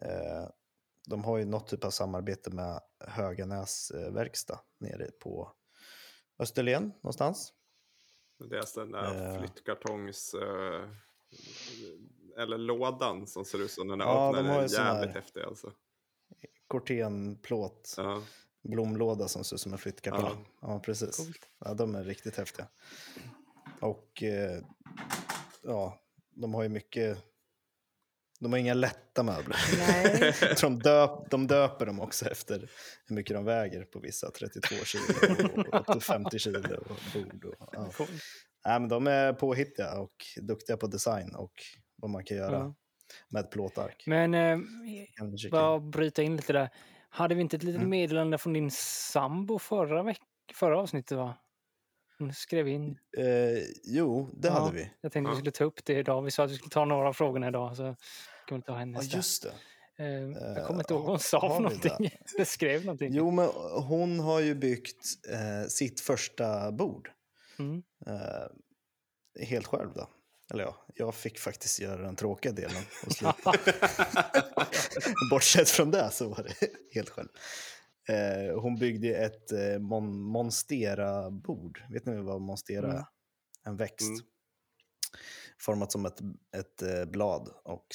[0.02, 0.50] Eh,
[1.08, 5.52] de har ju något typ av samarbete med Höganäs eh, verkstad nere på
[6.40, 7.54] Österlen någonstans.
[8.50, 9.40] Det är den där Eh.
[9.40, 10.36] flyttkartongs...
[12.38, 14.46] eller lådan som ser ut som den är Ja, öppnad.
[14.46, 15.72] de har Den ju är jävligt häftig alltså.
[16.68, 17.94] Cortenplåt.
[17.98, 18.22] Ja.
[18.64, 20.48] blomlåda som ser ut som en flyttkartong.
[20.62, 21.18] Ja, precis.
[21.18, 21.50] Coolt.
[21.60, 22.68] Ja, de är riktigt häftiga.
[23.80, 24.62] Och eh,
[25.64, 26.00] ja,
[26.30, 27.18] de har ju mycket...
[28.40, 29.58] De har inga lätta möbler.
[29.78, 30.34] Nej.
[30.62, 32.70] De, döp, de döper dem också efter
[33.06, 34.32] hur mycket de väger på vissa.
[34.32, 35.04] 32 kilo
[35.72, 37.46] och upp till 50 kilo och bord.
[37.46, 37.90] Och, ja.
[37.98, 38.08] Cool.
[38.66, 41.54] Nej, men de är påhittiga och duktiga på design och
[41.96, 42.76] vad man kan göra Ja.
[43.30, 44.04] med ett plåtark.
[44.08, 44.58] Men eh,
[45.52, 46.70] bara bryta in lite där.
[47.10, 47.90] Hade vi inte ett litet Mm.
[47.90, 50.22] meddelande från din sambo förra, veck-
[50.54, 51.38] förra avsnittet va?
[52.20, 52.98] Hon skrev in.
[53.18, 54.54] Eh, jo, det Ja.
[54.54, 54.92] hade vi.
[55.02, 56.22] Jag tänkte vi skulle ta upp det idag.
[56.22, 57.76] Vi sa att vi skulle ta några av frågorna idag.
[57.78, 57.96] Så
[58.48, 59.54] kan vi ta henne Ja, just det.
[60.04, 62.10] Eh, jag Eh, kommer inte ihåg vad hon sa för någonting.
[62.38, 63.14] Det skrev någonting.
[63.14, 63.50] Jo, men
[63.88, 67.12] hon har ju byggt eh, sitt första bord.
[67.60, 67.84] Mm.
[68.08, 70.10] Eh, helt själv då.
[70.54, 72.84] Eller ja, jag fick faktiskt göra den tråkiga delen.
[73.06, 73.52] Och sluta.
[75.32, 77.30] Bortsett från det så var det helt själv.
[78.10, 81.84] Eh, hon byggde ett eh, mon Monstera-bord.
[81.90, 82.98] Vet ni vad Monstera Mm.
[82.98, 83.06] är?
[83.64, 84.02] En växt.
[84.08, 84.20] Mm.
[85.62, 86.20] Format som ett,
[86.58, 87.50] ett eh, blad.
[87.64, 87.88] Och,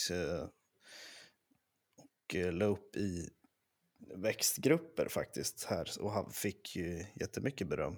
[2.10, 3.30] och eh, la upp i
[4.16, 5.90] växtgrupper faktiskt här.
[6.00, 7.96] Och han fick ju jättemycket beröm.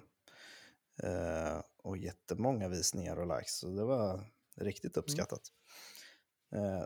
[1.03, 3.57] Eh, och jättemånga visningar och likes.
[3.57, 4.23] Så det var
[4.55, 5.41] riktigt uppskattat.
[6.55, 6.83] Eh,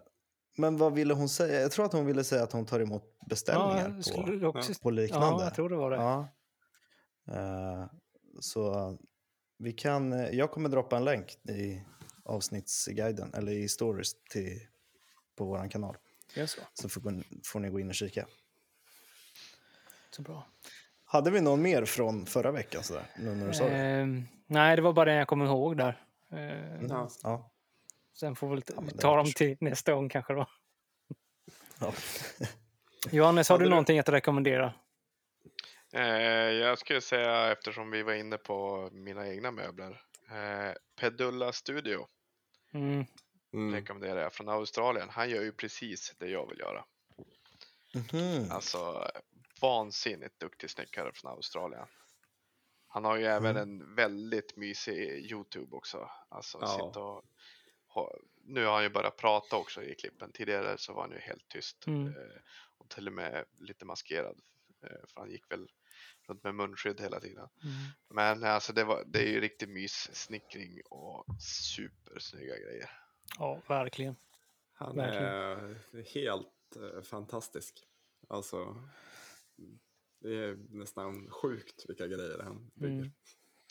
[0.58, 1.62] men vad ville hon säga?
[1.62, 4.74] Jag tror att hon ville säga att hon tar emot beställningar Ja, på, också...
[4.82, 5.28] på liknande.
[5.28, 5.98] Ja, jag tror det var det.
[5.98, 6.28] Ja.
[7.32, 7.86] Eh,
[8.40, 8.98] så
[9.58, 11.84] vi kan, eh, jag kommer droppa en länk i
[12.24, 14.60] avsnittsguiden, eller i stories till,
[15.36, 15.98] på vår kanal.
[16.48, 16.62] Så.
[16.74, 16.90] Så
[17.44, 18.28] får, ni gå in och kika.
[20.12, 20.48] Så bra.
[21.06, 22.84] Hade vi någon mer från förra veckan?
[22.84, 23.76] Sådär, nu när du sa det?
[23.76, 26.04] Ehm, nej, det var bara det jag kommer ihåg där.
[26.32, 27.10] Eh, Ja.
[27.24, 27.52] Ja.
[28.20, 30.46] Sen får vi Ja, ta dem till nästa gång kanske då.
[31.80, 31.94] ja.
[33.12, 34.74] Johannes, har du du- någonting att rekommendera?
[35.94, 36.02] Eh,
[36.52, 42.08] jag skulle säga, eftersom vi var inne på mina egna möbler, eh, Pedulla Studio
[42.74, 43.06] Mm.
[43.54, 43.74] Mm.
[43.76, 45.10] rekommenderar jag från Australien.
[45.10, 46.86] Han gör ju precis det jag vill göra.
[47.96, 48.52] Mhm.
[48.52, 49.12] Alltså
[49.62, 51.86] vansinnigt duktig snickare från Australien.
[52.88, 56.10] Han har ju även en väldigt mysig Youtube också.
[56.30, 56.68] Alltså Ja.
[56.68, 57.24] sitta och,
[58.44, 60.32] nu har han ju börjat prata också i klippen.
[60.32, 62.08] Tidigare så var han ju helt tyst Mm.
[62.08, 62.14] eh,
[62.78, 64.40] och till och med lite maskerad.
[64.84, 65.68] Eh, för han gick väl
[66.28, 67.50] runt med munskydd hela tiden.
[67.64, 67.76] Mm.
[68.10, 72.90] Men alltså det, var, det är ju riktig myssnickring och supersnygga grejer.
[73.40, 74.16] Ja, verkligen.
[74.74, 75.26] Han Verkligen.
[75.28, 77.84] är helt eh, fantastisk.
[78.30, 78.84] Alltså,
[80.22, 82.96] det är nästan sjukt vilka grejer han bygger.
[82.96, 83.12] Mm.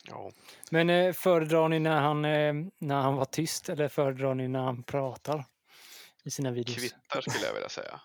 [0.09, 0.31] Ja.
[0.71, 4.61] Men eh, föredrar ni när han, eh, när han var tyst eller föredrar ni när
[4.63, 5.45] han pratar
[6.25, 6.77] i sina videos?
[6.77, 8.01] Kvittar skulle jag vilja säga.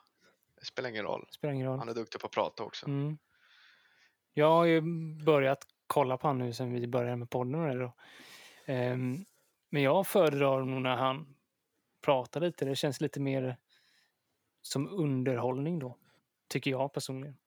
[0.59, 1.27] Det spelar ingen roll.
[1.31, 1.79] Spelar ingen roll.
[1.79, 2.85] Han är duktig på att prata också.
[2.85, 3.17] Mm.
[4.33, 4.81] Jag har ju
[5.25, 7.55] börjat kolla på honom nu sen vi började med podden.
[7.55, 7.93] Och det då.
[8.65, 9.25] Ehm,
[9.69, 11.35] men jag föredrar nog när han
[12.01, 12.65] pratar lite.
[12.65, 13.57] Det känns lite mer
[14.61, 15.97] som underhållning då.
[16.47, 17.37] Tycker jag personligen.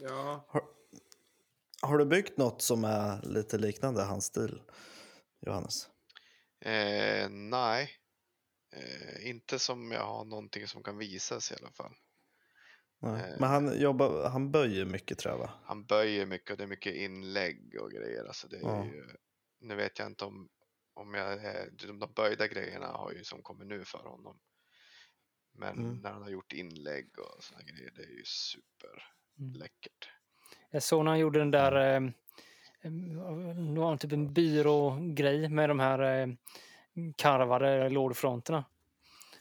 [0.00, 0.62] Ja, Har
[1.98, 4.62] du byggt något som är lite liknande hans stil,
[5.46, 5.88] Johannes?
[6.64, 7.90] Eh, nej,
[8.76, 11.94] eh, inte som jag har någonting som kan visas i alla fall.
[13.02, 13.30] Nej.
[13.32, 13.36] Eh.
[13.40, 15.50] Men han, jobbar, han böjer mycket tror jag va?
[15.64, 18.24] Han böjer mycket och det är mycket inlägg och grejer.
[18.24, 18.84] Alltså det är Ja.
[18.84, 19.06] ju,
[19.60, 20.48] nu vet jag inte om,
[20.94, 21.40] om jag,
[21.78, 24.40] de, de böjda grejerna har ju som kommer nu för honom.
[25.58, 25.96] Men Mm.
[26.02, 30.08] när han har gjort inlägg och såna grejer, det är ju superläckert.
[30.74, 32.10] Jag såg när han gjorde den där, eh,
[32.82, 32.92] eh,
[33.78, 36.28] har han typ en byrågrej med de här eh,
[37.16, 38.64] karvade lådfronterna.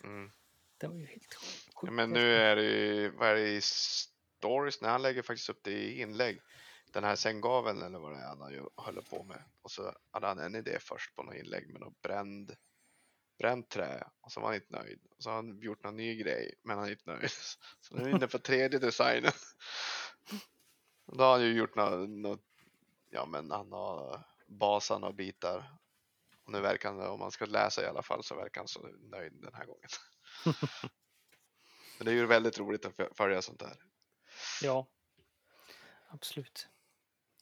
[0.03, 0.31] Mm.
[0.77, 1.93] Det var ju helt sjukt.
[1.93, 4.81] Men nu är det ju, vad är det i stories?
[4.81, 6.41] när han lägger faktiskt upp det i inlägg.
[6.91, 9.43] Den här sänggaveln eller vad det är han håller på med.
[9.61, 12.55] Och så hade han en idé först på något inlägg med något bränd,
[13.39, 14.03] bränt trä.
[14.22, 14.99] Och så var han inte nöjd.
[15.18, 17.30] Och så har han gjort någon ny grej, men han är inte nöjd.
[17.80, 19.31] Så nu är han inne på tredje designen.
[21.05, 22.43] Då har han ju gjort något, något
[23.09, 25.77] ja men han har basat och bitar.
[26.45, 28.88] Och nu verkar han, om man ska läsa i alla fall, så verkar han så
[29.01, 29.89] nöjd den här gången.
[31.97, 33.77] Men det är ju väldigt roligt att fö- följa sånt där.
[34.61, 34.88] Ja,
[36.09, 36.67] absolut.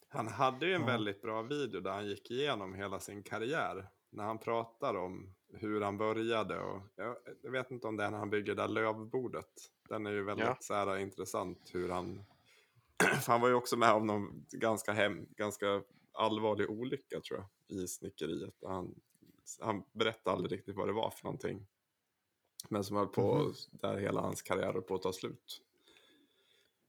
[0.07, 0.87] han hade ju en Ja.
[0.87, 3.89] väldigt bra video där han gick igenom hela sin karriär.
[4.09, 8.11] När han pratar om hur han började och jag, jag vet inte om det är
[8.11, 9.51] när han bygger det där lövbordet.
[9.89, 10.57] Den är ju väldigt Ja.
[10.59, 12.25] så här, intressant hur han...
[13.27, 15.83] han var ju också med om någon ganska, hem, ganska
[16.13, 18.55] allvarlig olycka tror jag i snickeriet.
[18.65, 18.95] Han,
[19.59, 21.67] han berättade aldrig riktigt vad det var för någonting.
[22.69, 23.53] Men som höll på, Mhm.
[23.71, 25.61] där hela hans karriär höll på att ta slut.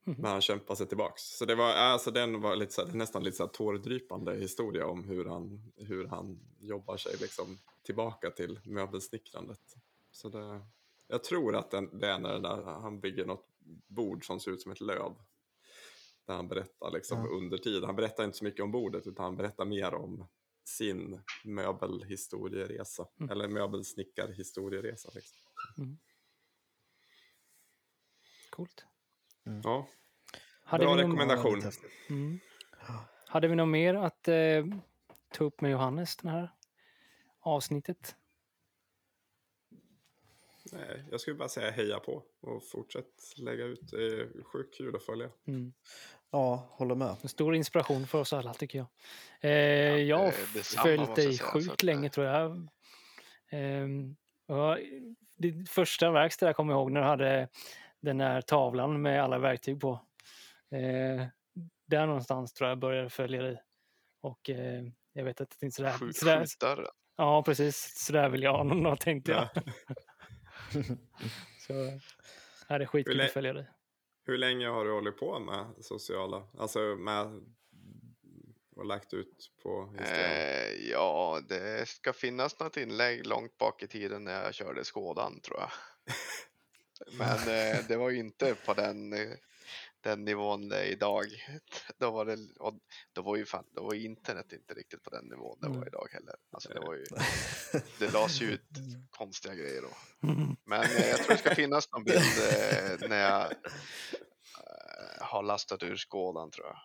[0.04, 0.16] Mhm.
[0.18, 1.22] Men han kämpade sig tillbaks.
[1.22, 4.86] Så det var, alltså den var lite så här, nästan lite så här tårdrypande historia
[4.86, 9.76] om hur han, hur han jobbar sig liksom tillbaka till möbelsnickrandet.
[10.10, 10.60] Så det,
[11.08, 13.46] jag tror att den, det är när där, han bygger något
[13.88, 15.12] bord som ser ut som ett löv.
[16.26, 17.30] Där han berättar liksom Ja.
[17.30, 17.84] under tiden.
[17.84, 20.28] Han berättar inte så mycket om bordet utan han berättar mer om
[20.64, 23.06] sin möbelhistorieresa.
[23.20, 23.30] Mm.
[23.30, 25.10] Eller möbelsnickarhistorieresa.
[25.14, 25.98] Liksom.
[28.50, 28.84] Coolt.
[29.64, 29.88] Ja,
[30.64, 31.62] Hade bra rekommendation.
[32.08, 32.40] Mm.
[33.26, 34.64] Hade vi något mer att eh,
[35.32, 36.52] ta upp med Johannes, det här
[37.40, 38.16] avsnittet?
[40.72, 43.06] Nej, jag skulle bara säga heja på och fortsätt
[43.36, 43.90] lägga ut.
[43.90, 45.30] Det är sjukt kul att följa.
[45.46, 45.72] Mm.
[46.30, 47.16] Ja, håller med.
[47.22, 48.86] En stor inspiration för oss alla, tycker jag.
[49.40, 49.50] Eh,
[49.96, 50.30] jag har
[50.82, 52.68] följt jag dig sjukt länge, eh, tror jag.
[53.50, 54.16] Ehm,
[54.46, 54.78] och
[55.36, 57.48] ditt första verk där kommer jag ihåg när du hade
[58.00, 59.92] den här tavlan med alla verktyg på.
[60.70, 61.26] Eh,
[61.86, 63.62] där någonstans tror jag började följa dig.
[64.20, 64.82] Och eh,
[65.12, 65.92] jag vet att det inte sådär...
[65.92, 66.46] Skjut, sådär
[67.16, 67.92] ja, precis.
[67.96, 69.48] Sådär vill jag ha någon tänkte jag.
[69.54, 69.62] Ja.
[71.66, 71.72] Så
[72.68, 73.66] det är skitkul att följa dig.
[74.24, 77.40] Hur länge har du hållit på med sociala, alltså med
[78.76, 80.30] och lagt ut på Instagram?
[80.30, 85.40] Eh, ja, det ska finnas något inlägg långt bak i tiden när jag körde Skådan
[85.40, 85.70] tror jag.
[87.18, 89.30] Men eh, det var ju inte på den, eh,
[90.02, 91.24] den nivån det är idag.
[91.98, 92.74] Då var, det, och
[93.12, 95.88] då var ju fan, då var internet inte riktigt på den nivån det var Mm.
[95.88, 96.34] idag heller.
[96.50, 97.04] Alltså det var ju,
[97.98, 98.62] det lades ju ut
[99.10, 99.88] konstiga grejer då.
[100.64, 105.82] Men eh, jag tror det ska finnas någon bild eh, när jag eh, har lastat
[105.82, 106.78] ur Skådan tror jag.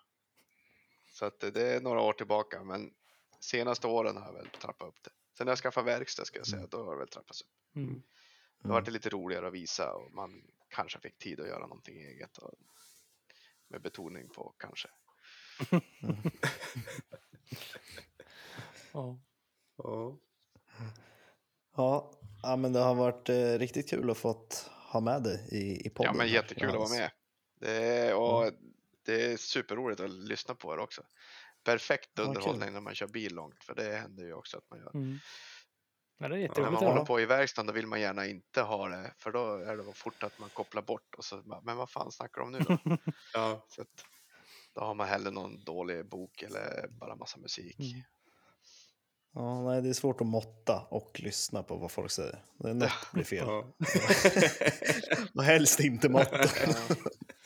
[1.13, 2.93] Så att det- det är några år tillbaka, men
[3.39, 5.09] senaste åren har jag väl trappat upp det.
[5.37, 7.47] Sen när jag skaffade verkstad ska jag säga, då har det väl trappats upp.
[7.75, 8.01] Mm.
[8.63, 11.97] Då var det lite roligare att visa och man kanske fick tid att göra någonting
[11.97, 12.37] eget.
[12.37, 12.53] Och
[13.69, 14.89] med betoning på kanske.
[18.93, 19.19] Ja.
[19.77, 20.19] Ja.
[21.75, 22.11] Ja,
[22.43, 25.89] ja men det har varit eh, riktigt kul att fått ha med dig i, i
[25.89, 26.11] podden.
[26.13, 27.11] Ja, men jättekul att vara med.
[27.59, 28.51] Det är, och
[29.05, 31.03] det är superroligt att lyssna på er också.
[31.63, 34.79] Perfekt Ja, underhållning när man kör bil långt, för det händer ju också att man
[34.79, 34.95] gör.
[34.95, 35.17] Mm.
[36.19, 36.89] Ja, det är När jätteroligt man Ja.
[36.89, 39.93] håller på i verkstaden då vill man gärna inte ha det, för då är det
[39.93, 42.77] fort att man kopplar bort och så men vad fan snackar de nu då?
[43.33, 43.65] Ja.
[43.69, 43.87] så att,
[44.75, 47.79] då har man hellre någon dålig bok eller bara massa musik.
[47.79, 48.01] Mm.
[49.33, 52.43] Ja, nej, det är svårt att måtta och lyssna på vad folk säger.
[52.59, 53.45] Det är något blir fel.
[53.47, 53.73] Ja.
[55.35, 56.37] Och helst inte måtta.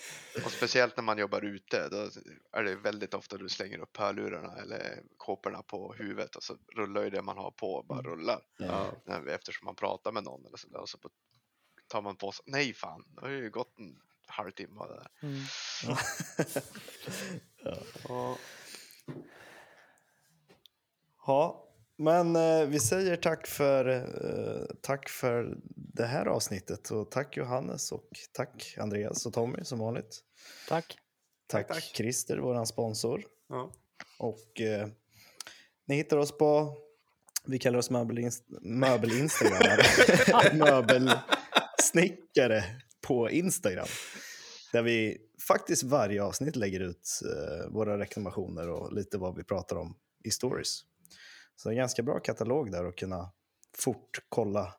[0.46, 2.10] Och speciellt när man jobbar ute, då
[2.52, 7.04] är det väldigt ofta du slänger upp hörlurarna eller kåporna på huvudet och så rullar
[7.04, 8.42] ju det man har på bara rullar.
[8.58, 8.92] Ja.
[9.28, 10.98] Eftersom man pratar med någon eller så där, och så
[11.88, 15.08] tar man på sig, nej fan, det har ju gått en halvtimme där.
[15.22, 15.42] Mm.
[15.84, 15.98] Ja.
[21.26, 21.68] Ja,
[22.02, 27.92] men eh, vi säger tack för, eh, tack för det här avsnittet och tack Johannes
[27.92, 30.20] och tack Andreas och Tommy som vanligt.
[30.68, 30.98] Tack.
[31.48, 31.84] Tack, tack.
[31.84, 33.24] Christer, vår sponsor.
[33.50, 33.72] Ja.
[34.20, 34.88] Och eh,
[35.88, 36.78] ni hittar oss på,
[37.46, 39.84] vi kallar oss möbelinst- möbelinstagrammare,
[40.54, 42.64] möbelsnickare
[43.02, 43.88] på Instagram.
[44.72, 45.18] Där vi
[45.48, 50.32] faktiskt varje avsnitt lägger ut eh, våra reklamationer och lite vad vi pratar om i
[50.32, 50.86] stories.
[51.62, 53.32] Så en ganska bra katalog där att kunna
[53.78, 54.74] fort kolla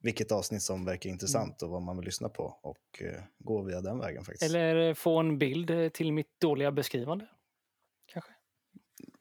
[0.00, 3.80] vilket avsnitt som verkar intressant och vad man vill lyssna på och eh, gå via
[3.80, 4.54] den vägen faktiskt.
[4.54, 7.26] Eller få en bild eh, till mitt dåliga beskrivande.
[8.06, 8.32] Kanske.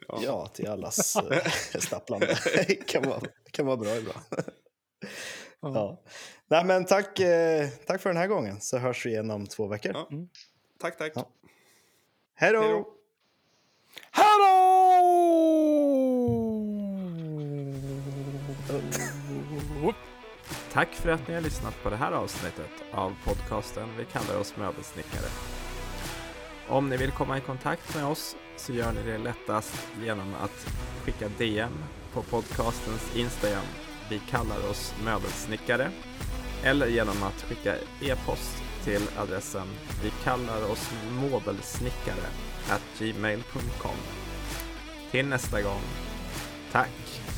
[0.08, 1.16] Ja, till allas
[1.74, 2.36] eh, stapplande.
[2.88, 4.20] kan, vara, kan vara bra ibland.
[5.60, 6.04] ja.
[6.48, 9.68] Nej, men tack, eh, tack för den här gången, så hörs vi igen om två
[9.68, 9.92] veckor.
[9.94, 10.10] Ja.
[10.80, 11.12] Tack, tack.
[11.16, 11.30] Ja.
[12.36, 12.54] Hej
[14.12, 14.95] Hej då!
[20.76, 24.54] Tack för att ni har lyssnat på det här avsnittet av podcasten Vi kallar oss
[24.58, 25.30] möbelsnickare.
[26.68, 30.68] Om ni vill komma i kontakt med oss så gör ni det lättast genom att
[31.04, 31.72] skicka DM
[32.14, 33.66] på podcastens Instagram.
[34.10, 35.92] Vi kallar oss möbelsnickare.
[36.64, 39.68] Eller genom att skicka e-post till adressen
[40.04, 42.28] vi kallar oss mobelsnickare
[42.70, 43.98] at gmail.com.
[45.12, 45.82] Till nästa gång.
[46.72, 47.35] Tack!